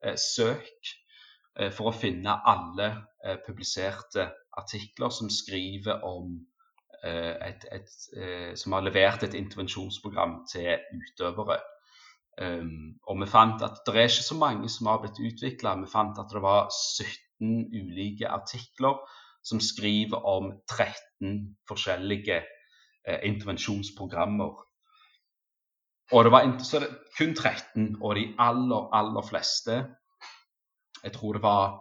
litteratursøk 0.00 0.92
uh, 1.60 1.70
for 1.70 1.90
å 1.90 1.96
finne 1.96 2.40
alle 2.48 2.92
publiserte 3.46 4.30
artikler 4.56 5.08
som 5.08 5.30
skriver 5.30 6.04
om 6.06 6.38
eh, 7.04 7.34
et, 7.48 7.66
et, 7.72 7.90
eh, 8.16 8.54
Som 8.56 8.72
har 8.72 8.84
levert 8.86 9.22
et 9.22 9.34
intervensjonsprogram 9.34 10.44
til 10.52 10.78
utøvere. 10.92 11.60
Um, 12.40 12.94
og 13.04 13.18
vi 13.20 13.26
fant 13.28 13.62
at 13.62 13.82
det 13.84 13.94
er 13.94 14.08
ikke 14.08 14.24
så 14.24 14.36
mange 14.38 14.68
som 14.72 14.86
har 14.88 15.00
blitt 15.02 15.18
utvikla. 15.20 15.74
Vi 15.82 15.90
fant 15.90 16.18
at 16.18 16.30
det 16.32 16.40
var 16.42 16.70
17 16.72 17.66
ulike 17.74 18.28
artikler 18.28 18.96
som 19.44 19.60
skriver 19.60 20.24
om 20.24 20.52
13 20.68 21.56
forskjellige 21.68 22.40
eh, 22.40 23.20
intervensjonsprogrammer. 23.28 24.56
Og 26.12 26.24
det 26.24 26.32
var 26.32 26.42
det, 26.42 26.88
kun 27.18 27.34
13, 27.34 27.96
og 28.02 28.16
de 28.16 28.34
aller, 28.38 28.88
aller 28.94 29.22
fleste 29.22 29.84
Jeg 31.04 31.12
tror 31.12 31.32
det 31.32 31.42
var 31.42 31.80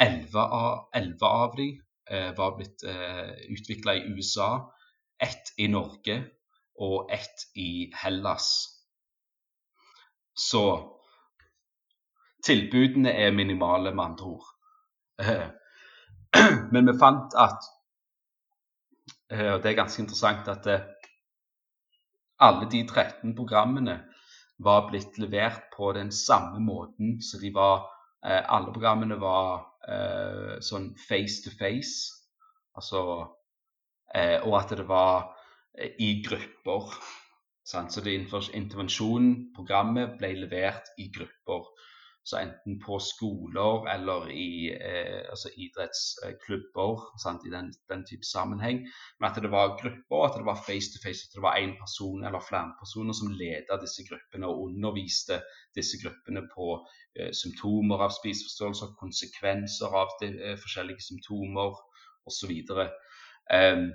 11 0.00 0.40
av, 0.40 0.88
11 0.94 1.26
av 1.26 1.56
de 1.56 1.68
Eh, 2.10 2.36
var 2.36 2.56
blitt 2.56 2.82
eh, 2.82 3.30
utvikla 3.50 3.94
i 3.94 4.04
USA, 4.14 4.72
ett 5.18 5.50
i 5.58 5.66
Norge 5.68 6.22
og 6.78 7.10
ett 7.10 7.48
i 7.58 7.90
Hellas. 7.94 8.68
Så 10.34 10.62
tilbudene 12.46 13.10
er 13.10 13.34
minimale, 13.34 13.94
med 13.94 14.04
andre 14.04 14.26
ord. 14.36 14.46
Eh, 15.18 15.48
men 16.72 16.86
vi 16.86 16.98
fant 17.00 17.34
at 17.34 17.72
Og 19.26 19.62
det 19.62 19.70
er 19.72 19.74
ganske 19.74 20.02
interessant 20.02 20.46
at 20.48 20.66
alle 22.38 22.68
de 22.70 22.82
13 22.86 23.34
programmene 23.36 24.00
var 24.58 24.86
blitt 24.90 25.18
levert 25.20 25.70
på 25.76 25.92
den 25.92 26.12
samme 26.12 26.60
måten. 26.60 27.20
Så 27.22 27.38
de 27.38 27.52
var 27.54 27.92
Alle 28.26 28.72
programmene 28.74 29.20
var 29.20 29.60
eh, 29.86 30.56
sånn 30.64 30.88
face 30.98 31.44
to 31.44 31.52
face. 31.54 32.24
Altså 32.74 33.02
eh, 34.14 34.40
Og 34.42 34.56
at 34.58 34.72
det 34.74 34.86
var 34.88 35.28
eh, 35.78 35.92
i 36.02 36.22
grupper. 36.24 36.96
Sant? 37.62 37.92
Så 37.92 38.02
det 38.02 38.16
intervensjonen, 38.16 39.52
programmet, 39.54 40.16
ble 40.18 40.32
levert 40.40 40.90
i 40.98 41.06
grupper. 41.14 41.70
Så 42.26 42.40
enten 42.40 42.80
på 42.82 42.98
skoler 42.98 43.86
eller 43.94 44.30
i 44.34 44.72
eh, 44.74 45.22
altså 45.30 45.50
idrettsklubber 45.62 47.04
sant, 47.22 47.44
i 47.46 47.52
den, 47.52 47.68
den, 47.90 48.02
type 48.08 48.26
sammenheng. 48.26 48.80
Men 49.20 49.28
at 49.30 49.38
det 49.42 49.50
var 49.52 49.76
grupper, 49.78 50.24
at 50.26 50.38
det 50.38 50.46
var 50.48 50.58
face 50.66 50.90
to 50.90 50.98
face, 51.04 51.28
at 51.28 51.36
det 51.36 51.44
var 51.44 51.60
én 51.60 51.76
person 51.78 52.24
eller 52.24 52.42
flere 52.48 52.72
personer 52.80 53.14
som 53.14 53.30
ledet 53.30 53.78
disse 53.84 54.02
gruppene 54.08 54.50
og 54.50 54.64
underviste 54.66 55.38
disse 55.78 56.00
gruppene 56.02 56.42
på 56.54 56.66
eh, 57.14 57.30
symptomer 57.42 58.02
av 58.08 58.16
spiseforstyrrelser, 58.18 58.96
konsekvenser 58.98 59.94
av 60.02 60.18
de, 60.20 60.32
eh, 60.34 60.58
forskjellige 60.64 61.06
symptomer 61.06 61.78
osv. 62.26 62.52
Um, 63.54 63.86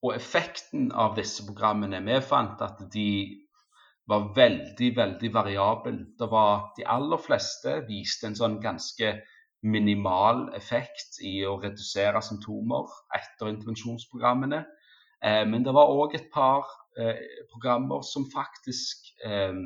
og 0.00 0.14
effekten 0.14 0.88
av 0.96 1.18
disse 1.18 1.44
programmene 1.44 2.00
Vi 2.06 2.20
fant 2.24 2.62
at 2.64 2.80
de 2.94 3.10
var 4.08 4.30
veldig, 4.36 4.92
veldig 4.96 5.30
variabel. 5.34 5.98
Det 6.18 6.30
var, 6.30 6.70
de 6.76 6.86
aller 6.88 7.20
fleste 7.20 7.82
viste 7.88 8.28
en 8.28 8.38
sånn 8.38 8.56
ganske 8.62 9.12
minimal 9.68 10.46
effekt 10.56 11.18
i 11.26 11.40
å 11.46 11.58
redusere 11.60 12.22
symptomer 12.22 12.88
etter 13.18 13.50
intervensjonsprogrammene. 13.52 14.62
Eh, 15.24 15.44
men 15.50 15.66
det 15.66 15.74
var 15.76 15.92
òg 15.92 16.14
et 16.16 16.30
par 16.32 16.68
eh, 16.98 17.20
programmer 17.52 18.04
som 18.06 18.28
faktisk 18.32 19.10
eh, 19.26 19.60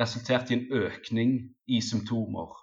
resulterte 0.00 0.54
i 0.54 0.58
en 0.58 0.82
økning 0.86 1.36
i 1.68 1.82
symptomer. 1.84 2.56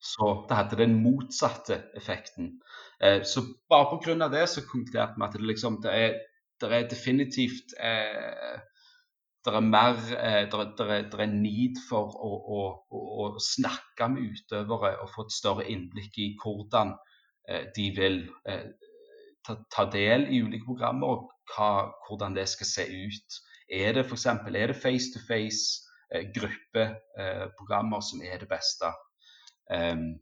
Så 0.00 0.32
det 0.48 0.56
hadde 0.56 0.80
den 0.80 0.96
motsatte 1.02 1.82
effekten. 1.98 2.54
Eh, 3.02 3.22
så 3.28 3.44
bare 3.68 3.98
pga. 4.00 4.28
det 4.32 4.48
så 4.48 4.64
konkluderte 4.64 5.18
vi 5.18 5.26
at 5.26 5.36
det, 5.36 5.46
liksom, 5.52 5.82
det, 5.82 5.92
er, 5.92 6.14
det 6.60 6.72
er 6.72 6.88
definitivt 6.88 7.74
eh, 7.76 8.60
det 9.44 9.54
er 9.56 9.64
mer 9.64 9.96
eh, 10.16 10.42
det 10.52 11.20
er, 11.20 11.30
need 11.32 11.78
for 11.88 12.12
å, 12.12 12.30
å, 12.56 12.60
å, 12.92 13.28
snakke 13.40 14.08
med 14.12 14.34
utøvere 14.34 14.96
og 15.00 15.12
få 15.14 15.24
et 15.26 15.36
større 15.36 15.66
innblikk 15.72 16.18
i 16.20 16.28
hvordan 16.42 16.92
eh, 17.48 17.68
de 17.76 17.86
vil 17.96 18.18
eh, 18.48 18.66
ta, 19.46 19.56
ta, 19.72 19.86
del 19.92 20.26
i 20.28 20.42
ulike 20.44 20.68
programmer, 20.68 21.14
og 21.14 21.54
hva, 21.54 21.88
hvordan 22.08 22.36
det 22.36 22.48
skal 22.52 22.68
se 22.68 22.84
ut. 22.84 23.40
Er 23.70 23.96
det 23.96 24.04
f.eks. 24.04 24.26
er 24.26 24.74
det 24.74 24.76
face-to-face 24.76 25.88
eh, 26.12 26.28
gruppeprogrammer 26.36 28.04
som 28.04 28.20
er 28.26 28.42
det 28.42 28.50
beste? 28.50 28.92
Um, 29.70 30.18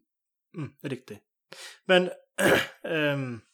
mm, 0.54 0.72
riktig. 0.94 1.20
Men 1.88 2.10
um 2.84 3.28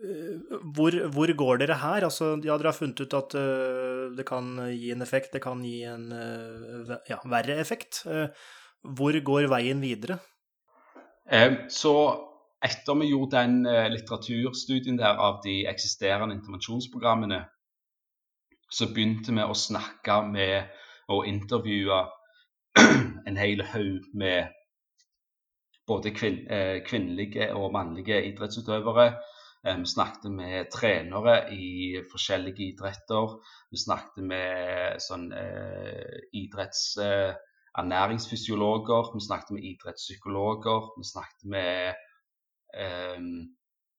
hvor, 0.00 0.94
hvor, 1.12 1.32
går 1.36 1.60
dere 1.60 1.76
her? 1.82 2.06
Altså, 2.06 2.32
ja, 2.44 2.56
dere 2.56 2.72
har 2.72 2.76
funnet 2.76 3.02
ut 3.04 3.16
at 3.16 3.36
uh, 3.36 4.08
det 4.16 4.24
kan 4.28 4.48
gi 4.72 4.92
en 4.94 5.04
effekt, 5.04 5.32
det 5.34 5.42
kan 5.44 5.60
gi 5.64 5.82
en 5.88 6.08
uh, 6.12 6.94
ja, 7.08 7.20
verre 7.28 7.58
effekt. 7.60 8.02
Uh, 8.08 8.28
hvor 8.96 9.16
går 9.20 9.50
veien 9.52 9.82
videre? 9.84 10.20
så 11.70 11.92
etter 12.58 12.96
vi 12.98 13.06
gjorde 13.12 13.38
den 13.38 13.60
litteraturstudien 13.92 14.96
der 14.98 15.20
av 15.22 15.36
de 15.44 15.60
eksisterende 15.70 16.34
intervensjonsprogrammene, 16.34 17.38
så 18.66 18.88
begynte 18.90 19.36
vi 19.36 19.44
å 19.44 19.54
snakke 19.54 20.16
med 20.26 20.72
og 21.14 21.28
intervjue 21.30 22.00
en 23.30 23.38
hel 23.38 23.62
haug 23.62 24.08
med 24.10 24.50
både 25.86 26.10
kvinn, 26.16 26.42
kvinnelige 26.88 27.52
og 27.54 27.70
mannlige 27.78 28.18
idrettsutøvere 28.32 29.06
Eh, 29.12 29.39
vi 29.62 29.86
snakket 29.86 30.32
med 30.32 30.70
trenere 30.72 31.52
i 31.52 31.96
forskjellige 32.12 32.72
idretter. 32.72 33.40
Vi 33.70 33.76
snakket 33.76 34.24
med 34.24 34.96
sånn, 35.04 35.32
eh, 35.36 36.18
idrettsernæringsfysiologer. 36.32 39.04
Eh, 39.04 39.14
vi 39.14 39.20
snakket 39.20 39.50
med 39.50 39.64
idrettspsykologer. 39.72 40.80
Vi 40.96 41.04
snakket 41.04 41.44
med 41.44 41.94
eh, 42.74 43.18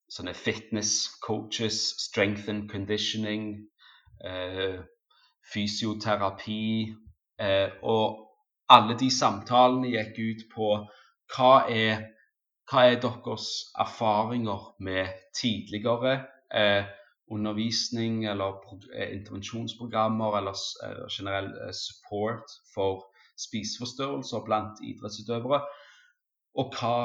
sånne 0.09 0.33
fitness 0.33 1.07
coaches, 1.21 1.93
strength 2.09 2.49
and 2.49 2.69
conditioning, 2.71 3.69
eh, 4.25 4.79
fysioterapi. 5.53 6.95
Eh, 7.39 7.69
og 7.83 8.27
alle 8.69 8.97
de 8.97 9.11
samtalene 9.11 9.87
gikk 9.93 10.17
ut 10.17 10.43
på 10.55 10.87
hva 11.35 11.69
er 11.69 12.20
hva 12.71 12.85
er 12.87 13.01
deres 13.03 13.47
erfaringer 13.83 14.75
med 14.79 15.07
tidligere 15.35 16.13
eh, 16.55 16.85
undervisning 17.27 18.25
eller 18.31 18.61
eh, 18.95 19.11
intervensjonsprogrammer 19.17 20.37
eller 20.39 20.55
eh, 20.85 21.01
generell 21.11 21.49
eh, 21.65 21.73
support 21.75 22.55
for 22.73 23.09
spiseforstyrrelser 23.39 24.45
blant 24.47 24.79
idrettsutøvere? 24.87 25.61
Og 26.55 26.71
hva 26.79 26.95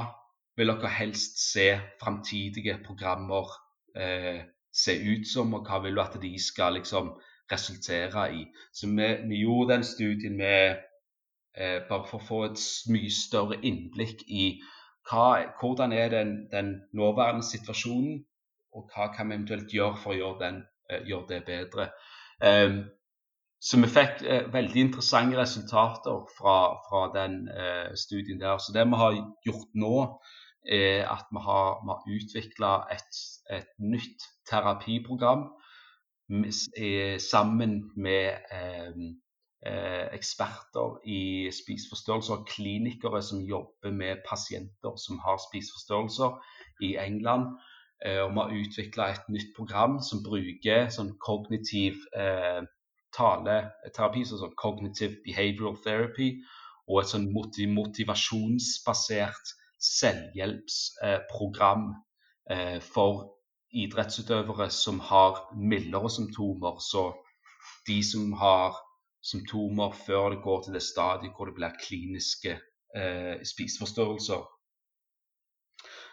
vil 0.57 0.71
dere 0.71 0.93
helst 1.01 1.43
se 1.51 1.67
framtidige 2.03 2.79
programmer 2.87 3.51
eh, 3.97 4.45
se 4.71 4.95
ut 5.03 5.27
som, 5.27 5.55
og 5.55 5.67
hva 5.67 5.83
vil 5.83 5.99
du 5.99 6.03
at 6.05 6.15
de 6.23 6.33
skal 6.43 6.79
liksom 6.79 7.11
resultere 7.51 8.29
i? 8.39 8.47
Så 8.73 8.87
vi, 8.87 9.11
vi 9.29 9.43
gjorde 9.43 9.75
den 9.75 9.85
studien 9.85 10.39
med 10.39 10.79
eh, 11.59 11.83
bare 11.89 12.07
for 12.07 12.21
å 12.21 12.27
få 12.31 12.41
et 12.53 12.65
mye 12.93 13.11
større 13.11 13.59
innblikk 13.67 14.23
i 14.29 14.49
hva, 15.11 15.27
hvordan 15.61 15.93
er 15.93 16.09
den, 16.13 16.35
den, 16.53 16.73
nåværende 16.95 17.45
situasjonen, 17.47 18.25
og 18.77 18.91
hva 18.93 19.09
kan 19.15 19.29
vi 19.29 19.39
eventuelt 19.39 19.73
gjøre 19.73 19.97
for 20.03 20.15
å 20.15 20.19
gjøre, 20.19 20.39
den, 20.43 20.63
uh, 20.93 21.01
gjøre 21.09 21.29
det 21.31 21.43
bedre. 21.47 21.91
Um, 22.43 22.81
så 23.63 23.81
vi 23.81 23.89
fikk 23.89 24.25
uh, 24.27 24.49
veldig 24.53 24.83
interessante 24.89 25.39
resultater 25.39 26.27
fra, 26.37 26.57
fra 26.89 27.07
den 27.15 27.47
uh, 27.49 27.95
studien 27.97 28.43
der. 28.43 28.59
Så 28.59 28.75
det 28.77 28.85
vi 28.91 29.01
har 29.01 29.21
gjort 29.47 29.71
nå, 29.75 29.95
er 30.67 31.07
at 31.07 31.31
vi 31.31 31.43
har, 31.47 31.79
vi 31.85 31.95
har 31.95 32.17
utvikla 32.19 32.73
et, 32.91 33.21
et, 33.55 33.71
nytt 33.79 34.27
terapiprogram 34.51 35.47
sammen 37.23 37.91
med 37.97 38.35
eh, 38.51 38.95
eksperter 39.67 41.01
i 41.05 41.51
spiseforstyrrelser, 41.55 42.45
klinikere 42.49 43.23
som 43.23 43.43
jobber 43.43 43.93
med 43.93 44.23
pasienter 44.29 44.97
som 45.01 45.19
har 45.25 45.41
spiseforstyrrelser 45.49 46.37
i 46.87 46.95
England. 47.01 47.57
Eh, 48.05 48.21
og 48.23 48.31
vi 48.31 48.37
har 48.39 48.51
utvikla 48.61 49.05
et 49.11 49.29
nytt 49.33 49.55
program 49.57 50.01
som 50.05 50.23
bruker 50.25 50.91
sånn 50.93 51.19
kognitiv 51.23 51.93
eh, 52.17 52.63
taleterapi, 53.17 54.25
sånn 54.29 54.57
cognitive 54.61 55.17
behavioral 55.25 55.77
therapy, 55.85 56.29
og 56.87 57.01
et 57.01 57.09
sånn 57.13 57.33
motivasjonsbasert 57.33 59.45
selvhjelpsprogram 59.83 61.95
eh, 62.53 62.79
for 62.85 63.33
idrettsutøvere 63.77 64.71
som 64.73 65.01
har 65.09 65.33
mildere 65.57 66.11
symptomer. 66.13 66.75
Så 66.81 67.13
de 67.89 68.03
som 68.05 68.33
har 68.41 68.73
symptomer 69.31 69.95
før 70.07 70.31
det 70.35 70.43
går 70.45 70.63
til 70.63 70.77
det 70.77 70.83
stadiet 70.85 71.35
hvor 71.37 71.49
det 71.49 71.57
blir 71.59 71.81
kliniske 71.83 72.59
eh, 72.97 73.35
spiseforstyrrelser. 73.45 74.45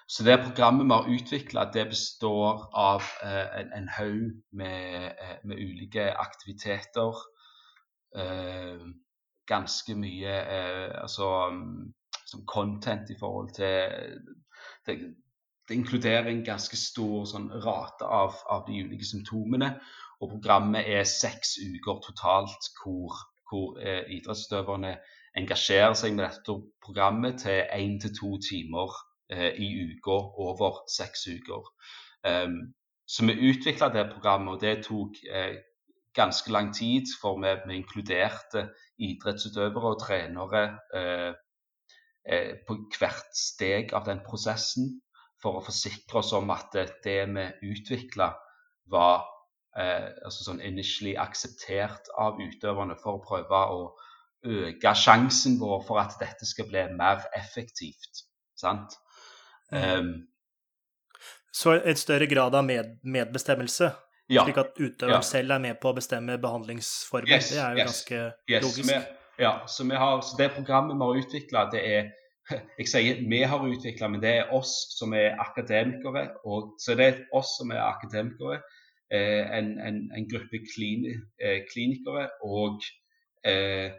Så 0.07 0.24
det 0.24 0.41
programmet 0.43 0.86
vi 0.86 0.91
har 0.91 1.11
utvikla, 1.16 1.66
består 1.74 2.68
av 2.74 3.05
eh, 3.24 3.61
en, 3.61 3.72
en 3.78 3.89
haug 3.97 4.34
med, 4.51 5.05
eh, 5.05 5.38
med, 5.43 5.57
ulike 5.57 6.11
aktiviteter. 6.11 7.22
Eh, 8.16 8.84
ganske 9.47 9.95
mye 9.95 10.36
eh, 10.57 11.01
altså, 11.01 11.30
som 12.26 12.45
content 12.47 13.09
i 13.09 13.18
forhold 13.20 13.55
til 13.55 13.66
det, 14.86 15.16
det 15.68 15.76
inkluderer 15.76 16.28
en 16.28 16.43
ganske 16.45 16.78
stor 16.78 17.26
sånn, 17.28 17.49
rate 17.64 18.05
av, 18.05 18.36
av, 18.51 18.66
de 18.68 18.84
ulike 18.84 19.07
symptomene. 19.07 19.74
Og 20.24 20.30
programmet 20.32 20.88
er 20.88 21.03
seks 21.09 21.57
uker 21.59 21.99
totalt 22.05 22.69
hvor, 22.80 23.17
hvor 23.49 23.76
eh, 23.84 24.05
idrettsutøverne 24.15 24.95
engasjerer 25.38 25.97
seg 25.99 26.15
med 26.15 26.30
dette 26.30 26.55
programmet 26.86 27.41
til 27.43 27.59
én 27.76 27.97
til 27.99 28.13
to 28.15 28.38
timer 28.47 28.95
eh, 29.34 29.51
i 29.59 29.67
uka 29.84 30.15
over 30.47 30.84
seks 30.95 31.28
uker. 31.28 31.67
Um, 32.24 32.74
så 33.05 33.26
vi 33.28 33.36
utvikla 33.49 33.89
det 33.91 34.11
programmet, 34.13 34.53
og 34.55 34.61
det 34.61 34.86
tok 34.88 35.19
eh, 35.28 35.57
ganske 36.15 36.51
lang 36.51 36.71
tid, 36.76 37.09
for 37.21 37.41
vi, 37.41 37.51
vi 37.67 37.82
inkluderte 37.82 38.69
idrettsutøvere 39.03 39.91
og 39.91 40.01
trenere 40.05 40.63
eh, 40.95 41.34
eh, 42.30 42.53
på 42.67 42.78
hvert 42.95 43.36
steg 43.36 43.93
av 43.97 44.07
den 44.07 44.24
prosessen 44.26 45.01
for 45.43 45.59
å 45.59 45.65
forsikre 45.65 46.21
oss 46.21 46.32
om 46.38 46.53
at 46.55 46.71
det 47.03 47.19
vi 47.36 47.47
utvikla, 47.74 48.32
var 48.91 49.32
eh, 49.80 50.09
altså 50.26 50.47
sånn 50.47 50.61
initially 50.63 51.15
akseptert 51.19 52.11
av 52.19 52.41
utøverne 52.41 52.97
for 52.99 53.19
å 53.19 53.24
prøve 53.24 53.63
å 53.74 53.80
øke 54.43 54.93
sjansen 54.99 55.57
vår 55.61 55.84
for 55.88 56.01
at 56.01 56.17
dette 56.19 56.45
skal 56.47 56.67
bli 56.69 56.84
mer 56.97 57.24
effektivt. 57.38 58.26
Sant? 58.59 58.97
Um, 59.71 60.28
så 61.53 61.78
en 61.78 61.99
større 61.99 62.28
grad 62.28 62.55
av 62.55 62.65
med, 62.65 62.97
medbestemmelse? 63.03 63.91
Ja, 64.32 64.45
slik 64.45 64.57
at 64.57 64.78
utøveren 64.80 65.19
ja. 65.19 65.26
selv 65.28 65.53
er 65.53 65.61
med 65.61 65.80
på 65.84 65.91
å 65.91 65.97
bestemme 65.97 66.39
behandlingsformen? 66.41 67.30
Yes, 67.30 67.51
det 67.51 67.59
er 67.59 67.76
jo 67.76 67.82
yes, 67.84 67.89
ganske 67.91 68.19
yes, 68.49 68.65
logisk. 68.65 68.89
Vi, 68.89 68.99
ja, 69.43 69.53
så, 69.67 69.86
har, 69.91 70.21
så 70.24 70.38
det 70.39 70.49
programmet 70.55 70.97
vi 70.97 71.07
har 71.07 71.19
utvikla, 71.24 71.65
det 71.74 71.82
er 71.89 72.11
jeg 72.80 72.89
sier 72.91 73.19
vi 73.30 73.41
har 73.47 73.67
utvikla, 73.67 74.09
men 74.11 74.24
det 74.24 74.32
er 74.39 74.55
oss 74.55 74.74
som 74.97 75.13
er 75.15 75.38
akademikere. 75.43 76.26
Og, 76.43 76.74
så 76.82 76.97
det 76.99 77.07
er 77.09 77.21
oss 77.36 77.53
som 77.59 77.71
er 77.71 77.84
akademikere, 77.86 78.61
en, 79.14 79.80
en, 79.80 79.99
en, 80.16 80.30
gruppe 80.30 80.64
klini, 80.66 81.14
eh, 81.41 81.61
klinikere 81.70 82.30
og 82.41 82.82
eh, 83.45 83.91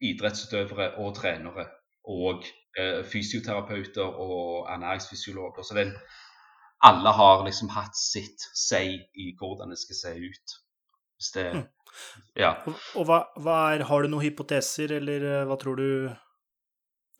idrettsutøvere 0.00 0.94
og 0.98 1.14
trenere. 1.18 1.66
Og 2.10 2.44
eh, 2.78 3.04
fysioterapeuter 3.06 4.02
og 4.02 4.66
ernæringsfysiologer. 4.72 5.62
Så 5.62 5.76
den, 5.76 5.92
alle 6.82 7.12
har 7.12 7.44
liksom 7.44 7.68
hatt 7.74 7.96
sitt 7.98 8.48
si 8.56 8.96
i 8.98 9.30
hvordan 9.38 9.70
det 9.70 9.78
skal 9.78 10.00
se 10.00 10.14
ut. 10.16 10.56
Hvis 11.20 11.30
det, 11.36 11.46
mm. 11.54 11.66
ja. 12.40 12.54
Og, 12.66 12.74
og 12.96 13.06
hva, 13.10 13.20
hva 13.36 13.60
er, 13.74 13.84
har 13.90 14.02
du 14.02 14.10
noen 14.10 14.24
hypoteser, 14.24 14.96
eller 15.00 15.28
eh, 15.28 15.46
hva 15.48 15.58
tror 15.60 15.78
du 15.78 15.88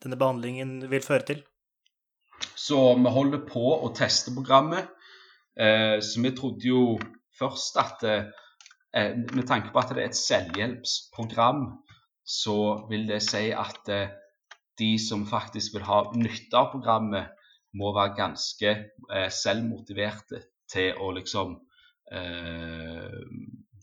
denne 0.01 0.17
behandlingen 0.17 0.79
vil 0.89 1.05
føre 1.05 1.27
til? 1.27 1.43
Så 2.57 2.79
vi 2.97 3.13
holder 3.13 3.43
på 3.45 3.77
å 3.85 3.91
teste 3.93 4.33
programmet. 4.33 4.89
Eh, 5.53 5.99
så 6.01 6.23
vi 6.23 6.31
trodde 6.33 6.65
jo 6.65 6.83
først 7.41 7.79
at 7.81 8.05
eh, 8.07 9.17
med 9.33 9.47
tanke 9.49 9.73
på 9.73 9.81
at 9.81 9.91
det 9.91 10.03
er 10.03 10.11
et 10.11 10.19
selvhjelpsprogram, 10.19 11.65
så 12.25 12.85
vil 12.89 13.07
det 13.09 13.21
si 13.25 13.49
at 13.51 13.89
eh, 13.91 14.13
de 14.79 14.93
som 15.01 15.27
faktisk 15.27 15.75
vil 15.75 15.85
ha 15.89 16.03
nytte 16.15 16.57
av 16.57 16.71
programmet, 16.73 17.37
må 17.73 17.93
være 17.95 18.17
ganske 18.17 18.71
eh, 18.71 19.29
selvmotiverte 19.31 20.41
til 20.71 20.97
å 20.99 21.11
liksom 21.15 21.53
eh, 22.11 23.21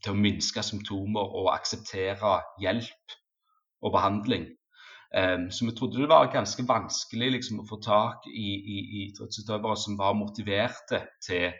til 0.05 0.15
å 0.15 0.21
minske 0.21 0.63
symptomer 0.63 1.35
og 1.41 1.51
akseptere 1.55 2.39
hjelp 2.63 3.19
og 3.83 3.95
behandling. 3.95 4.49
Um, 5.09 5.47
så 5.51 5.65
vi 5.65 5.73
trodde 5.73 6.03
det 6.03 6.11
var 6.11 6.29
ganske 6.33 6.63
vanskelig 6.69 7.31
liksom, 7.39 7.63
å 7.63 7.69
få 7.69 7.79
tak 7.81 8.27
i, 8.29 8.49
i 8.61 8.79
idrettsutøvere 9.07 9.77
som 9.81 9.97
var 9.97 10.19
motiverte 10.19 11.01
til, 11.25 11.55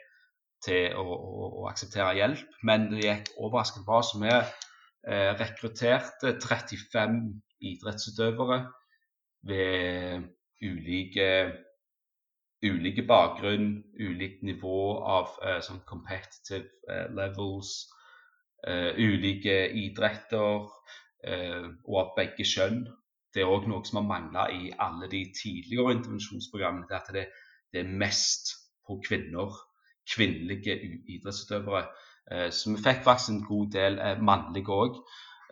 til 0.65 0.95
å, 0.97 1.05
å, 1.05 1.47
å, 1.61 1.67
akseptere 1.69 2.17
hjelp. 2.19 2.57
Men 2.67 2.89
det 2.91 3.05
gikk 3.05 3.31
overraskende 3.37 3.87
bra. 3.87 4.01
Så 4.05 4.21
vi 4.21 4.31
eh, 4.31 5.31
rekrutterte 5.39 6.35
35 6.41 7.19
idrettsutøvere 7.71 8.59
ved 9.49 10.27
ulike, 10.63 11.29
ulike 12.65 13.05
bakgrunn, 13.07 13.71
ulikt 13.99 14.43
nivå 14.47 14.79
av 14.99 15.37
eh, 15.43 15.59
sånn 15.65 15.83
competitive 15.87 16.67
eh, 16.91 17.07
levels, 17.15 17.73
eh, 18.67 18.91
ulike 18.99 19.61
idretter 19.85 20.67
eh, 21.23 21.67
og 21.87 22.01
av 22.03 22.15
begge 22.19 22.47
kjønn 22.47 22.83
det 23.33 23.43
er 23.43 23.51
òg 23.51 23.67
noe 23.69 23.85
som 23.85 23.99
har 23.99 24.07
mangla 24.09 24.45
i 24.53 24.71
alle 24.81 25.09
de 25.11 25.21
tidligere 25.37 25.93
intervensjonsprogrammene. 25.97 26.87
Det 26.89 26.97
at 26.97 27.11
det, 27.13 27.25
det 27.73 27.83
er 27.83 27.97
mest 28.01 28.55
på 28.87 28.97
kvinner, 29.05 29.53
kvinnelige 30.13 30.77
idrettsutøvere. 31.15 31.83
Eh, 32.31 32.49
så 32.51 32.73
vi 32.73 32.83
fikk 32.83 33.03
faktisk 33.05 33.33
en 33.33 33.43
god 33.47 33.71
del 33.75 33.99
eh, 33.99 34.21
mannlige 34.21 34.73
òg. 34.73 35.01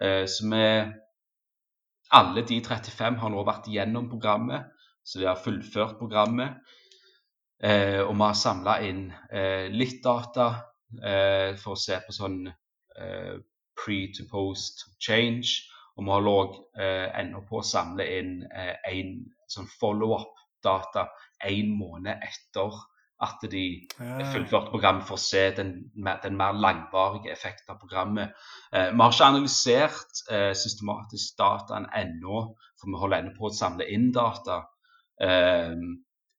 Eh, 0.01 0.25
så 0.29 0.49
vi 0.51 0.63
Alle 2.17 2.41
de 2.47 2.61
35 2.63 3.17
har 3.19 3.31
nå 3.33 3.41
vært 3.43 3.65
gjennom 3.67 4.05
programmet, 4.09 4.69
så 5.03 5.19
de 5.19 5.25
har 5.27 5.41
fullført 5.43 5.97
programmet. 5.99 6.61
Og 7.59 8.13
vi 8.13 8.21
har 8.21 8.37
samla 8.37 8.75
inn 8.87 9.01
litt 9.75 9.97
data 10.05 10.45
for 11.59 11.73
å 11.73 11.81
se 11.81 11.97
på 12.05 12.15
sånn 12.15 12.45
pre 13.75 13.97
to 14.15 14.23
post 14.31 14.85
change 15.03 15.67
og 15.97 16.05
vi 16.05 16.31
òg 16.31 16.57
eh, 16.77 17.07
ennå 17.19 17.41
på 17.49 17.59
å 17.59 17.65
samle 17.65 18.05
inn 18.19 18.33
en 18.53 19.13
sånn 19.49 19.69
follow-up-data 19.79 21.07
en 21.49 21.71
måned 21.79 22.21
etter 22.27 22.77
at 23.24 23.43
de 23.49 23.63
ja. 23.97 24.18
fullførte 24.32 24.72
programmet 24.72 25.07
for 25.07 25.18
å 25.18 25.22
se 25.22 25.47
den, 25.57 25.72
den 25.95 26.38
mer 26.38 26.57
langvarige 26.57 27.32
effekten 27.34 27.74
av 27.74 27.80
programmet. 27.82 28.36
Eh, 28.72 28.91
vi 28.91 29.01
har 29.01 29.13
ikke 29.13 29.30
analysert 29.32 30.24
eh, 30.30 30.51
systematisk 30.57 31.38
dataen 31.39 31.89
ennå, 31.97 32.43
for 32.78 32.91
vi 32.91 33.01
holder 33.01 33.24
ennå 33.24 33.38
på 33.38 33.49
å 33.49 33.55
samle 33.57 33.88
inn 33.89 34.11
data. 34.13 34.61
Eh, 35.22 35.74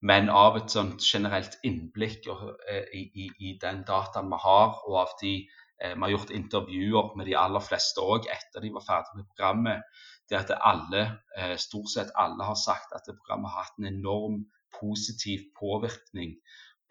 men 0.08 0.30
av 0.30 0.60
et 0.60 0.70
sånt 0.70 1.02
generelt 1.02 1.58
innblikk 1.66 2.30
og, 2.30 2.52
eh, 2.70 2.84
i, 2.94 3.08
i, 3.24 3.30
i, 3.48 3.56
den 3.58 3.82
dataen 3.88 4.30
vi 4.30 4.38
har, 4.44 4.78
og 4.86 5.00
av 5.02 5.16
de 5.22 5.40
Eh, 5.84 5.94
vi 5.94 6.00
har 6.00 6.10
gjort 6.10 6.30
intervjuer 6.34 7.16
med 7.16 7.28
de 7.30 7.34
aller 7.38 7.62
fleste 7.62 8.02
òg 8.02 8.26
etter 8.32 8.64
de 8.64 8.72
var 8.74 8.84
ferdig 8.86 9.18
med 9.18 9.26
programmet. 9.30 10.06
Det 10.28 10.36
at 10.36 10.50
alle, 10.70 11.02
eh, 11.38 11.56
stort 11.56 11.90
sett 11.92 12.10
alle 12.14 12.44
har 12.44 12.58
sagt 12.58 12.92
at 12.96 13.06
programmet 13.06 13.50
har 13.50 13.64
hatt 13.64 13.78
en 13.78 13.90
enorm 13.92 14.40
positiv 14.80 15.46
påvirkning 15.60 16.34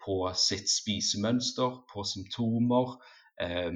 på 0.04 0.32
sitt 0.38 0.70
spisemønster, 0.70 1.78
på 1.92 2.04
symptomer, 2.04 2.96
eh, 3.40 3.72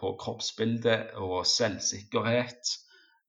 på 0.00 0.16
kroppsbilde 0.20 0.96
og 1.22 1.46
selvsikkerhet. 1.46 2.78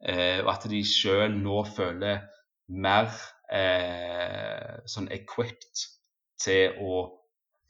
Og 0.06 0.50
at 0.52 0.66
de 0.70 0.82
sjøl 0.86 1.32
nå 1.40 1.62
føler 1.66 2.26
mer 2.68 3.08
sånn 4.92 5.08
equipped 5.16 5.86
til 6.44 6.76
å 6.84 6.98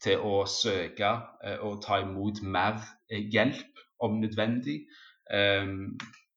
til 0.06 0.22
å 0.22 0.44
søke 0.50 1.12
eh, 1.46 1.58
og 1.66 1.82
ta 1.86 2.00
imot 2.04 2.42
mer 2.44 2.80
eh, 3.10 3.26
hjelp 3.34 3.84
om 4.06 4.20
nødvendig. 4.22 4.84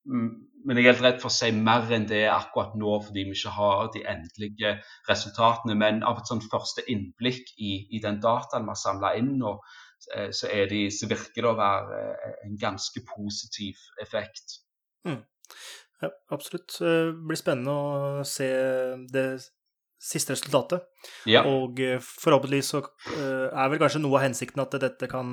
Ehm, 0.09 0.29
men 0.65 0.77
jeg 0.77 0.85
er 0.85 0.93
helt 0.93 1.05
redd 1.05 1.21
for 1.23 1.31
å 1.31 1.35
si 1.35 1.49
mer 1.55 1.87
enn 1.95 2.07
det 2.11 2.25
akkurat 2.33 2.75
nå, 2.77 2.97
fordi 3.07 3.25
vi 3.29 3.37
ikke 3.37 3.55
har 3.55 3.91
de 3.95 4.03
endelige 4.11 4.75
resultatene. 5.09 5.77
Men 5.79 6.03
av 6.07 6.21
et 6.21 6.31
sånn 6.31 6.43
første 6.45 6.85
innblikk 6.91 7.55
i, 7.57 7.75
i 7.95 8.01
den 8.05 8.19
dataen 8.25 8.67
vi 8.67 8.75
har 8.75 8.81
samla 8.81 9.15
inn 9.21 9.37
nå, 9.41 9.55
eh, 10.15 10.31
så, 10.35 10.51
de, 10.71 10.83
så, 10.95 11.11
virker 11.11 11.45
det 11.45 11.53
å 11.53 11.59
være 11.59 12.01
en 12.47 12.57
ganske 12.61 13.05
positiv 13.07 13.81
effekt. 14.03 14.59
Mm. 15.09 15.23
Ja, 16.03 16.11
absolutt. 16.35 16.75
Det 16.79 16.97
blir 17.27 17.39
spennende 17.39 17.75
å 17.75 18.27
se 18.27 18.49
det 19.15 19.29
siste 19.99 20.35
resultatet. 20.35 20.85
Ja. 21.27 21.45
Og 21.49 21.81
forhåpentlig 22.05 22.61
så 22.67 22.83
eh, 23.17 23.49
er 23.49 23.71
vel 23.71 23.81
kanskje 23.81 24.03
noe 24.03 24.19
av 24.21 24.29
hensikten 24.29 24.63
at 24.63 24.77
dette 24.79 25.09
kan 25.11 25.33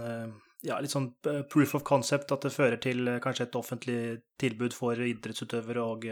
eh, 0.00 0.32
ja, 0.66 0.78
litt 0.82 0.92
sånn 0.92 1.10
proof 1.52 1.74
of 1.78 1.84
concept, 1.86 2.32
at 2.34 2.46
det 2.46 2.52
fører 2.54 2.80
til 2.82 3.08
kanskje 3.24 3.48
et 3.48 3.58
offentlig 3.58 4.00
tilbud 4.40 4.76
for 4.76 5.00
idrettsutøvere, 5.00 5.84
og 5.84 6.06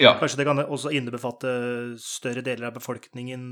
ja. 0.00 0.14
kanskje 0.20 0.40
det 0.40 0.48
kan 0.48 0.64
også 0.64 0.92
innebefatte 0.96 1.52
større 2.00 2.44
deler 2.44 2.70
av 2.70 2.76
befolkningen, 2.78 3.42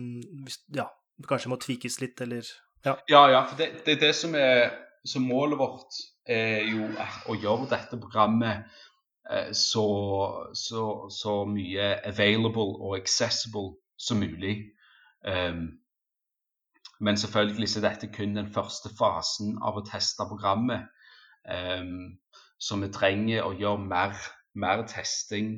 hvis, 0.47 0.63
ja, 0.77 0.89
kanskje 1.29 1.53
må 1.53 1.61
tvikes 1.61 2.01
litt, 2.05 2.21
eller 2.25 2.47
Ja, 2.87 2.95
ja, 3.13 3.27
ja 3.29 3.43
for 3.45 3.61
det, 3.61 3.83
det 3.85 3.99
er 3.99 4.05
det 4.07 4.15
som 4.17 4.37
er 4.39 4.71
så 5.05 5.21
målet 5.21 5.61
vårt 5.61 5.99
er 6.29 6.65
jo 6.69 6.87
å 7.29 7.37
gjøre 7.37 7.69
dette 7.71 7.99
programmet 8.01 8.69
så, 9.53 9.87
så, 10.53 11.09
så, 11.11 11.45
mye 11.47 11.93
available 12.07 12.75
og 12.81 12.97
accessible 12.99 13.77
som 14.01 14.21
mulig. 14.23 14.73
Um, 15.23 15.80
men 17.01 17.17
selvfølgelig 17.21 17.69
så 17.69 17.81
er 17.81 17.87
dette 17.89 18.11
kun 18.13 18.37
den 18.37 18.51
første 18.55 18.93
fasen 18.99 19.57
av 19.65 19.79
å 19.79 19.85
teste 19.87 20.27
programmet. 20.29 20.89
Um, 21.49 22.19
så 22.61 22.77
vi 22.83 22.91
trenger 22.93 23.47
å 23.47 23.55
gjøre 23.57 23.87
mer, 23.89 24.21
mer, 24.55 24.85
testing 24.89 25.55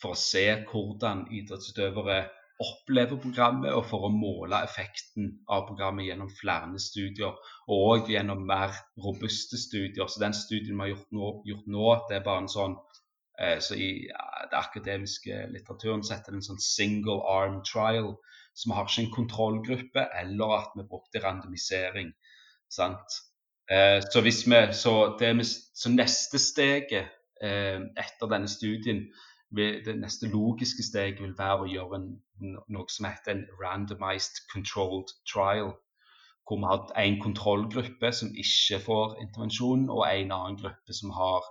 for 0.00 0.14
å 0.14 0.20
se 0.20 0.46
hvordan 0.70 1.26
idrettsutøvere 1.36 2.22
opplever 2.64 3.20
programmet, 3.20 3.74
og 3.76 3.84
for 3.90 4.08
å 4.08 4.12
måle 4.12 4.62
effekten 4.64 5.34
av 5.52 5.66
programmet 5.68 6.08
gjennom 6.08 6.30
flere 6.38 6.80
studier, 6.80 7.36
og 7.68 8.08
gjennom 8.08 8.46
mer 8.48 8.72
robuste 9.04 9.60
studier. 9.60 10.08
Så 10.08 10.24
den 10.24 10.36
studien 10.36 10.78
vi 10.78 10.86
har 10.86 10.94
gjort 10.94 11.12
nå, 11.12 11.32
gjort 11.50 11.68
nå 11.76 11.90
det 12.08 12.16
er 12.16 12.24
bare 12.24 12.46
en 12.46 12.54
sånn 12.56 12.78
Eh, 13.38 13.58
så 13.60 13.74
i 13.74 14.08
den 14.50 14.58
akademiske 14.58 15.46
litteraturen 15.52 16.04
setter 16.04 16.32
det 16.32 16.40
en 16.40 16.48
sånn 16.50 16.62
single 16.62 17.20
arm 17.28 17.60
trial. 17.68 18.14
Så 18.56 18.70
vi 18.70 18.74
har 18.74 18.88
ikke 18.88 19.04
en 19.04 19.14
kontrollgruppe 19.14 20.06
eller 20.20 20.56
at 20.56 20.74
vi 20.76 20.88
brukte 20.88 21.20
randomisering. 21.24 22.12
Sant? 22.72 23.20
Eh, 23.70 24.00
så, 24.12 24.20
vi, 24.24 24.32
så, 24.32 25.16
det, 25.20 25.46
så 25.74 25.92
neste 25.92 26.38
steget 26.40 27.10
eh, 27.42 27.80
etter 28.00 28.30
denne 28.32 28.48
studien 28.48 29.06
det 29.56 29.94
neste 30.00 30.26
logiske 30.28 30.82
steget 30.82 31.22
vil 31.22 31.34
være 31.38 31.64
å 31.64 31.70
gjøre 31.70 31.98
en, 32.00 32.06
noe 32.68 32.90
som 32.90 33.06
heter 33.06 33.32
en 33.32 33.44
randomized 33.60 34.42
controlled 34.52 35.12
trial. 35.32 35.76
Hvor 36.46 36.58
vi 36.60 36.70
har 36.70 36.90
en 37.02 37.20
kontrollgruppe 37.22 38.12
som 38.12 38.34
ikke 38.34 38.80
får 38.84 39.16
intervensjon, 39.22 39.88
og 39.90 40.02
en 40.06 40.32
annen 40.34 40.58
gruppe 40.60 40.94
som 40.94 41.10
har 41.14 41.46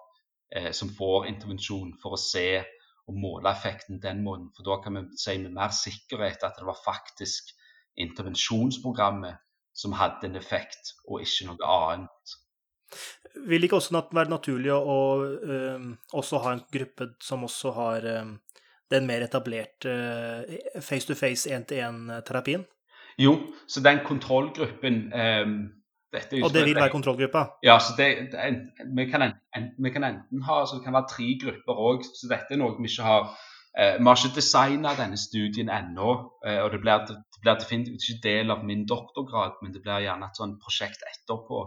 eh, 0.56 0.72
som 0.72 0.92
får 0.98 1.28
intervensjon, 1.32 1.96
for 2.02 2.16
å 2.16 2.22
se 2.22 2.64
og 3.08 3.18
måle 3.22 3.52
effekten 3.52 4.02
den 4.02 4.24
måten. 4.26 4.50
For 4.56 4.66
da 4.68 4.80
kan 4.84 4.98
vi 4.98 5.20
si 5.22 5.38
med 5.42 5.54
mer 5.56 5.74
sikkerhet 5.76 6.44
at 6.44 6.58
det 6.60 6.66
var 6.68 6.80
faktisk 6.86 7.54
intervensjonsprogrammet 8.02 9.38
som 9.76 9.96
hadde 10.00 10.30
en 10.30 10.40
effekt, 10.40 10.96
og 11.08 11.22
ikke 11.22 11.50
noe 11.50 11.68
annet. 11.68 12.36
Vil 13.36 13.60
det 13.60 13.68
ikke 13.68 13.82
også 13.82 14.02
være 14.16 14.32
naturlig 14.32 14.72
å, 14.72 15.00
øh, 15.26 15.88
også 16.16 16.40
ha 16.46 16.54
en 16.56 16.64
gruppe 16.72 17.10
som 17.22 17.44
også 17.44 17.74
har 17.76 18.08
øh, 18.08 18.30
den 18.92 19.08
mer 19.08 19.26
etablerte 19.26 19.92
face-to-face, 20.80 21.52
én-til-én-terapien? 21.52 22.64
Jo, 23.20 23.36
så 23.68 23.84
den 23.84 24.00
kontrollgruppen 24.06 25.12
um, 26.16 26.44
Og 26.44 26.54
det 26.54 26.66
vil 26.66 26.76
være 26.76 26.94
kontrollgruppa? 26.94 27.44
Ja, 27.64 27.80
så 27.80 27.96
det, 27.98 28.08
det, 28.32 28.40
vi, 28.98 29.06
kan 29.12 29.22
enten, 29.28 29.84
vi, 29.84 29.90
kan 29.90 30.04
enten 30.04 30.42
ha 30.48 30.62
så 30.66 30.80
det 30.80 30.86
kan 30.86 30.98
være 30.98 31.12
tre 31.12 31.28
grupper 31.44 31.84
òg. 31.90 32.06
Så 32.08 32.30
dette 32.32 32.56
er 32.56 32.62
noe 32.62 32.76
vi 32.78 32.90
ikke 32.90 33.08
har 33.08 33.32
eh, 33.78 33.96
Vi 34.00 34.08
har 34.08 34.20
ikke 34.20 34.40
designa 34.40 34.94
denne 34.98 35.18
studien 35.20 35.72
ennå. 35.72 36.12
Eh, 36.46 36.62
og 36.64 36.72
det 36.74 36.82
blir, 36.84 37.08
det 37.10 37.42
blir, 37.42 37.60
definitivt 37.60 38.10
ikke 38.10 38.28
del 38.28 38.56
av 38.56 38.64
min 38.66 38.86
doktorgrad, 38.88 39.60
men 39.62 39.74
det 39.74 39.84
blir 39.84 40.06
gjerne 40.08 40.30
et 40.30 40.42
sånt 40.42 40.62
prosjekt 40.64 41.04
etterpå. 41.14 41.66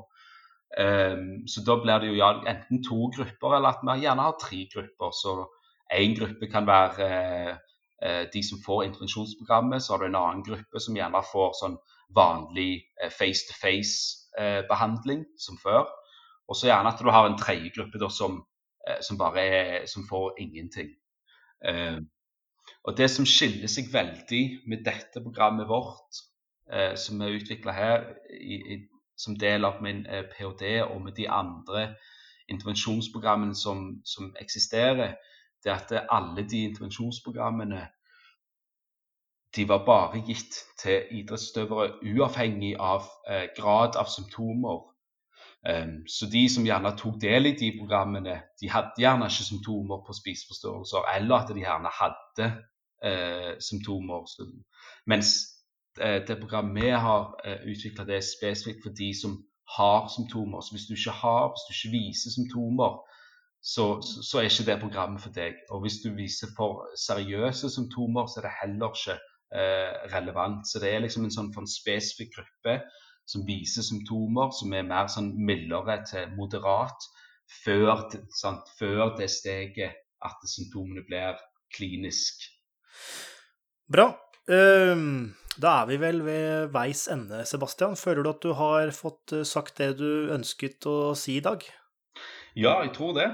Um, 0.78 1.48
så 1.48 1.62
da 1.64 1.78
blir 1.80 2.02
det 2.02 2.10
jo 2.10 2.18
ja, 2.18 2.28
enten 2.44 2.82
to 2.84 3.08
grupper, 3.14 3.54
eller 3.56 3.72
at 3.72 3.80
vi 3.88 4.02
gjerne 4.04 4.26
har 4.26 4.36
tre 4.40 4.66
grupper. 4.74 5.10
Så 5.16 5.46
én 5.92 6.16
gruppe 6.18 6.46
kan 6.52 6.66
være 6.66 7.08
eh, 7.08 7.54
eh, 8.02 8.24
de 8.32 8.42
som 8.44 8.60
får 8.66 8.84
intervensjonsprogrammet. 8.84 9.82
Så 9.82 9.92
har 9.92 9.98
du 9.98 10.06
en 10.10 10.22
annen 10.22 10.44
gruppe 10.44 10.80
som 10.80 10.96
gjerne 10.96 11.22
får 11.32 11.54
sånn 11.62 11.78
vanlig 12.16 12.84
face-to-face-behandling 13.12 14.27
eh, 14.38 14.62
som 15.38 15.58
før. 15.62 15.88
Og 16.48 16.56
så 16.56 16.70
gjerne 16.70 16.92
at 16.92 17.00
du 17.00 17.10
har 17.10 17.26
en 17.26 17.38
tredje 17.38 17.70
gruppe 17.74 18.10
som, 18.10 18.44
eh, 18.88 19.00
som, 19.02 19.18
bare 19.18 19.40
er, 19.40 19.86
som 19.86 20.06
får 20.08 20.34
ingenting. 20.38 20.88
Eh, 21.64 22.00
og 22.84 22.96
Det 22.96 23.10
som 23.10 23.26
skiller 23.26 23.68
seg 23.68 23.92
veldig 23.92 24.60
med 24.66 24.84
dette 24.84 25.22
programmet 25.22 25.68
vårt, 25.68 26.24
som 27.00 27.20
er 27.24 27.32
utvikla 27.32 27.72
her 27.72 28.02
i, 28.28 28.56
i, 28.74 28.76
som 29.16 29.38
del 29.40 29.64
av 29.64 29.78
min 29.82 30.02
ph.d., 30.04 30.82
og 30.82 31.00
med 31.00 31.14
de 31.16 31.24
andre 31.28 31.94
intervensjonsprogrammene 32.48 33.56
som, 33.56 34.02
som 34.04 34.34
eksisterer, 34.40 35.14
det 35.64 35.72
er 35.72 35.80
at 35.80 36.08
alle 36.12 36.44
de 36.48 36.64
intervensjonsprogrammene 36.68 37.86
de 39.56 39.68
var 39.68 39.84
bare 39.86 40.20
gitt 40.26 40.54
til 40.80 41.08
idrettsutøvere 41.10 41.90
uavhengig 42.04 42.74
av 42.80 43.08
eh, 43.30 43.48
grad 43.56 43.96
av 43.96 44.10
symptomer. 44.12 44.84
Um, 45.68 46.04
så 46.06 46.28
de 46.30 46.44
som 46.48 46.66
gjerne 46.66 46.92
tok 46.96 47.16
del 47.20 47.48
i 47.50 47.56
de 47.58 47.72
programmene, 47.80 48.36
de 48.60 48.70
hadde 48.70 49.02
gjerne 49.02 49.26
ikke 49.26 49.46
symptomer 49.48 50.04
på 50.06 50.14
spiseforstyrrelser, 50.14 51.08
eller 51.16 51.36
at 51.36 51.50
de 51.50 51.64
gjerne 51.64 51.90
hadde 52.00 52.46
eh, 53.02 53.54
symptomer. 53.60 54.28
Mens 55.06 55.34
eh, 56.00 56.22
det 56.28 56.38
programmet 56.40 56.82
vi 56.82 56.90
har 56.90 57.34
eh, 57.44 57.60
utvikla, 57.72 58.06
er 58.06 58.22
spesifikt 58.24 58.84
for 58.84 58.94
de 59.00 59.10
som 59.22 59.38
har 59.76 60.08
symptomer. 60.16 60.60
Så 60.60 60.74
hvis 60.74 60.86
du 60.88 60.94
ikke 60.94 61.16
har, 61.24 61.42
hvis 61.52 61.66
du 61.66 61.72
ikke 61.74 61.96
viser 61.98 62.30
symptomer, 62.36 62.92
så, 63.62 63.84
så, 64.28 64.38
er 64.38 64.42
ikke 64.42 64.70
det 64.70 64.80
programmet 64.80 65.20
for 65.20 65.34
deg. 65.34 65.58
Og 65.70 65.80
hvis 65.82 65.98
du 66.04 66.14
viser 66.14 66.48
for 66.56 66.86
seriøse 67.08 67.70
symptomer, 67.70 68.26
så 68.26 68.40
er 68.40 68.46
det 68.46 68.58
heller 68.62 68.94
ikke 68.94 69.18
relevant. 69.48 70.66
Så 70.68 70.80
det 70.82 70.90
er 70.92 71.00
liksom 71.00 71.24
en 71.24 71.32
sånn, 71.32 71.52
sånn 71.54 71.68
spesifikk 71.70 72.34
gruppe 72.36 72.74
som 73.28 73.44
viser 73.48 73.84
symptomer 73.84 74.52
som 74.56 74.72
er 74.76 74.86
mer 74.88 75.08
sånn 75.12 75.30
mildere 75.36 75.98
til 76.08 76.30
moderat 76.36 77.08
før, 77.64 78.08
sant, 78.36 78.68
før 78.78 79.14
det 79.18 79.28
steget 79.32 79.98
at 80.24 80.48
symptomene 80.48 81.04
blir 81.06 81.36
klinisk. 81.74 82.48
Bra. 83.88 84.10
Um, 84.48 85.34
da 85.60 85.80
er 85.82 85.88
vi 85.90 85.98
vel 86.00 86.22
ved 86.24 86.72
veis 86.72 87.06
ende, 87.12 87.42
Sebastian. 87.48 87.96
Føler 88.00 88.24
du 88.24 88.30
at 88.30 88.44
du 88.44 88.52
har 88.56 88.92
fått 88.96 89.34
eh, 89.36 89.44
sagt 89.48 89.80
det 89.80 89.96
du 89.98 90.30
ønsket 90.32 90.86
å 90.88 91.12
si 91.18 91.38
i 91.38 91.44
dag? 91.44 91.64
Ja, 92.56 92.78
jeg 92.84 92.94
tror 92.96 93.16
det. 93.18 93.28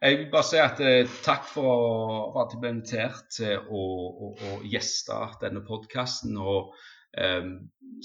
Jeg 0.00 0.16
vil 0.18 0.30
bare 0.32 0.46
si 0.48 0.56
at 0.56 0.78
eh, 0.80 1.10
takk 1.24 1.44
for, 1.44 2.30
at 2.40 2.54
jeg 2.54 2.60
ble 2.62 2.70
invitert 2.72 3.26
til 3.36 3.58
å, 3.68 3.82
å, 4.08 4.28
å 4.32 4.52
gjeste 4.64 5.16
denne 5.42 5.60
podkasten. 5.66 6.38
Og 6.40 6.70
eh, 7.20 7.50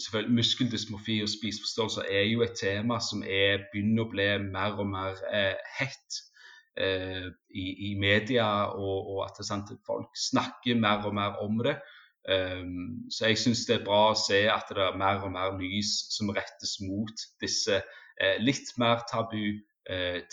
selvfølgelig 0.03 0.39
muskeldysmofi 0.41 1.21
og 1.23 1.31
spiseforstyrrelser 1.31 2.09
er 2.11 2.25
jo 2.27 2.43
et 2.43 2.57
tema 2.59 2.99
som 2.99 3.23
er, 3.23 3.63
begynner 3.71 4.03
å 4.03 4.11
bli 4.11 4.25
mer 4.43 4.75
og 4.75 4.89
mer 4.91 5.21
eh, 5.31 5.55
hett 5.77 6.17
eh, 6.75 7.29
i, 7.55 7.65
i, 7.89 7.93
media, 7.99 8.47
og, 8.75 9.13
og 9.13 9.21
at 9.29 9.39
sant, 9.47 9.71
folk 9.87 10.19
snakker 10.19 10.75
mer 10.81 11.07
og 11.07 11.15
mer 11.15 11.39
om 11.45 11.63
det. 11.63 11.77
Um, 12.25 13.05
så 13.13 13.29
jeg 13.29 13.37
syns 13.37 13.67
det 13.69 13.75
er 13.75 13.83
bra 13.85 14.09
å 14.09 14.17
se 14.17 14.39
at 14.49 14.71
det 14.73 14.81
er 14.81 14.95
mer 14.97 15.21
og 15.21 15.29
mer 15.35 15.51
lys 15.59 15.91
som 16.15 16.31
rettes 16.33 16.79
mot 16.81 17.25
disse 17.39 17.77
eh, 17.77 18.39
litt 18.41 18.71
mer 18.81 19.05
tabu 19.11 19.61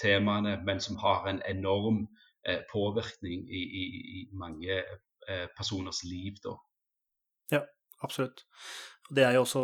temaene, 0.01 0.57
men 0.65 0.81
som 0.81 0.97
har 1.03 1.27
en 1.29 1.43
enorm 1.45 2.07
eh, 2.49 2.61
påvirkning 2.73 3.47
i, 3.51 3.63
i, 3.63 3.85
i 4.21 4.29
mange 4.33 4.83
eh, 5.29 5.47
personers 5.57 6.05
liv. 6.05 6.39
Da. 6.45 6.57
Ja, 7.57 7.63
absolutt. 8.01 8.45
Det 9.13 9.25
er 9.27 9.35
jo 9.37 9.43
også 9.43 9.63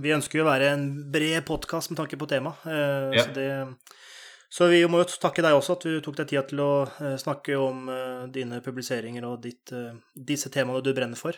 Vi 0.00 0.14
ønsker 0.14 0.38
jo 0.38 0.44
å 0.46 0.48
være 0.48 0.70
en 0.72 0.86
bred 1.12 1.44
podkast 1.46 1.92
med 1.92 2.00
tanke 2.00 2.18
på 2.18 2.28
temaet. 2.30 2.62
Eh, 2.70 3.18
ja. 3.18 3.26
Så, 3.26 3.90
så 4.56 4.70
vi 4.72 4.80
må 4.88 5.02
jo 5.02 5.08
takke 5.20 5.44
deg 5.44 5.56
også 5.58 5.76
at 5.76 5.84
du 5.84 5.98
tok 6.00 6.20
deg 6.22 6.30
tida 6.30 6.44
til 6.48 6.62
å 6.62 6.70
snakke 7.20 7.58
om 7.60 7.90
dine 8.32 8.60
publiseringer 8.64 9.26
og 9.26 9.40
ditt, 9.42 9.72
disse 10.14 10.52
temaene 10.54 10.84
du 10.86 10.92
brenner 10.96 11.18
for. 11.18 11.36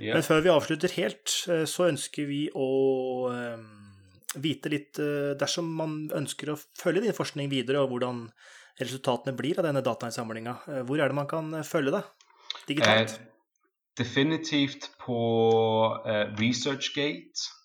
Ja. 0.00 0.16
Men 0.16 0.24
før 0.24 0.40
vi 0.42 0.50
avslutter 0.50 0.94
helt, 0.96 1.28
så 1.68 1.86
ønsker 1.92 2.26
vi 2.26 2.46
å 2.56 2.70
vite 4.38 4.70
litt 4.70 5.00
eh, 5.02 5.32
dersom 5.38 5.70
man 5.80 6.00
ønsker 6.14 6.52
å 6.52 6.58
følge 6.78 7.06
din 7.06 7.16
forskning 7.16 7.50
videre, 7.50 7.82
og 7.82 7.94
hvordan 7.94 8.26
resultatene 8.80 9.34
blir 9.36 9.58
av 9.58 9.66
denne 9.66 9.82
datainnsamlinga. 9.84 10.56
Eh, 10.70 10.82
hvor 10.86 11.00
er 11.00 11.10
det 11.10 11.18
man 11.18 11.28
kan 11.30 11.52
eh, 11.54 11.66
følge 11.66 11.96
det 11.96 12.04
digitalt? 12.68 13.16
Eh, 13.16 13.26
definitivt 13.98 14.90
på 15.02 15.20
eh, 16.06 16.26
ResearchGate. 16.38 17.56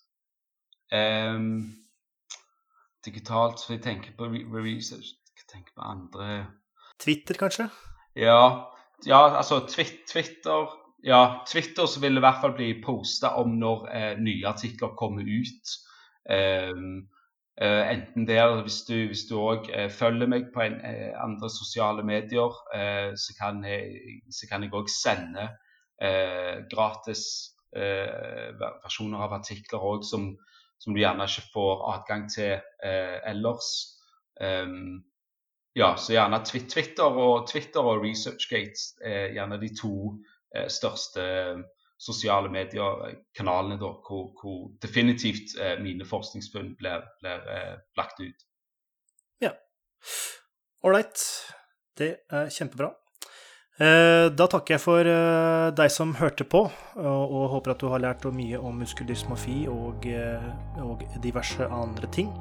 Um, 0.94 1.74
digitalt, 3.06 3.58
så 3.58 3.72
jeg 3.74 3.82
tenker 3.82 4.12
på 4.14 4.28
research 4.30 5.16
Jeg 5.34 5.48
tenker 5.50 5.74
på 5.74 5.82
andre 5.82 6.46
Twitter, 7.02 7.34
kanskje? 7.34 7.66
Ja, 8.14 8.70
ja 9.04 9.18
altså 9.36 9.64
Twitter 9.66 10.22
ja, 11.02 11.44
Twitter 11.52 11.86
så 11.86 12.00
vil 12.00 12.14
det 12.14 12.22
i 12.22 12.24
hvert 12.24 12.40
fall 12.40 12.54
bli 12.56 12.68
posta 12.82 13.34
om 13.40 13.58
når 13.60 13.88
eh, 13.90 14.12
nye 14.22 14.46
artikler 14.48 14.94
kommer 14.98 15.26
ut. 15.26 15.74
Ehm, 16.30 17.08
eh, 17.56 17.90
enten 17.90 18.26
der, 18.26 18.62
hvis 18.62 18.82
du, 18.88 18.94
hvis 19.06 19.24
du 19.30 19.38
også 19.38 19.72
eh, 19.72 19.90
følger 19.90 20.26
meg 20.26 20.50
på 20.54 20.60
en, 20.60 20.80
eh, 20.84 21.12
andre 21.22 21.50
sosiale 21.50 22.02
medier, 22.02 22.52
så 23.16 23.36
kan 23.40 23.64
jeg 23.64 24.72
også 24.72 25.00
sende 25.02 25.48
gratis 26.70 27.22
versjoner 27.72 29.22
av 29.24 29.32
artikler 29.32 29.80
også, 29.80 30.10
som, 30.10 30.26
som, 30.78 30.92
du 30.92 31.00
gjerne 31.00 31.24
ikke 31.24 31.48
får 31.54 31.84
adgang 31.94 32.26
til 32.28 32.58
ellers. 33.24 33.70
Um, 34.40 35.04
ja, 35.76 35.94
så 35.96 36.12
gjerne 36.12 36.42
Twitter 36.44 37.04
og, 37.08 37.48
Twitter 37.48 37.80
og 37.80 38.04
ResearchGate 38.04 39.00
er 39.00 39.32
gjerne 39.32 39.60
de 39.60 39.72
to 39.80 39.94
største 40.68 41.24
sosiale 41.98 42.50
medier-kanalene 42.52 43.78
hvor, 43.80 44.28
hvor, 44.36 44.68
definitivt 44.82 45.56
eh, 45.60 45.78
mine 45.82 46.06
forskningsfunn 46.08 46.74
blir, 46.78 47.06
eh, 47.24 47.74
lagt 47.96 48.20
ut. 48.20 48.46
Ja. 49.42 49.54
Ålreit. 50.84 51.22
Det 51.96 52.12
er 52.28 52.50
kjempebra. 52.52 52.92
Eh, 53.76 54.26
da 54.32 54.46
takker 54.48 54.76
jeg 54.76 54.80
for 54.80 55.08
eh, 55.10 55.66
deg 55.76 55.92
som 55.92 56.14
hørte 56.16 56.46
på, 56.48 56.62
og, 56.96 57.24
og, 57.26 57.42
håper 57.52 57.74
at 57.74 57.82
du 57.82 57.90
har 57.92 58.00
lært 58.00 58.24
mye 58.32 58.56
om 58.56 58.80
muskeldysmofi 58.80 59.66
og, 59.68 60.08
eh, 60.08 60.80
og 60.80 61.04
diverse 61.20 61.68
andre 61.68 62.08
ting. 62.08 62.32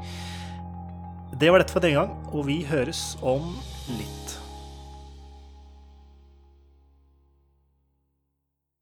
Det 1.36 1.52
var 1.52 1.60
dette 1.60 1.76
for 1.76 1.84
denne 1.84 2.00
gang, 2.00 2.16
og 2.32 2.48
vi 2.48 2.62
høres 2.64 3.18
om 3.20 3.52
litt. 4.00 4.45